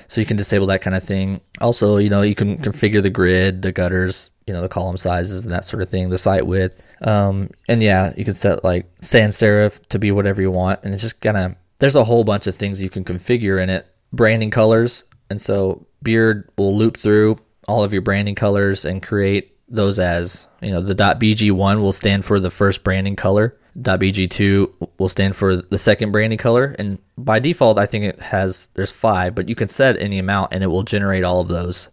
So 0.08 0.22
you 0.22 0.26
can 0.26 0.38
disable 0.38 0.68
that 0.68 0.82
kind 0.82 0.96
of 0.96 1.04
thing. 1.04 1.42
Also, 1.60 1.98
you 1.98 2.10
know, 2.10 2.22
you 2.22 2.36
can 2.36 2.58
configure 2.60 3.02
the 3.02 3.10
grid, 3.10 3.62
the 3.62 3.74
gutters, 3.74 4.32
you 4.48 4.54
know, 4.54 4.62
the 4.62 4.70
column 4.70 4.96
sizes 4.96 5.44
and 5.44 5.54
that 5.54 5.66
sort 5.66 5.82
of 5.82 5.90
thing, 5.90 6.10
the 6.10 6.18
site 6.18 6.48
width. 6.48 6.82
Um, 7.02 7.50
and 7.68 7.84
yeah, 7.84 8.14
you 8.16 8.24
can 8.24 8.34
set 8.34 8.64
like 8.64 8.90
sans 9.02 9.36
serif 9.36 9.86
to 9.88 10.00
be 10.00 10.12
whatever 10.12 10.42
you 10.42 10.52
want. 10.52 10.82
And 10.84 10.94
it's 10.94 11.04
just 11.04 11.20
kind 11.20 11.36
of, 11.36 11.56
there's 11.80 11.98
a 11.98 12.04
whole 12.06 12.24
bunch 12.24 12.48
of 12.48 12.56
things 12.56 12.82
you 12.82 12.90
can 12.90 13.04
configure 13.04 13.62
in 13.62 13.70
it 13.70 13.86
branding 14.14 14.52
colors. 14.52 15.04
And 15.30 15.42
so 15.42 15.86
Beard 16.04 16.50
will 16.58 16.78
loop 16.78 16.96
through 16.96 17.38
all 17.68 17.84
of 17.84 17.92
your 17.92 18.02
branding 18.02 18.36
colors 18.36 18.86
and 18.86 19.02
create 19.02 19.53
those 19.74 20.00
as, 20.00 20.48
you 20.62 20.72
know, 20.72 20.82
the 20.82 20.96
.bg1 20.96 21.82
will 21.82 21.94
stand 21.94 22.24
for 22.24 22.40
the 22.40 22.52
first 22.52 22.84
branding 22.84 23.16
color. 23.16 23.58
.bg2 23.78 24.90
will 25.00 25.10
stand 25.10 25.36
for 25.36 25.56
the 25.56 25.80
second 25.80 26.12
branding 26.12 26.38
color. 26.38 26.76
And 26.78 27.00
by 27.18 27.40
default, 27.40 27.80
I 27.80 27.88
think 27.88 28.06
it 28.06 28.20
has, 28.20 28.70
there's 28.76 28.92
five, 28.92 29.34
but 29.34 29.50
you 29.50 29.56
can 29.56 29.68
set 29.68 30.00
any 30.00 30.20
amount 30.20 30.54
and 30.54 30.64
it 30.64 30.68
will 30.68 30.84
generate 30.84 31.24
all 31.24 31.42
of 31.42 31.48
those. 31.48 31.90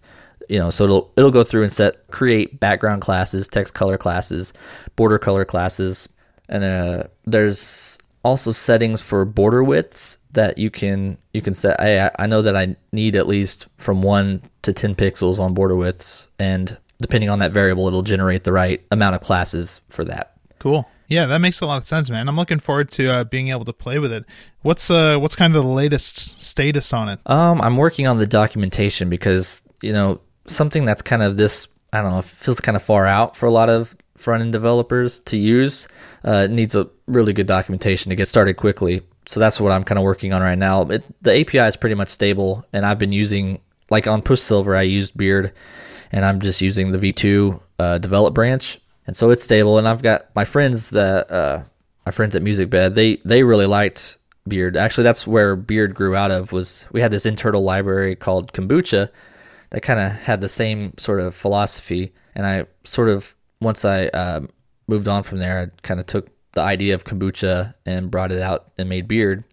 You 0.51 0.59
know, 0.59 0.69
so 0.69 0.85
it'll, 0.85 1.13
it'll 1.17 1.31
go 1.31 1.43
through 1.43 1.63
and 1.63 1.73
set, 1.73 2.07
create 2.09 2.61
background 2.61 3.01
classes, 3.01 3.49
text 3.49 3.73
color 3.73 3.97
classes, 3.97 4.53
border 4.97 5.19
color 5.19 5.47
classes. 5.47 6.07
And 6.51 6.65
uh, 6.65 7.05
there's 7.25 7.99
also 8.25 8.53
settings 8.53 9.01
for 9.01 9.25
border 9.25 9.65
widths 9.65 10.19
that 10.33 10.59
you 10.59 10.71
can 10.71 11.17
you 11.33 11.41
can 11.41 11.55
set. 11.55 11.81
I 11.81 12.11
I 12.19 12.27
know 12.27 12.43
that 12.43 12.57
I 12.57 12.77
need 12.93 13.17
at 13.17 13.27
least 13.27 13.67
from 13.77 14.03
one 14.03 14.43
to 14.63 14.73
ten 14.73 14.95
pixels 14.95 15.41
on 15.41 15.55
border 15.55 15.77
widths, 15.77 16.29
and 16.39 16.77
depending 17.01 17.31
on 17.31 17.39
that 17.41 17.53
variable, 17.53 17.87
it'll 17.87 18.03
generate 18.03 18.45
the 18.45 18.53
right 18.53 18.85
amount 18.91 19.15
of 19.15 19.21
classes 19.21 19.81
for 19.89 20.05
that. 20.05 20.35
Cool. 20.59 20.89
Yeah, 21.09 21.27
that 21.27 21.39
makes 21.41 21.61
a 21.61 21.67
lot 21.67 21.79
of 21.79 21.87
sense, 21.87 22.09
man. 22.11 22.29
I'm 22.29 22.37
looking 22.37 22.61
forward 22.61 22.91
to 22.93 23.11
uh, 23.11 23.25
being 23.25 23.49
able 23.49 23.65
to 23.65 23.73
play 23.73 23.99
with 23.99 24.13
it. 24.13 24.25
What's 24.63 24.91
uh 24.91 25.19
what's 25.19 25.35
kind 25.35 25.55
of 25.55 25.63
the 25.63 25.69
latest 25.69 26.41
status 26.41 26.93
on 26.93 27.09
it? 27.09 27.19
Um, 27.27 27.61
I'm 27.61 27.77
working 27.77 28.07
on 28.07 28.19
the 28.19 28.27
documentation 28.27 29.11
because 29.11 29.63
you 29.83 29.93
know 29.93 30.21
something 30.47 30.85
that's 30.85 31.03
kind 31.03 31.23
of 31.23 31.37
this 31.37 31.67
I 31.93 32.03
don't 32.03 32.13
know 32.13 32.23
feels 32.23 32.61
kind 32.61 32.77
of 32.77 32.83
far 32.83 33.07
out 33.07 33.37
for 33.37 33.47
a 33.47 33.51
lot 33.51 33.69
of 33.69 33.97
front 34.17 34.43
end 34.43 34.53
developers 34.53 35.19
to 35.21 35.37
use. 35.37 35.89
Uh, 36.25 36.43
it 36.45 36.51
needs 36.51 36.77
a 36.77 36.89
really 37.07 37.33
good 37.33 37.47
documentation 37.47 38.11
to 38.11 38.17
get 38.17 38.29
started 38.29 38.55
quickly 38.55 39.03
so 39.31 39.39
that's 39.39 39.61
what 39.61 39.71
I'm 39.71 39.85
kind 39.85 39.97
of 39.97 40.05
working 40.05 40.33
on 40.33 40.43
right 40.43 40.59
now. 40.59 40.83
It, 40.83 41.05
the 41.23 41.41
API 41.41 41.61
is 41.61 41.77
pretty 41.77 41.95
much 41.95 42.09
stable, 42.09 42.65
and 42.73 42.85
I've 42.85 42.99
been 42.99 43.13
using 43.13 43.61
like 43.89 44.09
on 44.09 44.23
Push 44.23 44.41
Silver, 44.41 44.75
I 44.75 44.83
used 44.83 45.17
Beard, 45.17 45.53
and 46.13 46.25
I'm 46.25 46.41
just 46.41 46.61
using 46.61 46.93
the 46.93 46.99
V2 46.99 47.61
uh, 47.79 47.99
develop 47.99 48.35
branch, 48.35 48.81
and 49.07 49.17
so 49.17 49.31
it's 49.31 49.43
stable. 49.43 49.79
And 49.79 49.89
I've 49.89 50.03
got 50.03 50.35
my 50.35 50.45
friends 50.45 50.91
that 50.91 51.31
uh, 51.31 51.63
my 52.07 52.13
friends 52.13 52.37
at 52.37 52.43
MusicBed, 52.43 52.95
they 52.95 53.17
they 53.25 53.43
really 53.43 53.67
liked 53.67 54.19
Beard. 54.49 54.77
Actually, 54.77 55.05
that's 55.05 55.27
where 55.27 55.57
Beard 55.57 55.95
grew 55.95 56.17
out 56.17 56.31
of. 56.31 56.53
Was 56.53 56.85
we 56.93 57.01
had 57.01 57.11
this 57.11 57.27
internal 57.27 57.63
library 57.63 58.17
called 58.17 58.53
Kombucha 58.53 59.09
that 59.71 59.83
kind 59.83 60.01
of 60.01 60.13
had 60.13 60.41
the 60.41 60.49
same 60.49 60.95
sort 60.99 61.21
of 61.21 61.35
philosophy, 61.35 62.13
and 62.35 62.47
I 62.47 62.67
sort 62.85 63.09
of 63.09 63.35
once 63.61 63.85
I 63.85 64.07
uh, 64.07 64.41
moved 64.89 65.09
on 65.09 65.23
from 65.23 65.39
there, 65.39 65.61
I 65.61 65.81
kind 65.83 66.01
of 66.01 66.07
took 66.07 66.29
the 66.53 66.61
idea 66.61 66.95
of 66.95 67.05
kombucha 67.05 67.75
and 67.87 68.11
brought 68.11 68.33
it 68.33 68.41
out 68.41 68.73
and 68.77 68.89
made 68.89 69.07
beard. 69.09 69.45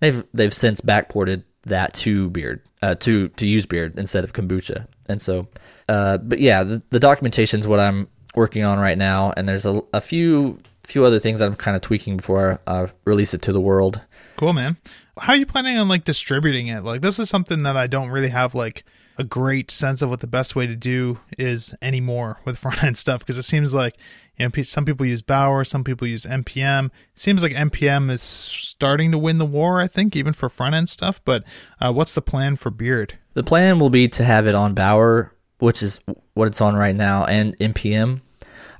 They've 0.00 0.24
they've 0.34 0.54
since 0.54 0.80
backported 0.80 1.44
that 1.62 1.92
to 1.94 2.30
beard 2.30 2.62
uh, 2.82 2.94
to 2.96 3.28
to 3.28 3.46
use 3.46 3.66
beard 3.66 3.98
instead 3.98 4.24
of 4.24 4.32
kombucha. 4.32 4.86
And 5.06 5.20
so, 5.20 5.48
uh, 5.88 6.18
but 6.18 6.38
yeah, 6.38 6.62
the, 6.62 6.82
the 6.90 7.00
documentation 7.00 7.60
is 7.60 7.68
what 7.68 7.80
I'm 7.80 8.08
working 8.34 8.64
on 8.64 8.78
right 8.78 8.96
now, 8.98 9.32
and 9.36 9.48
there's 9.48 9.66
a, 9.66 9.82
a 9.92 10.00
few 10.00 10.58
few 10.84 11.04
other 11.04 11.18
things 11.18 11.38
that 11.38 11.46
I'm 11.46 11.56
kind 11.56 11.76
of 11.76 11.82
tweaking 11.82 12.16
before 12.16 12.60
I 12.66 12.88
release 13.04 13.34
it 13.34 13.42
to 13.42 13.52
the 13.52 13.60
world. 13.60 14.00
Cool, 14.36 14.52
man. 14.52 14.76
How 15.18 15.34
are 15.34 15.36
you 15.36 15.46
planning 15.46 15.76
on 15.76 15.88
like 15.88 16.04
distributing 16.04 16.68
it? 16.68 16.82
Like 16.82 17.02
this 17.02 17.18
is 17.18 17.28
something 17.28 17.62
that 17.64 17.76
I 17.76 17.86
don't 17.86 18.10
really 18.10 18.28
have 18.28 18.54
like 18.54 18.84
a 19.20 19.24
great 19.24 19.70
sense 19.70 20.00
of 20.00 20.08
what 20.08 20.20
the 20.20 20.26
best 20.26 20.56
way 20.56 20.66
to 20.66 20.74
do 20.74 21.20
is 21.36 21.74
anymore 21.82 22.40
with 22.46 22.58
front 22.64 22.82
end 22.82 22.96
stuff 22.96 23.20
because 23.20 23.36
it 23.36 23.42
seems 23.42 23.74
like 23.74 23.96
you 24.36 24.48
know 24.48 24.62
some 24.62 24.86
people 24.86 25.04
use 25.04 25.20
Bower, 25.20 25.62
some 25.62 25.84
people 25.84 26.08
use 26.08 26.24
npm. 26.24 26.86
It 26.86 26.92
seems 27.14 27.42
like 27.42 27.52
npm 27.52 28.10
is 28.10 28.22
starting 28.22 29.10
to 29.12 29.18
win 29.18 29.36
the 29.36 29.44
war. 29.44 29.80
I 29.80 29.86
think 29.86 30.16
even 30.16 30.32
for 30.32 30.48
front 30.48 30.74
end 30.74 30.88
stuff. 30.88 31.20
But 31.24 31.44
uh, 31.80 31.92
what's 31.92 32.14
the 32.14 32.22
plan 32.22 32.56
for 32.56 32.70
Beard? 32.70 33.18
The 33.34 33.44
plan 33.44 33.78
will 33.78 33.90
be 33.90 34.08
to 34.08 34.24
have 34.24 34.46
it 34.46 34.54
on 34.54 34.72
Bower, 34.72 35.32
which 35.58 35.82
is 35.82 36.00
what 36.32 36.48
it's 36.48 36.62
on 36.62 36.74
right 36.74 36.96
now, 36.96 37.26
and 37.26 37.56
npm. 37.58 38.22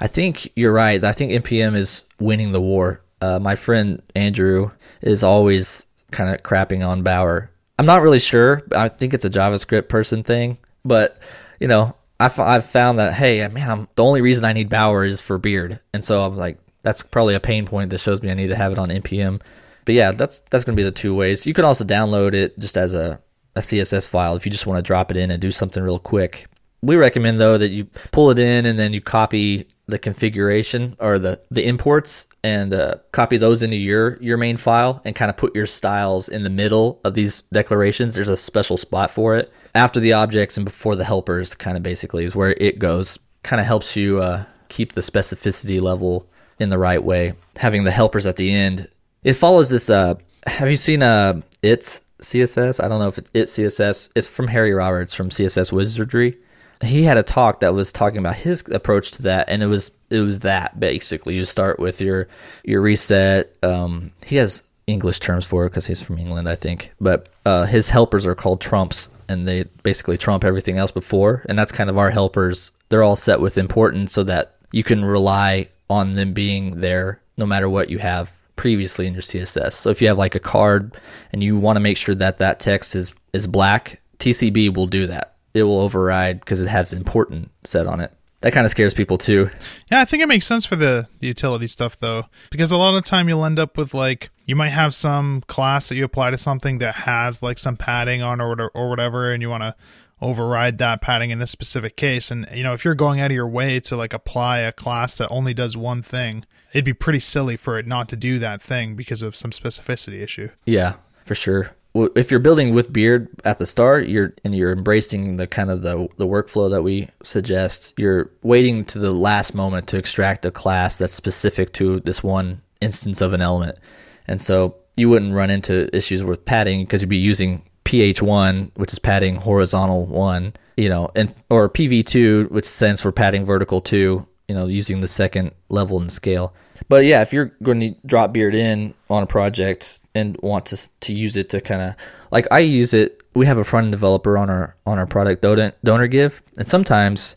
I 0.00 0.06
think 0.06 0.50
you're 0.56 0.72
right. 0.72 1.04
I 1.04 1.12
think 1.12 1.32
npm 1.32 1.76
is 1.76 2.02
winning 2.18 2.52
the 2.52 2.62
war. 2.62 3.00
Uh, 3.20 3.38
my 3.38 3.56
friend 3.56 4.02
Andrew 4.14 4.70
is 5.02 5.22
always 5.22 5.84
kind 6.10 6.34
of 6.34 6.42
crapping 6.42 6.86
on 6.86 7.02
Bower 7.02 7.50
I'm 7.80 7.86
not 7.86 8.02
really 8.02 8.18
sure. 8.18 8.62
I 8.72 8.88
think 8.88 9.14
it's 9.14 9.24
a 9.24 9.30
JavaScript 9.30 9.88
person 9.88 10.22
thing, 10.22 10.58
but 10.84 11.18
you 11.60 11.66
know, 11.66 11.96
I've, 12.20 12.38
I've 12.38 12.66
found 12.66 12.98
that 12.98 13.14
hey, 13.14 13.48
man, 13.48 13.70
I'm, 13.70 13.88
the 13.94 14.04
only 14.04 14.20
reason 14.20 14.44
I 14.44 14.52
need 14.52 14.68
Bower 14.68 15.02
is 15.02 15.22
for 15.22 15.38
Beard, 15.38 15.80
and 15.94 16.04
so 16.04 16.22
I'm 16.22 16.36
like, 16.36 16.58
that's 16.82 17.02
probably 17.02 17.34
a 17.34 17.40
pain 17.40 17.64
point 17.64 17.88
that 17.88 17.96
shows 17.96 18.20
me 18.20 18.30
I 18.30 18.34
need 18.34 18.48
to 18.48 18.54
have 18.54 18.72
it 18.72 18.78
on 18.78 18.90
npm. 18.90 19.40
But 19.86 19.94
yeah, 19.94 20.10
that's 20.10 20.40
that's 20.50 20.62
gonna 20.62 20.76
be 20.76 20.82
the 20.82 20.92
two 20.92 21.14
ways. 21.14 21.46
You 21.46 21.54
can 21.54 21.64
also 21.64 21.82
download 21.84 22.34
it 22.34 22.58
just 22.58 22.76
as 22.76 22.92
a, 22.92 23.18
a 23.56 23.60
CSS 23.60 24.06
file 24.06 24.36
if 24.36 24.44
you 24.44 24.52
just 24.52 24.66
want 24.66 24.76
to 24.76 24.86
drop 24.86 25.10
it 25.10 25.16
in 25.16 25.30
and 25.30 25.40
do 25.40 25.50
something 25.50 25.82
real 25.82 25.98
quick. 25.98 26.48
We 26.82 26.96
recommend 26.96 27.40
though 27.40 27.56
that 27.56 27.70
you 27.70 27.86
pull 28.12 28.30
it 28.30 28.38
in 28.38 28.66
and 28.66 28.78
then 28.78 28.92
you 28.92 29.00
copy 29.00 29.68
the 29.86 29.98
configuration 29.98 30.96
or 31.00 31.18
the 31.18 31.40
the 31.50 31.66
imports 31.66 32.26
and 32.42 32.72
uh, 32.72 32.96
copy 33.12 33.36
those 33.36 33.62
into 33.62 33.76
your 33.76 34.16
your 34.22 34.36
main 34.36 34.56
file 34.56 35.00
and 35.04 35.14
kind 35.14 35.30
of 35.30 35.36
put 35.36 35.54
your 35.54 35.66
styles 35.66 36.28
in 36.28 36.42
the 36.42 36.50
middle 36.50 37.00
of 37.04 37.14
these 37.14 37.42
declarations. 37.52 38.14
There's 38.14 38.28
a 38.28 38.36
special 38.36 38.76
spot 38.76 39.10
for 39.10 39.36
it 39.36 39.52
after 39.74 40.00
the 40.00 40.12
objects 40.12 40.56
and 40.56 40.64
before 40.64 40.96
the 40.96 41.04
helpers. 41.04 41.54
Kind 41.54 41.76
of 41.76 41.82
basically 41.82 42.24
is 42.24 42.34
where 42.34 42.54
it 42.58 42.78
goes. 42.78 43.18
Kind 43.42 43.60
of 43.60 43.66
helps 43.66 43.96
you 43.96 44.20
uh, 44.20 44.44
keep 44.68 44.92
the 44.92 45.00
specificity 45.00 45.80
level 45.80 46.26
in 46.58 46.70
the 46.70 46.78
right 46.78 47.02
way. 47.02 47.34
Having 47.56 47.84
the 47.84 47.90
helpers 47.90 48.26
at 48.26 48.36
the 48.36 48.52
end, 48.52 48.88
it 49.24 49.34
follows 49.34 49.70
this. 49.70 49.90
Uh, 49.90 50.14
have 50.46 50.70
you 50.70 50.76
seen 50.76 51.02
uh, 51.02 51.40
it's 51.62 52.00
CSS? 52.22 52.82
I 52.82 52.88
don't 52.88 53.00
know 53.00 53.08
if 53.08 53.18
it's 53.18 53.30
ITCSS. 53.30 54.10
It's 54.14 54.26
from 54.26 54.48
Harry 54.48 54.72
Roberts 54.72 55.14
from 55.14 55.28
CSS 55.28 55.72
Wizardry 55.72 56.38
he 56.82 57.02
had 57.02 57.18
a 57.18 57.22
talk 57.22 57.60
that 57.60 57.74
was 57.74 57.92
talking 57.92 58.18
about 58.18 58.36
his 58.36 58.64
approach 58.70 59.10
to 59.12 59.22
that, 59.22 59.48
and 59.48 59.62
it 59.62 59.66
was 59.66 59.90
it 60.08 60.20
was 60.20 60.40
that 60.40 60.78
basically. 60.80 61.34
You 61.34 61.44
start 61.44 61.78
with 61.78 62.00
your 62.00 62.28
your 62.64 62.80
reset. 62.80 63.54
Um, 63.62 64.12
he 64.24 64.36
has 64.36 64.62
English 64.86 65.20
terms 65.20 65.44
for 65.44 65.64
it 65.64 65.70
because 65.70 65.86
he's 65.86 66.02
from 66.02 66.18
England, 66.18 66.48
I 66.48 66.54
think. 66.54 66.92
But 67.00 67.28
uh, 67.44 67.66
his 67.66 67.90
helpers 67.90 68.26
are 68.26 68.34
called 68.34 68.60
trumps, 68.60 69.08
and 69.28 69.46
they 69.46 69.64
basically 69.82 70.16
trump 70.16 70.44
everything 70.44 70.78
else 70.78 70.90
before. 70.90 71.44
And 71.48 71.58
that's 71.58 71.72
kind 71.72 71.90
of 71.90 71.98
our 71.98 72.10
helpers. 72.10 72.72
They're 72.88 73.02
all 73.02 73.16
set 73.16 73.40
with 73.40 73.58
importance 73.58 74.12
so 74.12 74.24
that 74.24 74.56
you 74.72 74.82
can 74.82 75.04
rely 75.04 75.68
on 75.88 76.12
them 76.12 76.32
being 76.32 76.80
there 76.80 77.20
no 77.36 77.46
matter 77.46 77.68
what 77.68 77.90
you 77.90 77.98
have 77.98 78.32
previously 78.56 79.06
in 79.06 79.12
your 79.12 79.22
CSS. 79.22 79.72
So 79.72 79.90
if 79.90 80.00
you 80.00 80.08
have 80.08 80.18
like 80.18 80.34
a 80.34 80.40
card 80.40 80.94
and 81.32 81.42
you 81.42 81.56
want 81.56 81.76
to 81.76 81.80
make 81.80 81.96
sure 81.96 82.14
that 82.14 82.38
that 82.38 82.60
text 82.60 82.96
is 82.96 83.12
is 83.32 83.46
black, 83.46 84.00
TCB 84.18 84.74
will 84.74 84.86
do 84.86 85.06
that 85.06 85.36
it 85.54 85.64
will 85.64 85.80
override 85.80 86.40
because 86.40 86.60
it 86.60 86.68
has 86.68 86.92
important 86.92 87.50
set 87.64 87.86
on 87.86 88.00
it. 88.00 88.12
That 88.40 88.54
kind 88.54 88.64
of 88.64 88.70
scares 88.70 88.94
people 88.94 89.18
too. 89.18 89.50
Yeah, 89.90 90.00
I 90.00 90.06
think 90.06 90.22
it 90.22 90.26
makes 90.26 90.46
sense 90.46 90.64
for 90.64 90.76
the, 90.76 91.06
the 91.18 91.26
utility 91.26 91.66
stuff 91.66 91.98
though, 91.98 92.24
because 92.50 92.72
a 92.72 92.76
lot 92.76 92.96
of 92.96 93.02
the 93.02 93.08
time 93.08 93.28
you'll 93.28 93.44
end 93.44 93.58
up 93.58 93.76
with 93.76 93.92
like 93.92 94.30
you 94.46 94.56
might 94.56 94.70
have 94.70 94.94
some 94.94 95.42
class 95.42 95.90
that 95.90 95.96
you 95.96 96.04
apply 96.04 96.30
to 96.30 96.38
something 96.38 96.78
that 96.78 96.94
has 96.94 97.42
like 97.42 97.58
some 97.58 97.76
padding 97.76 98.22
on 98.22 98.40
or 98.40 98.70
or 98.74 98.88
whatever, 98.88 99.30
and 99.30 99.42
you 99.42 99.50
want 99.50 99.62
to 99.62 99.74
override 100.22 100.78
that 100.78 101.02
padding 101.02 101.30
in 101.30 101.38
this 101.38 101.50
specific 101.50 101.96
case. 101.96 102.30
And 102.30 102.48
you 102.54 102.62
know, 102.62 102.72
if 102.72 102.82
you're 102.82 102.94
going 102.94 103.20
out 103.20 103.30
of 103.30 103.34
your 103.34 103.48
way 103.48 103.78
to 103.80 103.96
like 103.96 104.14
apply 104.14 104.60
a 104.60 104.72
class 104.72 105.18
that 105.18 105.28
only 105.28 105.52
does 105.52 105.76
one 105.76 106.00
thing, 106.00 106.46
it'd 106.72 106.84
be 106.84 106.94
pretty 106.94 107.20
silly 107.20 107.58
for 107.58 107.78
it 107.78 107.86
not 107.86 108.08
to 108.08 108.16
do 108.16 108.38
that 108.38 108.62
thing 108.62 108.96
because 108.96 109.20
of 109.20 109.36
some 109.36 109.50
specificity 109.50 110.22
issue. 110.22 110.48
Yeah, 110.64 110.94
for 111.26 111.34
sure 111.34 111.72
if 111.94 112.30
you're 112.30 112.40
building 112.40 112.74
with 112.74 112.92
beard 112.92 113.28
at 113.44 113.58
the 113.58 113.66
start 113.66 114.08
you're 114.08 114.32
and 114.44 114.54
you're 114.54 114.72
embracing 114.72 115.36
the 115.36 115.46
kind 115.46 115.70
of 115.70 115.82
the, 115.82 116.08
the 116.16 116.26
workflow 116.26 116.70
that 116.70 116.82
we 116.82 117.08
suggest 117.22 117.94
you're 117.96 118.30
waiting 118.42 118.84
to 118.84 118.98
the 118.98 119.12
last 119.12 119.54
moment 119.54 119.88
to 119.88 119.98
extract 119.98 120.44
a 120.44 120.50
class 120.50 120.98
that's 120.98 121.12
specific 121.12 121.72
to 121.72 122.00
this 122.00 122.22
one 122.22 122.60
instance 122.80 123.20
of 123.20 123.34
an 123.34 123.42
element. 123.42 123.78
And 124.26 124.40
so 124.40 124.76
you 124.96 125.08
wouldn't 125.08 125.34
run 125.34 125.50
into 125.50 125.94
issues 125.94 126.22
with 126.22 126.44
padding 126.44 126.84
because 126.84 127.02
you'd 127.02 127.08
be 127.08 127.16
using 127.16 127.62
ph1 127.84 128.70
which 128.76 128.92
is 128.92 128.98
padding 128.98 129.36
horizontal 129.36 130.06
1 130.06 130.52
you 130.76 130.88
know 130.88 131.10
and 131.16 131.34
or 131.48 131.68
pv2 131.68 132.50
which 132.50 132.66
stands 132.66 133.00
for 133.00 133.10
padding 133.10 133.44
vertical 133.44 133.80
2 133.80 134.24
you 134.48 134.54
know 134.54 134.66
using 134.66 135.00
the 135.00 135.08
second 135.08 135.52
level 135.68 136.02
in 136.02 136.10
scale. 136.10 136.52
But 136.88 137.04
yeah, 137.04 137.22
if 137.22 137.32
you're 137.32 137.52
going 137.62 137.80
to 137.80 137.94
drop 138.04 138.32
beard 138.32 138.54
in 138.54 138.94
on 139.08 139.22
a 139.22 139.26
project 139.26 139.99
and 140.14 140.36
want 140.42 140.66
to 140.66 140.88
to 141.00 141.12
use 141.12 141.36
it 141.36 141.48
to 141.50 141.60
kind 141.60 141.82
of 141.82 141.94
like 142.30 142.46
I 142.50 142.60
use 142.60 142.94
it. 142.94 143.20
We 143.34 143.46
have 143.46 143.58
a 143.58 143.64
front 143.64 143.84
end 143.84 143.92
developer 143.92 144.36
on 144.36 144.50
our 144.50 144.74
on 144.86 144.98
our 144.98 145.06
product 145.06 145.42
donor, 145.42 145.72
donor 145.84 146.06
give, 146.08 146.42
and 146.58 146.66
sometimes 146.66 147.36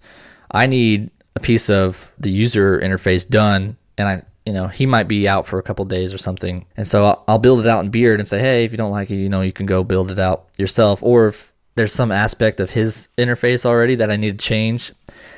I 0.51 0.65
need 0.65 1.11
a 1.35 1.39
piece 1.39 1.69
of 1.69 2.11
the 2.19 2.31
user 2.31 2.79
interface 2.79 3.27
done, 3.27 3.77
and 3.97 4.07
I 4.07 4.23
you 4.45 4.53
know 4.53 4.67
he 4.67 4.85
might 4.85 5.07
be 5.07 5.27
out 5.27 5.45
for 5.45 5.59
a 5.59 5.63
couple 5.63 5.85
days 5.85 6.13
or 6.13 6.17
something, 6.17 6.65
and 6.77 6.87
so 6.87 7.05
I'll, 7.05 7.23
I'll 7.27 7.39
build 7.39 7.59
it 7.59 7.67
out 7.67 7.83
in 7.83 7.91
beard 7.91 8.19
and 8.19 8.27
say, 8.27 8.39
hey, 8.39 8.65
if 8.65 8.71
you 8.71 8.77
don't 8.77 8.91
like 8.91 9.11
it, 9.11 9.15
you 9.15 9.29
know 9.29 9.41
you 9.41 9.53
can 9.53 9.65
go 9.65 9.83
build 9.83 10.11
it 10.11 10.19
out 10.19 10.47
yourself, 10.57 11.01
or 11.03 11.27
if 11.27 11.53
there's 11.75 11.93
some 11.93 12.11
aspect 12.11 12.59
of 12.59 12.69
his 12.69 13.07
interface 13.17 13.65
already 13.65 13.95
that 13.95 14.11
I 14.11 14.15
need 14.15 14.39
to 14.39 14.45
change. 14.45 14.91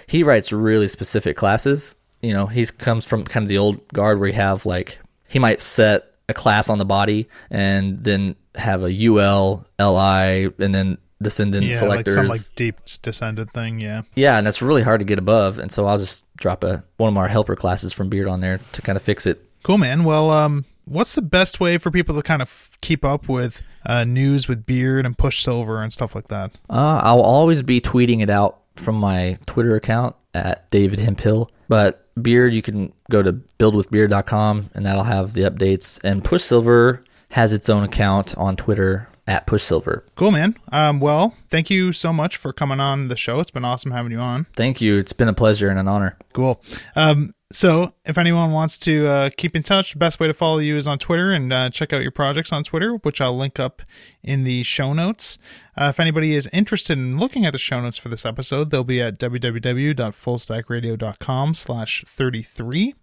He 0.08 0.22
writes 0.22 0.52
really 0.52 0.88
specific 0.88 1.36
classes 1.36 1.96
you 2.26 2.34
know, 2.34 2.48
he 2.48 2.66
comes 2.66 3.06
from 3.06 3.24
kind 3.24 3.44
of 3.44 3.50
the 3.50 3.60
old 3.60 3.88
guard 3.90 4.20
where 4.20 4.30
you 4.30 4.34
have 4.34 4.66
like 4.66 4.98
he 5.28 5.38
might 5.38 5.62
set 5.62 6.15
a 6.30 6.34
class 6.34 6.70
on 6.70 6.78
the 6.78 6.86
body 6.86 7.28
and 7.50 8.04
then 8.04 8.36
have 8.56 8.84
a 8.84 9.08
UL, 9.08 9.66
LI, 9.80 10.52
and 10.60 10.74
then 10.74 10.98
descendant 11.22 11.66
yeah, 11.66 11.78
selectors. 11.78 12.16
Like 12.16 12.26
some 12.26 12.32
like 12.32 12.42
deep 12.56 12.80
descended 13.02 13.52
thing, 13.54 13.80
yeah. 13.80 14.04
Yeah, 14.16 14.38
and 14.38 14.46
that's 14.46 14.62
really 14.62 14.82
hard 14.82 15.00
to 15.00 15.06
get 15.06 15.20
above. 15.20 15.58
And 15.60 15.72
so 15.72 15.86
I'll 15.86 15.98
just 15.98 16.24
drop 16.38 16.64
a 16.64 16.84
one 16.98 17.14
of 17.14 17.18
our 17.18 17.28
helper 17.28 17.56
classes 17.56 17.94
from 17.94 18.10
Beard 18.10 18.28
on 18.28 18.42
there 18.42 18.60
to 18.74 18.82
kind 18.82 18.96
of 18.96 19.02
fix 19.02 19.26
it. 19.26 19.42
Cool, 19.64 19.78
man. 19.78 20.04
Well, 20.04 20.30
um, 20.30 20.66
what's 20.86 21.16
the 21.16 21.22
best 21.22 21.60
way 21.60 21.78
for 21.78 21.92
people 21.92 22.16
to 22.16 22.22
kind 22.22 22.42
of 22.42 22.78
keep 22.82 23.04
up 23.04 23.28
with 23.28 23.62
uh, 23.86 24.04
news 24.04 24.48
with 24.48 24.66
Beard 24.66 25.06
and 25.06 25.18
Push 25.18 25.44
Silver 25.44 25.82
and 25.82 25.92
stuff 25.92 26.16
like 26.16 26.28
that? 26.28 26.52
Uh, 26.70 27.02
I'll 27.04 27.22
always 27.22 27.64
be 27.64 27.82
tweeting 27.82 28.22
it 28.22 28.30
out 28.30 28.60
from 28.76 28.96
my 28.96 29.38
Twitter 29.46 29.76
account 29.76 30.16
at 30.34 30.70
David 30.70 31.00
Hemphill. 31.00 31.52
But 31.68 32.08
Beard, 32.22 32.54
you 32.54 32.62
can 32.62 32.94
go 33.10 33.22
to 33.22 33.34
buildwithbeard.com 33.60 34.70
and 34.74 34.86
that'll 34.86 35.04
have 35.04 35.34
the 35.34 35.42
updates. 35.42 36.04
And 36.04 36.24
Push 36.24 36.44
Silver 36.44 37.04
has 37.32 37.52
its 37.52 37.70
own 37.70 37.84
account 37.84 38.38
on 38.38 38.56
Twitter 38.56 39.10
at 39.28 39.48
Push 39.48 39.64
Silver. 39.64 40.06
Cool, 40.16 40.32
man. 40.32 40.56
Um, 40.72 41.00
well, 41.00 41.36
thank 41.50 41.70
you 41.70 41.92
so 41.92 42.14
much 42.14 42.38
for 42.38 42.54
coming 42.54 42.80
on 42.80 43.08
the 43.08 43.18
show. 43.18 43.40
It's 43.40 43.52
been 43.52 43.66
awesome 43.66 43.92
having 43.92 44.12
you 44.12 44.20
on. 44.20 44.46
Thank 44.56 44.82
you. 44.82 44.98
It's 44.98 45.14
been 45.14 45.28
a 45.28 45.34
pleasure 45.34 45.70
and 45.70 45.80
an 45.80 45.88
honor. 45.88 46.18
Cool. 46.34 46.62
Um, 46.96 47.34
so, 47.56 47.94
if 48.04 48.18
anyone 48.18 48.52
wants 48.52 48.78
to 48.80 49.08
uh, 49.08 49.30
keep 49.38 49.56
in 49.56 49.64
touch, 49.64 49.94
the 49.94 49.98
best 49.98 50.20
way 50.20 50.28
to 50.28 50.34
follow 50.34 50.58
you 50.58 50.76
is 50.76 50.88
on 50.88 51.00
Twitter 51.00 51.32
and 51.32 51.54
uh, 51.54 51.70
check 51.70 51.94
out 51.94 52.02
your 52.02 52.12
projects 52.12 52.52
on 52.52 52.66
Twitter, 52.66 52.96
which 52.98 53.22
I'll 53.22 53.38
link 53.38 53.62
up 53.62 53.82
in 54.22 54.44
the 54.44 54.64
show 54.64 54.92
notes. 54.92 55.38
Uh, 55.78 55.88
if 55.90 56.02
anybody 56.02 56.36
is 56.36 56.50
interested 56.52 56.98
in 56.98 57.18
looking 57.18 57.46
at 57.46 57.54
the 57.54 57.60
show 57.60 57.80
notes 57.80 57.98
for 57.98 58.10
this 58.10 58.26
episode, 58.26 58.72
they'll 58.72 58.84
be 58.84 59.02
at 59.02 59.18
www.fullstackradio.com 59.18 61.54
slash 61.54 62.04
33. 62.06 62.94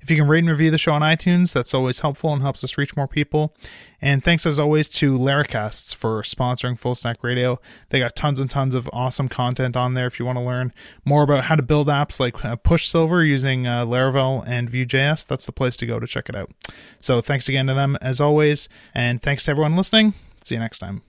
If 0.00 0.10
you 0.10 0.16
can 0.16 0.28
rate 0.28 0.40
and 0.40 0.48
review 0.48 0.70
the 0.70 0.78
show 0.78 0.92
on 0.92 1.02
iTunes, 1.02 1.52
that's 1.52 1.74
always 1.74 2.00
helpful 2.00 2.32
and 2.32 2.42
helps 2.42 2.62
us 2.62 2.78
reach 2.78 2.96
more 2.96 3.08
people. 3.08 3.54
And 4.00 4.22
thanks 4.22 4.46
as 4.46 4.58
always 4.58 4.88
to 4.90 5.16
Laracasts 5.16 5.94
for 5.94 6.22
sponsoring 6.22 6.78
Full 6.78 6.94
Stack 6.94 7.22
Radio. 7.22 7.60
They 7.90 7.98
got 7.98 8.14
tons 8.14 8.40
and 8.40 8.48
tons 8.48 8.74
of 8.74 8.88
awesome 8.92 9.28
content 9.28 9.76
on 9.76 9.94
there 9.94 10.06
if 10.06 10.18
you 10.18 10.26
want 10.26 10.38
to 10.38 10.44
learn 10.44 10.72
more 11.04 11.22
about 11.22 11.44
how 11.44 11.56
to 11.56 11.62
build 11.62 11.88
apps 11.88 12.20
like 12.20 12.44
uh, 12.44 12.56
Push 12.56 12.88
Silver 12.88 13.24
using 13.24 13.66
uh, 13.66 13.84
Laravel 13.84 14.44
and 14.46 14.70
Vue.js. 14.70 15.26
That's 15.26 15.46
the 15.46 15.52
place 15.52 15.76
to 15.78 15.86
go 15.86 15.98
to 15.98 16.06
check 16.06 16.28
it 16.28 16.36
out. 16.36 16.50
So 17.00 17.20
thanks 17.20 17.48
again 17.48 17.66
to 17.66 17.74
them 17.74 17.98
as 18.00 18.20
always. 18.20 18.68
And 18.94 19.20
thanks 19.20 19.44
to 19.44 19.50
everyone 19.50 19.76
listening. 19.76 20.14
See 20.44 20.54
you 20.54 20.60
next 20.60 20.78
time. 20.78 21.02